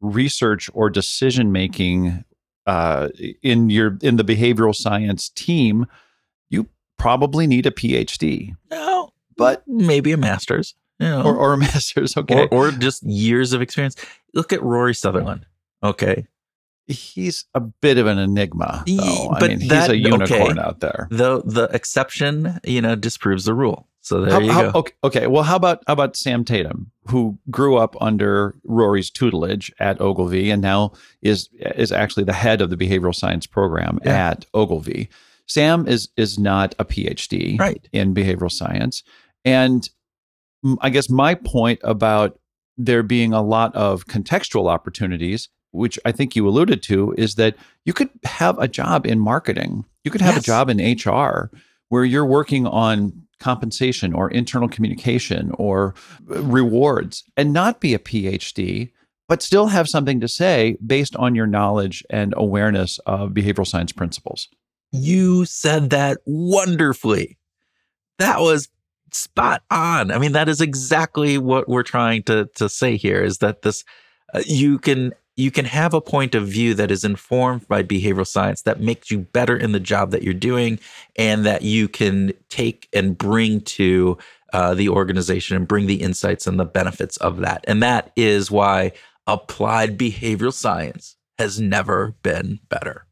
research 0.01 0.71
or 0.75 0.89
decision 0.91 1.51
making 1.53 2.25
uh, 2.67 3.09
in 3.43 3.69
your 3.71 3.99
in 4.03 4.17
the 4.17 4.25
behavioral 4.25 4.75
science 4.75 5.29
team 5.31 5.87
you 6.51 6.69
probably 6.99 7.47
need 7.47 7.67
a 7.67 7.71
phd 7.71 8.55
no 8.71 9.11
But- 9.37 9.63
maybe 9.67 10.13
a 10.13 10.17
master's 10.17 10.75
you 11.01 11.07
know, 11.09 11.23
or, 11.23 11.35
or 11.37 11.53
a 11.55 11.57
master's 11.67 12.17
okay. 12.17 12.47
Or, 12.53 12.69
or 12.69 12.71
just 12.73 13.03
years 13.05 13.53
of 13.53 13.63
experience. 13.63 13.97
Look 14.35 14.53
at 14.53 14.63
rory 14.63 14.95
sutherland 14.95 15.47
okay 15.83 16.27
he's 16.89 17.45
a 17.55 17.61
bit 17.61 17.99
of 17.99 18.07
an 18.07 18.19
enigma 18.19 18.83
though. 18.87 19.31
i 19.31 19.41
but 19.41 19.51
mean 19.51 19.61
he's 19.61 19.89
a 19.89 19.97
unicorn 19.97 20.59
okay. 20.59 20.61
out 20.61 20.81
there 20.81 21.07
the 21.11 21.43
the 21.45 21.65
exception 21.73 22.59
you 22.65 22.81
know 22.81 22.95
disproves 22.97 23.45
the 23.45 23.55
rule 23.55 23.87
So 24.01 24.23
there 24.23 24.33
How- 24.33 24.41
you 24.41 24.53
how- 24.53 24.71
go. 24.73 24.79
okay, 24.81 24.93
okay. 25.05 25.27
Well, 25.27 25.43
how 25.43 25.57
about 25.57 25.83
how 25.87 25.93
about 25.93 26.17
Sam 26.17 26.43
Tatam, 26.45 26.87
who 27.11 27.37
grew 27.51 27.77
up 27.77 27.95
under 28.01 28.55
Rory's 28.65 29.11
tutelage 29.11 29.71
at 29.79 30.01
Ogilvy 30.01 30.51
and 30.51 30.63
now 30.63 30.93
is 31.21 31.51
is 31.85 31.93
actually 31.93 32.25
the 32.25 32.33
head 32.45 32.63
of 32.63 32.71
the 32.71 32.77
behavioral 32.77 33.15
science 33.15 33.47
program 33.47 33.99
Yeah. 34.05 34.31
at 34.31 34.47
Ogilvy. 34.55 35.09
Sam 35.47 35.87
is 35.87 36.09
is 36.17 36.39
not 36.39 36.75
a 36.79 36.85
PhD 36.87 37.59
Right. 37.59 37.87
in 37.93 38.15
behavioral 38.15 38.51
science, 38.53 39.03
and 39.45 39.91
I 40.81 40.89
guess 40.91 41.11
my 41.11 41.35
point 41.35 41.81
about 41.85 42.39
there 42.79 43.03
being 43.03 43.33
a 43.35 43.43
lot 43.43 43.75
of 43.75 44.07
contextual 44.07 44.71
opportunities, 44.71 45.49
which 45.73 45.99
I 46.05 46.13
think 46.13 46.35
you 46.37 46.49
alluded 46.49 46.83
to, 46.85 47.15
is 47.19 47.35
that 47.35 47.57
you 47.85 47.93
could 47.93 48.11
have 48.25 48.59
a 48.59 48.69
job 48.69 49.07
in 49.07 49.19
marketing, 49.21 49.85
you 50.05 50.11
could 50.11 50.21
have 50.21 50.35
Yes. 50.37 50.43
a 50.45 50.47
job 50.47 50.71
in 50.71 50.79
HR 50.79 51.51
where 51.89 52.05
you're 52.05 52.27
working 52.27 52.67
on 52.67 53.23
compensation 53.41 54.13
or 54.13 54.31
internal 54.31 54.69
communication 54.69 55.53
or 55.59 55.95
uh, 56.31 56.43
rewards 56.43 57.23
and 57.37 57.53
not 57.53 57.81
be 57.81 57.95
a 57.95 57.99
PhD, 57.99 58.91
but 59.29 59.43
still 59.43 59.69
have 59.69 59.87
something 59.89 60.21
to 60.21 60.29
say 60.29 60.77
based 60.85 61.15
on 61.17 61.35
your 61.35 61.47
knowledge 61.47 62.05
and 62.11 62.35
awareness 62.37 62.99
of 63.07 63.31
behavioral 63.31 63.67
science 63.67 63.93
principles. 63.93 64.49
You 64.91 65.45
said 65.45 65.91
that 65.91 66.19
wonderfully. 66.27 67.37
That 68.19 68.41
was 68.41 68.69
spot 69.13 69.63
on. 69.71 70.11
I 70.11 70.19
mean, 70.19 70.33
that 70.33 70.49
is 70.49 70.61
exactly 70.61 71.39
what 71.39 71.69
we're 71.69 71.83
trying 71.83 72.23
to 72.25 72.49
to 72.57 72.69
say 72.69 72.97
here 72.97 73.23
is 73.23 73.39
that 73.39 73.63
this 73.63 73.85
uh, 74.35 74.43
you 74.47 74.79
can 74.79 75.13
you 75.39 75.53
can 75.53 75.65
have 75.65 75.95
a 75.95 76.01
point 76.01 76.35
of 76.35 76.49
view 76.49 76.75
that 76.75 76.91
is 76.91 77.05
informed 77.05 77.67
by 77.69 77.81
behavioral 77.81 78.27
science 78.27 78.63
that 78.63 78.81
makes 78.81 79.09
you 79.09 79.21
better 79.21 79.57
in 79.57 79.71
the 79.71 79.79
job 79.79 80.11
that 80.11 80.25
you're 80.25 80.35
doing 80.35 80.81
and 81.15 81.47
that 81.47 81.63
you 81.63 81.87
can 81.87 82.33
take 82.49 82.89
and 82.93 83.17
bring 83.17 83.61
to 83.61 84.19
uh, 84.53 84.75
the 84.75 84.89
organization 84.89 85.57
and 85.57 85.69
bring 85.69 85.87
the 85.87 86.03
insights 86.03 86.49
and 86.49 86.59
the 86.59 86.65
benefits 86.65 87.17
of 87.19 87.39
that. 87.39 87.65
And 87.69 87.81
that 87.85 88.11
is 88.17 88.51
why 88.51 88.91
applied 89.29 89.97
behavioral 89.97 90.53
science 90.53 91.15
has 91.39 91.61
never 91.61 92.17
been 92.25 92.59
better. 92.69 93.07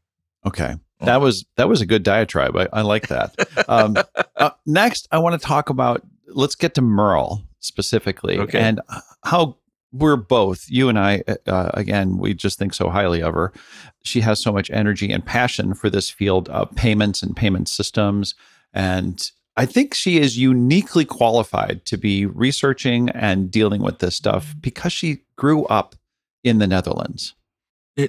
Okay. 0.45 0.75
That 0.99 1.21
was 1.21 1.45
that 1.55 1.69
was 1.69 1.79
a 1.79 1.85
good 1.85 2.03
diatribe. 2.03 2.57
I, 2.57 2.67
I 2.73 2.81
like 2.81 3.07
that. 3.07 3.35
Um, 3.69 3.95
uh, 4.35 4.49
next, 4.65 5.07
I 5.11 5.19
want 5.19 5.39
to 5.39 5.47
talk 5.47 5.69
about. 5.69 6.01
Let's 6.27 6.55
get 6.55 6.73
to 6.73 6.81
Merle 6.81 7.43
specifically, 7.59 8.37
Okay. 8.39 8.59
and 8.59 8.81
how 9.23 9.57
we're 9.97 10.15
both 10.15 10.65
you 10.69 10.89
and 10.89 10.99
I. 10.99 11.23
Uh, 11.45 11.71
again, 11.73 12.17
we 12.17 12.33
just 12.33 12.57
think 12.57 12.73
so 12.73 12.89
highly 12.89 13.21
of 13.21 13.33
her. 13.33 13.53
She 14.03 14.21
has 14.21 14.39
so 14.39 14.51
much 14.51 14.69
energy 14.71 15.11
and 15.11 15.25
passion 15.25 15.73
for 15.73 15.89
this 15.89 16.09
field 16.09 16.49
of 16.49 16.73
payments 16.75 17.21
and 17.21 17.35
payment 17.35 17.67
systems, 17.69 18.35
and 18.73 19.31
I 19.55 19.65
think 19.65 19.93
she 19.93 20.19
is 20.19 20.37
uniquely 20.37 21.05
qualified 21.05 21.85
to 21.85 21.97
be 21.97 22.25
researching 22.25 23.09
and 23.09 23.49
dealing 23.49 23.81
with 23.81 23.99
this 23.99 24.15
stuff 24.15 24.55
because 24.61 24.93
she 24.93 25.23
grew 25.35 25.65
up 25.65 25.95
in 26.43 26.59
the 26.59 26.67
Netherlands. 26.67 27.33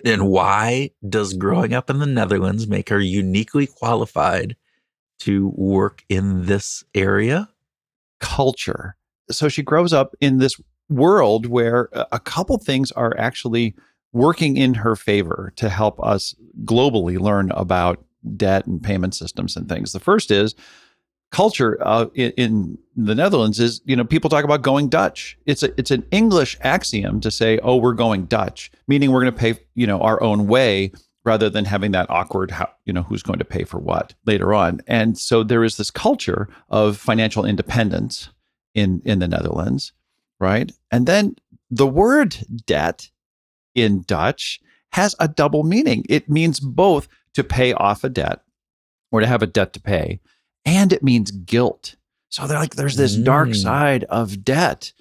And 0.05 0.28
why 0.28 0.91
does 1.09 1.32
growing 1.32 1.72
up 1.72 1.89
in 1.89 1.99
the 1.99 2.07
Netherlands 2.07 2.66
make 2.66 2.91
her 2.91 3.01
uniquely 3.01 3.66
qualified 3.66 4.57
to 5.20 5.49
work 5.57 6.05
in 6.11 6.45
this 6.45 6.84
area? 6.95 7.49
culture. 8.20 8.97
So 9.30 9.49
she 9.49 9.62
grows 9.62 9.93
up 9.93 10.14
in 10.20 10.39
this 10.39 10.61
world 10.89 11.47
where 11.47 11.89
a- 11.93 12.20
couple 12.20 12.59
things 12.59 12.91
are 12.93 13.16
actually 13.18 13.74
working 14.12 14.57
in 14.57 14.74
her 14.74 14.97
favor 14.97 15.53
to 15.57 15.68
help 15.68 16.03
us 16.03 16.34
globally 16.64 17.18
learn 17.18 17.51
about 17.53 18.05
debt 18.36 18.66
and 18.66 18.82
payment 18.82 19.14
systems 19.14 19.57
and 19.57 19.68
things. 19.68 19.93
The 19.93 20.01
first 20.01 20.30
is 20.30 20.55
culture 21.30 21.78
uh, 21.82 22.07
in, 22.14 22.30
in 22.32 22.78
the 22.97 23.14
Netherlands 23.14 23.61
is 23.61 23.80
you 23.84 23.95
know 23.95 24.05
people 24.05 24.30
talk 24.30 24.45
about 24.45 24.62
going 24.62 24.89
Dutch. 24.89 25.39
It's 25.47 25.62
a 25.62 25.78
it's 25.78 25.91
an 25.91 26.05
English 26.11 26.57
axiom 26.62 27.20
to 27.20 27.30
say 27.30 27.59
oh 27.62 27.76
we're 27.76 27.93
going 27.93 28.24
Dutch, 28.26 28.70
meaning 28.86 29.12
we're 29.12 29.20
going 29.20 29.32
to 29.32 29.39
pay 29.39 29.61
you 29.74 29.86
know 29.86 30.01
our 30.01 30.22
own 30.22 30.47
way 30.47 30.93
rather 31.24 31.51
than 31.51 31.64
having 31.66 31.93
that 31.93 32.09
awkward 32.09 32.51
how 32.51 32.70
you 32.86 32.93
know 32.93 33.03
who's 33.03 33.22
going 33.22 33.39
to 33.39 33.45
pay 33.45 33.64
for 33.64 33.78
what 33.78 34.14
later 34.24 34.55
on. 34.55 34.80
And 34.86 35.18
so 35.18 35.43
there 35.43 35.64
is 35.64 35.76
this 35.76 35.91
culture 35.91 36.49
of 36.70 36.97
financial 36.97 37.45
independence 37.45 38.30
in 38.74 39.03
in 39.05 39.18
the 39.18 39.28
Netherlands, 39.28 39.93
right? 40.41 40.70
And 40.91 41.07
then 41.07 41.36
the 41.70 41.86
word 41.86 42.36
debt 42.66 43.11
in 43.74 44.03
Dutch 44.03 44.61
has 44.93 45.14
a 45.18 45.28
double 45.28 45.64
meaning. 45.64 46.05
It 46.09 46.28
means 46.30 46.61
both 46.61 47.09
to 47.34 47.45
pay 47.45 47.72
off 47.72 48.05
a 48.05 48.09
debt 48.09 48.41
or 49.12 49.20
to 49.20 49.26
have 49.26 49.43
a 49.43 49.47
debt 49.47 49.72
to 49.74 49.80
pay, 49.80 50.20
and 50.64 50.93
it 50.93 51.03
means 51.03 51.30
guilt. 51.30 51.97
So 52.30 52.47
they're 52.47 52.59
like 52.59 52.74
there's 52.76 52.97
this 52.97 53.14
dark 53.16 53.51
Mm. 53.51 53.57
side 53.62 54.05
of 54.05 54.45
debt 54.45 54.93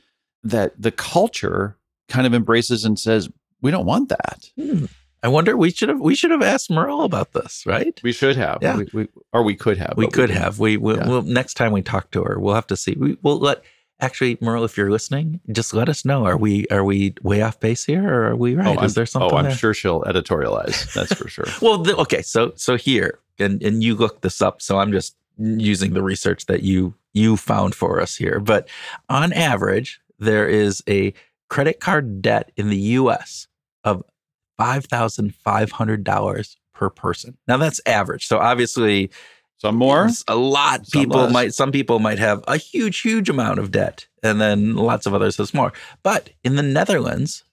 that 0.44 0.82
the 0.82 0.92
culture 0.92 1.78
kind 2.08 2.26
of 2.26 2.34
embraces 2.34 2.86
and 2.86 2.98
says 2.98 3.30
we 3.62 3.72
don't 3.72 3.86
want 3.86 4.10
that. 4.10 4.50
Hmm. 4.58 4.86
I 5.24 5.30
wonder 5.30 5.58
we 5.58 5.72
should 5.72 5.90
have 5.90 6.00
we 6.00 6.16
should 6.16 6.32
have 6.32 6.44
asked 6.44 6.70
Merle 6.70 7.02
about 7.04 7.34
this, 7.34 7.64
right? 7.66 8.00
We 8.04 8.12
should 8.14 8.38
have, 8.38 8.60
Yeah. 8.62 8.78
we, 8.78 8.88
we, 8.94 9.08
or 9.34 9.44
we 9.44 9.56
could 9.56 9.78
have. 9.78 9.96
We 9.98 10.08
could 10.08 10.28
didn't. 10.28 10.42
have. 10.44 10.60
We 10.60 10.78
will 10.78 10.98
Yeah. 10.98 11.08
we'll, 11.10 11.22
next 11.24 11.56
time 11.56 11.72
we 11.74 11.82
talk 11.82 12.12
to 12.12 12.24
her, 12.24 12.40
we'll 12.40 12.54
have 12.56 12.68
to 12.68 12.78
see. 12.78 12.96
We 12.98 13.18
will 13.24 13.40
let 13.40 13.62
actually 14.00 14.38
Merle, 14.42 14.64
if 14.64 14.78
you're 14.78 14.92
listening, 14.92 15.40
just 15.52 15.74
let 15.74 15.90
us 15.90 16.06
know. 16.06 16.26
Are 16.26 16.38
we 16.38 16.66
are 16.68 16.84
we 16.84 17.14
way 17.22 17.42
off 17.42 17.60
base 17.60 17.86
here, 17.86 18.08
or 18.08 18.28
are 18.32 18.36
we 18.36 18.56
right? 18.56 18.68
Oh, 18.76 18.80
I'm, 18.80 18.86
Is 18.86 18.96
there 18.96 19.06
something? 19.06 19.32
oh, 19.32 19.38
I'm 19.38 19.46
there? 19.46 19.56
sure 19.56 19.74
she'll 19.74 20.02
editorialize. 20.04 20.94
That's 20.94 21.14
for 21.14 21.28
sure. 21.28 21.46
Well, 21.62 21.80
the, 21.80 21.96
okay, 21.98 22.22
so 22.22 22.54
so 22.56 22.78
here, 22.78 23.20
and 23.40 23.62
and 23.64 23.84
you 23.84 23.96
looked 23.96 24.22
this 24.22 24.42
up, 24.42 24.62
so 24.62 24.80
I'm 24.80 24.92
just 24.92 25.16
using 25.38 25.94
the 25.94 26.04
research 26.04 26.46
that 26.48 26.64
you 26.64 26.94
you 27.14 27.38
found 27.38 27.76
for 27.76 28.00
us 28.02 28.16
here. 28.16 28.40
But 28.40 28.70
on 29.10 29.34
average, 29.34 30.00
there 30.20 30.48
is 30.48 30.84
a 30.88 31.14
credit 31.50 31.80
card 31.80 32.22
debt 32.22 32.52
in 32.58 32.70
the 32.70 32.78
U.S. 32.78 33.48
of 33.84 34.04
five 34.58 34.86
thousand 34.86 35.36
five 35.36 35.72
hundred 35.72 36.04
dollars 36.04 36.58
per 36.74 36.90
person. 36.90 37.38
Now 37.48 37.58
that's 37.58 37.82
average. 37.86 38.28
So 38.28 38.38
obviously, 38.38 39.10
Some 39.60 39.76
more. 39.76 40.08
a 40.28 40.36
lot. 40.36 40.86
Some 40.88 41.02
People 41.02 41.22
less. 41.22 41.34
might 41.34 41.54
some 41.54 41.72
people 41.72 42.00
might 42.00 42.20
have 42.20 42.44
a 42.48 42.58
huge, 42.58 43.00
huge 43.00 43.28
amount 43.30 43.58
of 43.60 43.72
debt, 43.72 44.06
and 44.22 44.40
then 44.40 44.76
lots 44.76 45.06
of 45.06 45.14
others 45.14 45.38
have 45.38 45.54
more. 45.54 45.74
But 46.04 46.30
in 46.44 46.56
the 46.58 46.64
Netherlands, 46.64 47.44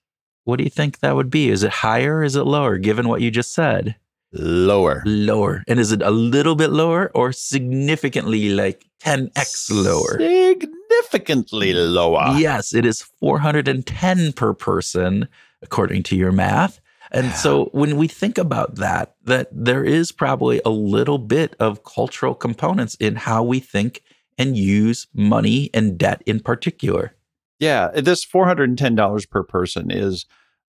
what 0.43 0.57
do 0.57 0.63
you 0.63 0.69
think 0.69 0.99
that 0.99 1.15
would 1.15 1.29
be? 1.31 1.49
Is 1.49 1.63
it 1.63 1.71
higher? 1.71 2.23
Is 2.23 2.35
it 2.35 2.43
lower? 2.43 2.77
Given 2.77 3.07
what 3.07 3.21
you 3.21 3.31
just 3.31 3.53
said 3.53 3.95
Lower. 4.31 5.01
lower. 5.05 5.63
And 5.67 5.79
is 5.79 5.91
it 5.91 6.01
a 6.03 6.11
little 6.11 6.55
bit 6.55 6.69
lower 6.69 7.09
or 7.15 7.31
significantly 7.31 8.49
like 8.49 8.85
10x 9.01 9.69
lower? 9.71 10.19
Significantly 10.19 11.73
lower. 11.73 12.33
Yes, 12.37 12.73
it 12.73 12.85
is 12.85 13.01
410 13.01 14.33
per 14.33 14.53
person, 14.53 15.27
according 15.61 16.03
to 16.03 16.15
your 16.15 16.31
math. 16.31 16.79
And 17.11 17.31
so 17.33 17.65
when 17.65 17.97
we 17.97 18.07
think 18.07 18.37
about 18.37 18.75
that, 18.75 19.15
that 19.23 19.49
there 19.51 19.83
is 19.83 20.11
probably 20.11 20.61
a 20.65 20.69
little 20.69 21.17
bit 21.19 21.55
of 21.59 21.83
cultural 21.83 22.35
components 22.35 22.95
in 22.95 23.15
how 23.15 23.43
we 23.43 23.59
think 23.59 24.01
and 24.37 24.57
use 24.57 25.07
money 25.13 25.69
and 25.73 25.97
debt 25.97 26.21
in 26.25 26.39
particular. 26.39 27.15
Yeah, 27.59 27.89
this 27.95 28.23
four 28.23 28.45
hundred 28.45 28.69
and 28.69 28.77
ten 28.77 28.95
dollars 28.95 29.25
per 29.25 29.43
person 29.43 29.89
is 29.89 30.25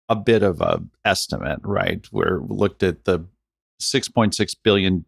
a 0.08 0.14
bit 0.14 0.42
of 0.42 0.60
a 0.60 0.82
estimate, 1.04 1.58
right? 1.64 2.06
We're 2.12 2.40
looked 2.40 2.82
at 2.82 3.04
the 3.06 3.26
six 3.80 4.08
point 4.08 4.34
six 4.34 4.54
billion 4.54 5.04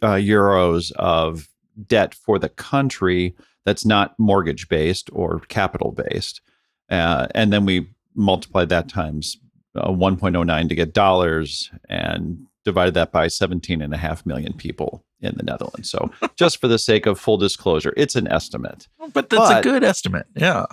uh, 0.00 0.14
euros 0.14 0.92
of 0.92 1.48
debt 1.88 2.14
for 2.14 2.38
the 2.38 2.48
country 2.48 3.34
that's 3.64 3.84
not 3.84 4.16
mortgage 4.18 4.68
based 4.68 5.10
or 5.12 5.40
capital 5.48 5.90
based, 5.90 6.40
uh, 6.88 7.26
and 7.34 7.52
then 7.52 7.64
we 7.64 7.88
multiplied 8.14 8.68
that 8.68 8.88
times 8.88 9.38
uh, 9.76 9.88
1.09 9.88 10.68
to 10.68 10.74
get 10.74 10.92
dollars 10.92 11.70
and 11.88 12.46
divided 12.64 12.94
that 12.94 13.12
by 13.12 13.28
17 13.28 13.82
and 13.82 13.92
a 13.92 13.96
half 13.96 14.24
million 14.24 14.52
people 14.52 15.04
in 15.20 15.34
the 15.36 15.42
Netherlands. 15.42 15.90
So 15.90 16.10
just 16.36 16.60
for 16.60 16.68
the 16.68 16.78
sake 16.78 17.06
of 17.06 17.18
full 17.18 17.38
disclosure, 17.38 17.92
it's 17.96 18.16
an 18.16 18.28
estimate. 18.28 18.88
But 19.12 19.30
that's 19.30 19.50
a 19.50 19.62
good 19.62 19.84
estimate. 19.84 20.26
Yeah. 20.36 20.66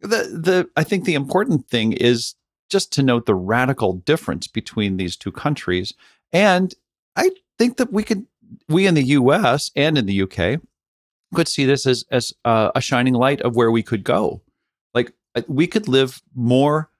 the 0.00 0.08
the 0.08 0.70
I 0.76 0.84
think 0.84 1.04
the 1.04 1.14
important 1.14 1.68
thing 1.68 1.92
is 1.92 2.34
just 2.70 2.92
to 2.94 3.02
note 3.02 3.26
the 3.26 3.34
radical 3.34 3.94
difference 3.94 4.46
between 4.46 4.96
these 4.96 5.16
two 5.16 5.32
countries, 5.32 5.94
and 6.32 6.74
I 7.16 7.30
think 7.58 7.76
that 7.78 7.92
we 7.92 8.02
could 8.02 8.26
we 8.68 8.86
in 8.86 8.94
the 8.94 9.02
U.S. 9.02 9.70
and 9.74 9.98
in 9.98 10.06
the 10.06 10.14
U.K. 10.14 10.58
could 11.34 11.48
see 11.48 11.64
this 11.64 11.86
as 11.86 12.04
as 12.10 12.32
uh, 12.44 12.70
a 12.74 12.80
shining 12.80 13.14
light 13.14 13.40
of 13.40 13.56
where 13.56 13.70
we 13.70 13.82
could 13.82 14.04
go. 14.04 14.42
Like 14.94 15.12
uh, 15.34 15.42
we 15.48 15.66
could 15.66 15.88
live 15.88 16.22
more 16.34 16.90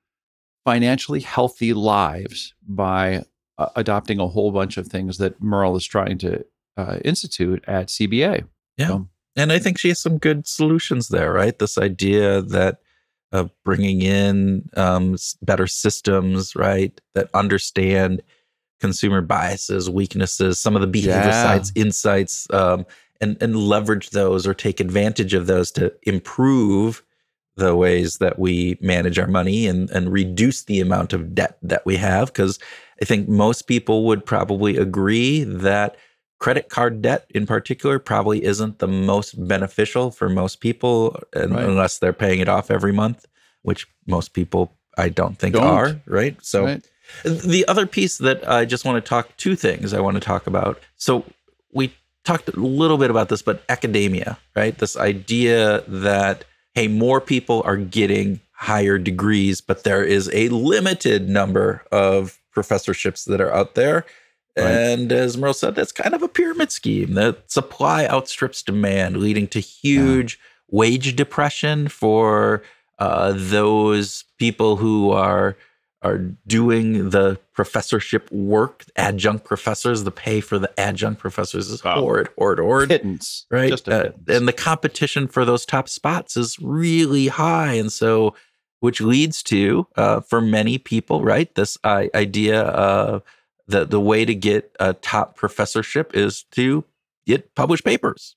financially 0.72 1.20
healthy 1.20 1.72
lives 1.72 2.52
by 2.66 3.22
uh, 3.56 3.68
adopting 3.74 4.20
a 4.20 4.26
whole 4.28 4.52
bunch 4.52 4.76
of 4.76 4.86
things 4.86 5.16
that 5.18 5.40
Merle 5.42 5.76
is 5.76 5.86
trying 5.86 6.18
to 6.18 6.44
uh, 6.76 6.98
institute 7.04 7.64
at 7.66 7.86
CBA. 7.88 8.44
Yeah. 8.76 8.88
So- 8.88 9.08
And 9.36 9.50
I 9.52 9.58
think 9.58 9.78
she 9.78 9.88
has 9.88 9.98
some 9.98 10.18
good 10.18 10.46
solutions 10.46 11.08
there, 11.08 11.32
right? 11.32 11.58
This 11.58 11.78
idea 11.78 12.42
that 12.42 12.78
of 13.32 13.50
bringing 13.64 14.02
in 14.02 14.68
um, 14.76 15.16
better 15.42 15.66
systems, 15.66 16.54
right, 16.56 17.00
that 17.14 17.28
understand 17.34 18.22
consumer 18.80 19.20
biases, 19.22 19.88
weaknesses, 19.90 20.58
some 20.58 20.74
of 20.76 20.80
the 20.82 20.86
behavior 20.86 21.30
Yeah. 21.30 21.42
science 21.42 21.72
insights, 21.74 22.46
um, 22.52 22.84
and 23.20 23.36
and 23.42 23.56
leverage 23.56 24.10
those 24.10 24.46
or 24.46 24.54
take 24.54 24.80
advantage 24.80 25.34
of 25.34 25.46
those 25.46 25.70
to 25.72 25.92
improve 26.04 27.02
the 27.58 27.76
ways 27.76 28.18
that 28.18 28.38
we 28.38 28.78
manage 28.80 29.18
our 29.18 29.26
money 29.26 29.66
and 29.66 29.90
and 29.90 30.12
reduce 30.12 30.64
the 30.64 30.80
amount 30.80 31.12
of 31.12 31.34
debt 31.34 31.58
that 31.62 31.84
we 31.84 31.96
have 31.96 32.32
because 32.32 32.58
I 33.02 33.04
think 33.04 33.28
most 33.28 33.62
people 33.66 34.04
would 34.06 34.24
probably 34.24 34.76
agree 34.76 35.44
that 35.44 35.96
credit 36.38 36.68
card 36.68 37.02
debt 37.02 37.26
in 37.34 37.46
particular 37.46 37.98
probably 37.98 38.44
isn't 38.44 38.78
the 38.78 38.88
most 38.88 39.32
beneficial 39.48 40.10
for 40.10 40.28
most 40.28 40.60
people 40.60 41.20
and, 41.32 41.52
Right. 41.54 41.64
unless 41.64 41.98
they're 41.98 42.12
paying 42.12 42.38
it 42.40 42.48
off 42.48 42.70
every 42.70 42.92
month 42.92 43.26
which 43.62 43.86
most 44.06 44.32
people 44.34 44.72
I 44.96 45.08
don't 45.08 45.36
think 45.38 45.54
Don't. 45.54 45.64
are 45.64 46.00
right 46.06 46.36
so 46.42 46.64
Right. 46.64 46.82
the 47.24 47.64
other 47.66 47.86
piece 47.86 48.18
that 48.18 48.48
I 48.48 48.64
just 48.64 48.84
want 48.84 49.02
to 49.04 49.08
talk 49.08 49.36
two 49.36 49.56
things 49.56 49.92
I 49.92 50.00
want 50.00 50.14
to 50.16 50.20
talk 50.20 50.46
about. 50.46 50.78
So 50.96 51.24
we 51.72 51.92
talked 52.24 52.48
a 52.50 52.60
little 52.60 52.98
bit 52.98 53.10
about 53.10 53.30
this, 53.30 53.40
but 53.40 53.62
academia, 53.70 54.38
right? 54.54 54.76
This 54.76 54.94
idea 54.96 55.82
that 55.88 56.44
hey, 56.74 56.88
more 56.88 57.20
people 57.20 57.62
are 57.64 57.76
getting 57.76 58.40
higher 58.52 58.98
degrees, 58.98 59.60
but 59.60 59.84
there 59.84 60.04
is 60.04 60.30
a 60.32 60.48
limited 60.48 61.28
number 61.28 61.84
of 61.92 62.38
professorships 62.52 63.24
that 63.24 63.40
are 63.40 63.52
out 63.52 63.74
there. 63.74 64.04
Right. 64.56 64.66
And 64.66 65.12
as 65.12 65.36
Merle 65.36 65.54
said, 65.54 65.76
that's 65.76 65.92
kind 65.92 66.14
of 66.14 66.22
a 66.22 66.28
pyramid 66.28 66.72
scheme. 66.72 67.14
The 67.14 67.38
supply 67.46 68.06
outstrips 68.06 68.62
demand, 68.62 69.18
leading 69.18 69.46
to 69.48 69.60
huge 69.60 70.40
wage 70.68 71.14
depression 71.14 71.88
for 71.88 72.62
uh, 72.98 73.32
those 73.36 74.24
people 74.38 74.76
who 74.76 75.12
are 75.12 75.56
are 76.02 76.18
doing 76.46 77.10
the 77.10 77.38
professorship 77.52 78.30
work, 78.30 78.84
adjunct 78.96 79.44
professors. 79.44 80.04
The 80.04 80.10
pay 80.12 80.40
for 80.40 80.58
the 80.58 80.70
adjunct 80.78 81.20
professors 81.20 81.70
is 81.70 81.82
Wow. 81.82 82.00
horrid, 82.00 82.28
horrid, 82.38 82.60
horrid 82.60 82.88
Pittance. 82.88 83.46
right? 83.50 83.72
Uh, 83.88 84.10
and 84.28 84.46
the 84.46 84.52
competition 84.52 85.26
for 85.26 85.44
those 85.44 85.66
top 85.66 85.88
spots 85.88 86.36
is 86.36 86.56
really 86.60 87.26
high, 87.28 87.72
and 87.72 87.92
so 87.92 88.34
which 88.80 89.00
leads 89.00 89.42
to, 89.42 89.88
uh, 89.96 90.20
for 90.20 90.40
many 90.40 90.78
people, 90.78 91.24
right, 91.24 91.52
this 91.56 91.76
uh, 91.82 92.04
idea 92.14 92.60
of 92.62 93.22
the 93.66 93.84
the 93.84 94.00
way 94.00 94.24
to 94.24 94.34
get 94.36 94.74
a 94.78 94.94
top 94.94 95.34
professorship 95.36 96.16
is 96.16 96.44
to 96.52 96.84
get 97.26 97.54
published 97.56 97.84
papers. 97.84 98.36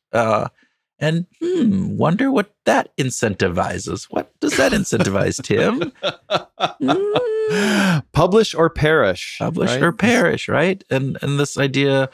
And 1.01 1.25
hmm, 1.41 1.97
wonder 1.97 2.31
what 2.31 2.53
that 2.65 2.95
incentivizes. 2.95 4.03
What 4.11 4.31
does 4.39 4.55
that 4.57 4.71
incentivize, 4.71 5.41
Tim? 5.43 5.91
Mm, 7.51 8.03
Publish 8.13 8.55
or 8.55 8.69
perish. 8.69 9.37
publish 9.39 9.71
right? 9.71 9.83
or 9.83 9.91
perish, 9.91 10.47
right? 10.47 10.83
And 10.89 11.17
and 11.21 11.39
this 11.39 11.57
idea, 11.57 12.09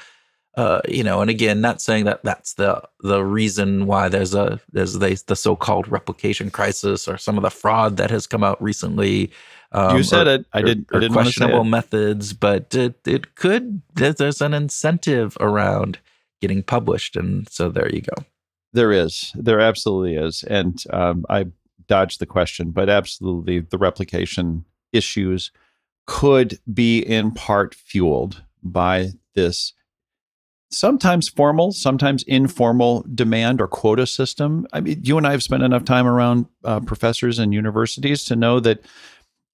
uh, 0.55 0.81
you 0.87 1.03
know, 1.03 1.21
and 1.21 1.29
again, 1.29 1.61
not 1.61 1.81
saying 1.81 2.05
that 2.05 2.23
that's 2.23 2.53
the 2.55 2.81
the 3.01 3.23
reason 3.23 3.85
why 3.85 4.09
there's 4.09 4.33
a 4.33 4.59
there's 4.71 4.93
the, 4.93 5.21
the 5.27 5.35
so-called 5.35 5.87
replication 5.89 6.49
crisis 6.49 7.07
or 7.07 7.17
some 7.17 7.37
of 7.37 7.43
the 7.43 7.51
fraud 7.51 7.97
that 7.97 8.09
has 8.09 8.25
come 8.25 8.43
out 8.43 8.61
recently. 8.61 9.31
Um, 9.73 9.97
you 9.97 10.03
said 10.03 10.27
or- 10.27 10.35
it. 10.35 10.45
I 10.53 10.61
did. 10.61 10.85
or 10.91 10.97
I 10.97 10.99
didn't 11.01 11.13
questionable 11.13 11.63
methods, 11.65 12.33
but 12.33 12.73
it 12.73 12.95
it 13.05 13.35
could 13.35 13.81
there- 13.95 14.13
there's 14.13 14.41
an 14.41 14.53
incentive 14.53 15.37
around 15.39 15.99
getting 16.41 16.63
published, 16.63 17.15
and 17.15 17.47
so 17.49 17.69
there 17.69 17.93
you 17.93 18.01
go. 18.01 18.23
There 18.77 18.91
is. 18.91 19.31
There 19.33 19.59
absolutely 19.59 20.17
is. 20.17 20.43
And 20.43 20.83
um, 20.93 21.25
I 21.29 21.47
dodged 21.87 22.19
the 22.19 22.27
question, 22.27 22.69
but 22.69 22.89
absolutely 22.89 23.61
the 23.61 23.79
replication 23.79 24.65
issues 24.93 25.51
could 26.05 26.59
be 26.71 26.99
in 26.99 27.31
part 27.31 27.73
fueled 27.73 28.43
by 28.61 29.13
this 29.33 29.73
sometimes 30.69 31.27
formal, 31.27 31.71
sometimes 31.71 32.21
informal 32.27 33.03
demand 33.15 33.61
or 33.61 33.67
quota 33.67 34.05
system. 34.05 34.67
I 34.71 34.81
mean, 34.81 35.01
you 35.03 35.17
and 35.17 35.25
I 35.25 35.31
have 35.31 35.41
spent 35.41 35.63
enough 35.63 35.83
time 35.83 36.05
around 36.05 36.45
uh, 36.63 36.79
professors 36.81 37.39
and 37.39 37.55
universities 37.55 38.25
to 38.25 38.35
know 38.35 38.59
that 38.59 38.81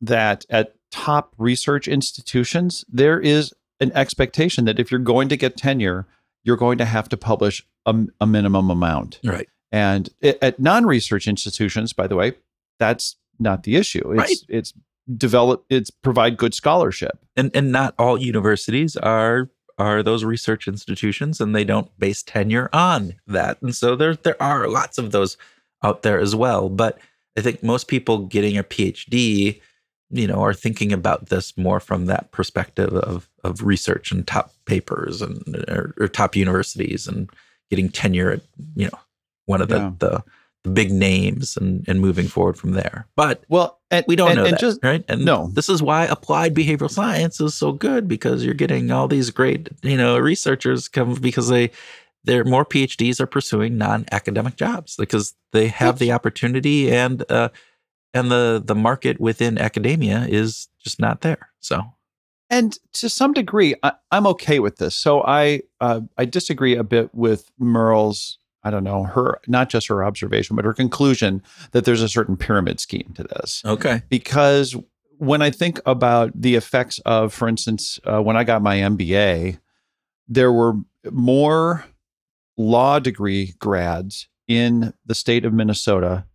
that 0.02 0.46
at 0.50 0.76
top 0.92 1.34
research 1.38 1.88
institutions 1.88 2.84
there 2.92 3.22
is 3.22 3.54
an 3.80 3.94
expectation 3.94 4.66
that 4.66 4.80
if 4.80 4.92
you're 4.92 5.00
going 5.00 5.30
to 5.30 5.38
get 5.38 5.56
tenure, 5.56 6.08
you're 6.44 6.58
going 6.58 6.78
to 6.78 6.86
have 6.86 7.10
to 7.10 7.18
publish 7.18 7.66
a, 7.86 7.96
a 8.22 8.26
minimum 8.28 8.70
amount. 8.70 9.20
Right. 9.24 9.48
And 9.72 10.10
it, 10.22 10.38
at 10.42 10.60
non-research 10.60 11.28
institutions, 11.28 11.94
by 11.94 12.08
the 12.08 12.16
way, 12.16 12.34
that's 12.80 13.16
not 13.40 13.64
the 13.64 13.76
issue. 13.76 14.12
It's 14.12 14.18
Right. 14.20 14.38
it's 14.50 14.74
develop 15.18 15.66
it's 15.70 15.90
provide 15.90 16.38
good 16.38 16.54
scholarship. 16.54 17.20
and 17.36 17.52
and 17.54 17.72
not 17.72 17.94
all 18.00 18.18
universities 18.18 18.96
are 18.96 19.50
are 19.78 20.02
those 20.04 20.24
research 20.24 20.68
institutions 20.68 21.42
and 21.42 21.54
they 21.56 21.64
don't 21.66 21.90
base 22.00 22.24
tenure 22.24 22.70
on 22.72 23.16
that 23.28 23.62
and 23.62 23.76
so 23.76 23.96
there 23.98 24.16
there 24.16 24.42
are 24.42 24.70
lots 24.70 24.98
of 24.98 25.12
those 25.12 25.36
out 25.84 26.04
there 26.04 26.20
as 26.20 26.36
well 26.36 26.70
but 26.70 27.00
i 27.38 27.42
think 27.42 27.62
most 27.64 27.88
people 27.90 28.20
getting 28.20 28.58
a 28.58 28.64
phd 28.64 29.60
you 30.12 30.28
know 30.28 30.42
are 30.42 30.54
thinking 30.54 30.94
about 30.94 31.28
this 31.30 31.58
more 31.58 31.82
from 31.82 32.06
that 32.06 32.32
perspective 32.32 32.94
of 32.94 33.28
of 33.44 33.64
research 33.64 34.12
and 34.12 34.26
top 34.28 34.52
papers 34.66 35.22
and 35.22 35.42
or, 35.68 35.94
or 36.00 36.08
top 36.08 36.36
universities 36.36 37.08
and 37.08 37.30
getting 37.70 37.90
tenure 37.90 38.32
at 38.32 38.42
you 38.76 38.86
know 38.86 39.00
one 39.46 39.62
of 39.62 39.68
the 39.70 39.78
Yeah. 39.78 39.92
the, 40.00 40.24
the 40.64 40.70
big 40.70 40.92
names 40.92 41.58
and 41.58 41.84
and 41.88 42.00
moving 42.00 42.28
forward 42.28 42.58
from 42.58 42.72
there 42.72 43.06
but 43.18 43.44
Well, 43.50 43.80
and 43.92 44.06
we 44.08 44.16
don't 44.16 44.30
and, 44.32 44.38
know 44.38 44.46
and 44.46 44.54
that, 44.54 44.60
just 44.62 44.80
right? 44.84 45.04
And 45.10 45.26
no. 45.26 45.50
this 45.54 45.68
is 45.70 45.84
why 45.84 46.06
applied 46.06 46.56
behavioral 46.56 46.90
science 46.90 47.42
is 47.42 47.54
so 47.54 47.74
good 47.74 48.08
because 48.08 48.44
you're 48.46 48.54
getting 48.54 48.90
all 48.90 49.08
these 49.08 49.30
great, 49.30 49.70
you 49.84 49.98
know, 49.98 50.18
researchers 50.18 50.88
come 50.88 51.16
because 51.16 51.50
they 51.50 51.70
they're 52.24 52.46
more 52.46 52.66
PhDs 52.66 53.20
are 53.20 53.28
pursuing 53.28 53.78
non-academic 53.78 54.56
jobs 54.56 54.96
because 54.96 55.34
they 55.52 55.68
have 55.68 56.00
the 56.00 56.14
opportunity 56.14 56.90
and 56.92 57.30
uh 57.30 57.50
and 58.14 58.32
the 58.32 58.62
the 58.64 58.76
market 58.76 59.20
within 59.20 59.58
academia 59.58 60.26
is 60.30 60.70
just 60.82 60.98
not 61.00 61.22
there. 61.22 61.50
So 61.60 61.84
and 62.54 62.78
to 62.94 63.10
some 63.10 63.34
degree, 63.34 63.76
I, 63.82 63.94
I'm 64.12 64.28
okay 64.28 64.60
with 64.60 64.78
this. 64.78 64.96
So 64.96 65.24
I 65.24 65.62
uh, 65.82 66.02
I 66.18 66.26
disagree 66.26 66.76
a 66.76 66.84
bit 66.84 67.14
with 67.14 67.52
Merle's. 67.58 68.38
I 68.64 68.70
don't 68.70 68.84
know 68.84 69.04
her, 69.04 69.42
not 69.48 69.70
just 69.70 69.88
her 69.88 70.06
observation, 70.06 70.56
but 70.56 70.64
her 70.64 70.74
conclusion 70.74 71.42
that 71.72 71.84
there's 71.84 72.02
a 72.02 72.08
certain 72.08 72.38
pyramid 72.38 72.80
scheme 72.80 73.12
to 73.16 73.24
this. 73.24 73.62
okay, 73.66 74.04
because 74.08 74.76
when 75.18 75.42
I 75.42 75.50
think 75.50 75.82
about 75.86 76.32
the 76.34 76.56
effects 76.56 77.00
of, 77.00 77.34
for 77.34 77.48
instance, 77.48 78.00
uh, 78.06 78.22
when 78.22 78.38
I 78.38 78.44
got 78.44 78.62
my 78.62 78.78
MBA, 78.78 79.60
there 80.28 80.52
were 80.52 80.76
more 81.12 81.86
law 82.56 83.00
degree 83.00 83.54
grads 83.60 84.28
in 84.48 84.94
the 85.06 85.16
state 85.16 85.44
of 85.44 85.54
Minnesota 85.54 86.26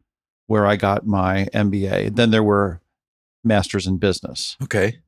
where 0.46 0.66
I 0.66 0.76
got 0.76 1.06
my 1.06 1.46
MBA 1.54 2.16
than 2.16 2.30
there 2.30 2.42
were 2.42 2.80
masters 3.44 3.86
in 3.86 3.98
business. 3.98 4.56
okay, 4.62 4.98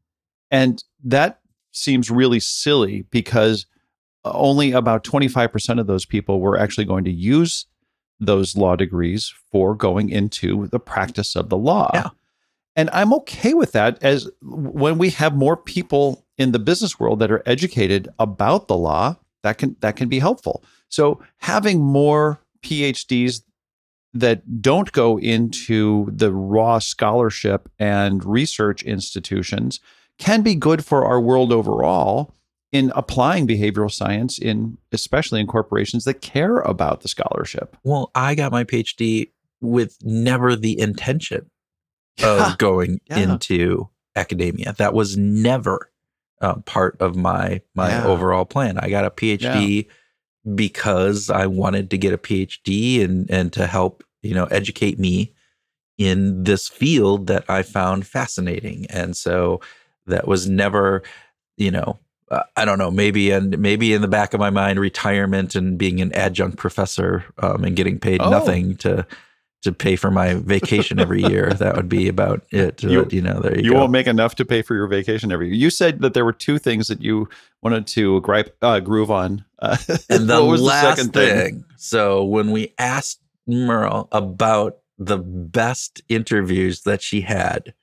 And 0.51 0.83
that 1.05 1.41
seems 1.73 2.11
really 2.11 2.41
silly 2.41 3.03
because 3.11 3.67
only 4.25 4.73
about 4.73 5.05
25% 5.05 5.81
of 5.81 5.87
those 5.87 6.05
people 6.05 6.41
were 6.41 6.59
actually 6.59 6.85
going 6.85 7.05
to 7.05 7.11
use 7.11 7.67
those 8.19 8.57
law 8.57 8.77
degrees 8.77 9.33
for 9.51 9.75
going 9.75 10.11
into 10.11 10.67
the 10.69 10.81
practice 10.81 11.37
of 11.37 11.49
the 11.49 11.57
law. 11.57 11.91
Yeah. 11.95 12.09
And 12.77 12.91
I'm 12.93 13.13
okay 13.15 13.55
with 13.55 13.73
that 13.73 14.03
as 14.03 14.31
when 14.43 14.99
we 14.99 15.11
have 15.11 15.35
more 15.35 15.57
people 15.57 16.25
in 16.39 16.53
the 16.53 16.59
business 16.59 17.01
world 17.01 17.19
that 17.21 17.31
are 17.31 17.43
educated 17.47 18.09
about 18.19 18.69
the 18.69 18.77
law, 18.77 19.17
that 19.43 19.59
can 19.59 19.77
that 19.81 19.97
can 19.97 20.09
be 20.09 20.19
helpful. 20.19 20.63
So 20.89 21.21
having 21.39 21.81
more 21.81 22.41
PhDs 22.63 23.43
that 24.13 24.61
don't 24.61 24.93
go 24.93 25.19
into 25.19 26.11
the 26.13 26.33
raw 26.33 26.79
scholarship 26.79 27.69
and 27.79 28.25
research 28.25 28.83
institutions 28.83 29.81
can 30.21 30.43
be 30.43 30.55
good 30.55 30.85
for 30.85 31.05
our 31.05 31.21
world 31.21 31.53
overall 31.53 32.33
in 32.71 32.93
applying 32.95 33.49
behavioral 33.49 33.91
science 33.91 34.39
in 34.39 34.79
especially 34.93 35.41
in 35.41 35.47
corporations 35.49 36.05
that 36.05 36.21
care 36.21 36.59
about 36.61 37.01
the 37.01 37.09
scholarship. 37.09 37.77
Well, 37.83 38.13
I 38.15 38.37
got 38.37 38.53
my 38.53 38.63
PhD 38.63 39.31
with 39.61 39.99
never 40.03 40.55
the 40.55 40.79
intention 40.79 41.51
of 42.23 42.59
going 42.59 43.01
Yeah. 43.11 43.19
into 43.19 43.89
academia. 44.15 44.75
That 44.79 44.95
was 44.95 45.17
never 45.17 45.91
uh, 46.41 46.57
part 46.61 46.97
of 47.01 47.17
my 47.17 47.61
my 47.75 47.89
Yeah. 47.91 48.05
overall 48.05 48.45
plan. 48.45 48.79
I 48.79 48.89
got 48.89 49.05
a 49.05 49.11
PhD 49.11 49.87
because 50.55 51.29
I 51.29 51.47
wanted 51.47 51.91
to 51.91 51.99
get 51.99 52.13
a 52.15 52.19
PhD 52.19 53.05
and 53.05 53.31
and 53.31 53.53
to 53.53 53.67
help 53.67 54.05
you 54.23 54.35
know 54.35 54.45
educate 54.47 54.99
me 54.99 55.33
in 55.99 56.45
this 56.45 56.69
field 56.69 57.27
that 57.27 57.45
I 57.49 57.63
found 57.63 58.07
fascinating, 58.07 58.87
and 58.91 59.17
so 59.17 59.61
that 60.07 60.27
was 60.29 60.49
never 60.49 61.03
you 61.57 61.71
know 61.71 61.99
uh, 62.31 62.45
I 62.57 62.65
don't 62.65 62.79
know, 62.79 62.93
maybe 62.93 63.33
and 63.33 63.59
maybe 63.59 63.93
in 63.93 64.03
the 64.03 64.07
back 64.09 64.35
of 64.35 64.39
my 64.41 64.51
mind, 64.51 64.79
retirement 64.79 65.57
and 65.57 65.77
being 65.77 66.01
an 66.01 66.13
adjunct 66.13 66.59
professor 66.59 67.25
um, 67.39 67.65
and 67.65 67.75
getting 67.75 67.99
paid 67.99 68.21
Oh. 68.23 68.31
nothing 68.31 68.77
to 68.79 69.05
to 69.63 69.73
pay 69.73 69.97
for 69.97 70.11
my 70.13 70.35
vacation 70.35 71.01
every 71.01 71.23
year. 71.25 71.51
that 71.53 71.75
would 71.77 71.89
be 71.89 72.07
about 72.09 72.43
it. 72.53 72.83
You- 72.85 72.91
You, 72.91 73.09
you 73.11 73.21
know, 73.21 73.41
there 73.41 73.59
you, 73.59 73.65
You 73.65 73.75
won't 73.75 73.91
make 73.91 74.07
enough 74.07 74.37
to 74.37 74.45
pay 74.45 74.63
for 74.63 74.75
your 74.77 74.87
vacation 74.87 75.33
every 75.33 75.49
year. 75.49 75.57
You 75.57 75.71
said 75.71 76.01
that 76.03 76.15
there 76.15 76.25
were 76.25 76.33
two 76.33 76.59
things 76.59 76.87
that 76.87 77.03
you 77.03 77.29
wanted 77.63 77.87
to 77.89 78.21
gripe 78.23 78.57
uh, 78.63 78.79
groove 78.81 79.11
on 79.11 79.45
Uh, 79.59 79.77
And 80.09 80.31
the 80.31 80.41
what 80.41 80.51
was 80.53 80.63
last 80.63 80.83
the 80.85 81.03
second 81.03 81.13
thing, 81.13 81.65
so 81.77 82.23
when 82.25 82.53
we 82.53 82.73
asked 82.79 83.21
Merle 83.49 84.09
about 84.13 84.79
the 84.99 85.19
best 85.19 86.01
interviews 86.09 86.83
that 86.83 87.03
she 87.03 87.23
had, 87.23 87.75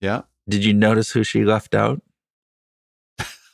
Yeah. 0.00 0.22
Did 0.48 0.64
you 0.64 0.72
notice 0.74 1.10
who 1.12 1.22
she 1.24 1.44
left 1.44 1.74
out? 1.74 2.00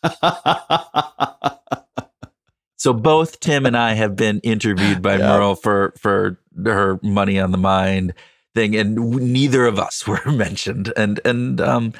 So 2.80 2.92
both 2.92 3.40
Tim 3.40 3.66
and 3.66 3.76
I 3.76 3.94
have 3.94 4.14
been 4.14 4.38
interviewed 4.44 5.02
by 5.02 5.16
Yeah. 5.16 5.26
Merle 5.36 5.56
for 5.56 5.92
for 5.98 6.38
her 6.64 7.00
money 7.02 7.36
on 7.40 7.50
the 7.50 7.58
mind 7.58 8.14
thing, 8.54 8.76
and 8.76 8.94
w- 8.94 9.18
neither 9.18 9.66
of 9.66 9.80
us 9.80 10.06
were 10.06 10.22
mentioned. 10.30 10.92
And 10.96 11.18
and 11.24 11.60
um, 11.60 11.92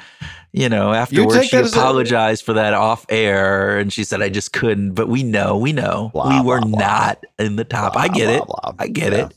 you 0.53 0.69
know, 0.69 0.93
afterwards 0.93 1.33
take 1.35 1.49
she 1.49 1.57
as 1.57 1.75
a- 1.75 1.77
apologized 1.77 2.45
for 2.45 2.53
that 2.53 2.73
off 2.73 3.05
air, 3.09 3.77
and 3.77 3.91
she 3.91 4.05
said 4.05 4.21
I 4.21 4.29
just 4.29 4.53
couldn't. 4.53 4.93
But 4.93 5.09
we 5.09 5.21
know, 5.21 5.57
we 5.57 5.73
know, 5.73 6.11
Blah, 6.13 6.29
we 6.29 6.47
were 6.47 6.61
blah, 6.61 6.69
blah. 6.69 6.79
not 6.79 7.23
in 7.37 7.57
the 7.57 7.65
top. 7.65 7.97
I 7.97 8.07
Blah, 8.07 8.15
get 8.17 8.47
blah, 8.47 8.69
it. 8.69 8.75
I 8.79 8.87
get 8.87 9.11
Yeah. 9.11 9.27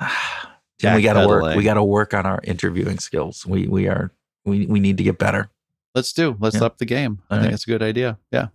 it. 0.00 0.10
Tim, 0.80 0.94
we 0.96 1.02
got 1.02 1.12
to 1.12 1.28
work. 1.28 1.54
We 1.54 1.62
got 1.62 1.74
to 1.74 1.84
work 1.84 2.12
on 2.12 2.26
our 2.26 2.40
interviewing 2.42 2.98
skills. 2.98 3.46
We 3.46 3.68
we 3.68 3.86
are 3.86 4.10
we 4.44 4.66
we 4.66 4.80
need 4.80 4.96
to 4.98 5.04
get 5.04 5.18
better. 5.18 5.50
Let's 5.94 6.12
do. 6.12 6.36
Let's 6.40 6.56
Yeah. 6.56 6.64
up 6.64 6.78
the 6.78 6.84
game. 6.86 7.20
I 7.30 7.36
think 7.36 7.44
right. 7.46 7.54
it's 7.54 7.64
a 7.64 7.70
good 7.70 7.82
idea. 7.82 8.18
Yeah. 8.30 8.48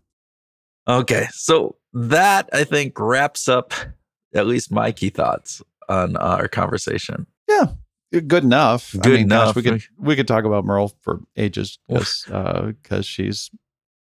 Okay, 0.88 1.27
so 1.31 1.75
that 1.93 2.49
I 2.53 2.63
think 2.63 2.99
wraps 2.99 3.47
up 3.47 3.73
at 4.33 4.47
least 4.47 4.71
my 4.71 4.91
key 4.91 5.09
thoughts 5.09 5.61
on 5.89 6.15
our 6.17 6.47
conversation. 6.47 7.25
Yeah. 7.47 7.67
Good 8.11 8.43
enough. 8.43 8.95
I 8.95 8.99
Good 8.99 9.13
mean, 9.19 9.27
gosh, 9.27 9.43
enough. 9.43 9.55
we 9.55 9.61
could 9.63 9.83
we 9.97 10.15
could 10.15 10.27
talk 10.27 10.45
about 10.45 10.63
Merle 10.63 10.93
for 11.01 11.19
ages 11.36 11.79
because 11.88 12.25
uh, 12.31 13.01
she's 13.01 13.49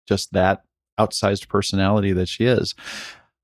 just 0.07 0.33
that 0.33 0.63
outsized 0.99 1.47
personality 1.47 2.11
that 2.11 2.27
she 2.27 2.45
is. 2.45 2.75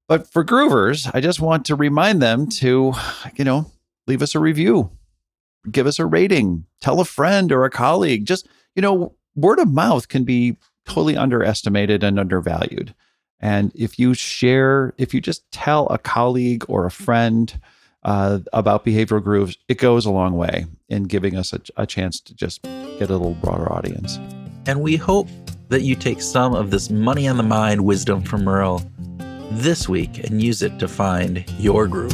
But 0.07 0.31
for 0.31 0.43
groovers, 0.43 1.09
I 1.13 1.21
just 1.21 1.39
want 1.39 1.65
to 1.65 1.75
remind 1.75 2.21
them 2.21 2.47
to, 2.59 2.93
you 3.35 3.45
know, 3.45 3.71
leave 4.05 4.21
us 4.21 4.35
a 4.35 4.39
review, 4.39 4.91
give 5.71 5.87
us 5.87 5.99
a 5.99 6.05
rating, 6.05 6.65
tell 6.81 6.99
a 6.99 7.05
friend 7.05 7.51
or 7.51 7.65
a 7.65 7.69
colleague. 7.69 8.25
Just, 8.25 8.47
you 8.75 8.81
know, 8.81 9.13
word 9.35 9.59
of 9.59 9.71
mouth 9.71 10.07
can 10.07 10.23
be 10.23 10.57
totally 10.85 11.17
underestimated 11.17 12.03
and 12.03 12.19
undervalued. 12.19 12.93
And 13.39 13.71
if 13.75 13.99
you 13.99 14.13
share, 14.13 14.93
if 14.97 15.13
you 15.13 15.19
just 15.19 15.49
tell 15.51 15.87
a 15.87 15.97
colleague 15.97 16.65
or 16.69 16.85
a 16.85 16.91
friend 16.91 17.59
uh, 18.03 18.39
about 18.51 18.85
behavioral 18.85 19.23
grooves, 19.23 19.57
it 19.67 19.77
goes 19.77 20.05
a 20.05 20.11
long 20.11 20.37
way 20.37 20.65
in 20.89 21.03
giving 21.03 21.35
us 21.37 21.53
a, 21.53 21.61
a 21.75 21.85
chance 21.85 22.19
to 22.21 22.33
just 22.35 22.61
get 22.63 23.09
a 23.09 23.13
little 23.17 23.35
broader 23.35 23.71
audience. 23.71 24.17
And 24.65 24.81
we 24.81 24.95
hope 24.95 25.27
that 25.69 25.81
you 25.81 25.95
take 25.95 26.21
some 26.21 26.53
of 26.53 26.71
this 26.71 26.89
money 26.89 27.27
on 27.27 27.37
the 27.37 27.43
mind 27.43 27.83
wisdom 27.83 28.21
from 28.21 28.43
Merle 28.43 28.81
this 29.51 29.89
week 29.89 30.23
and 30.23 30.41
use 30.41 30.61
it 30.61 30.79
to 30.79 30.87
find 30.87 31.43
your 31.59 31.87
groove. 31.87 32.13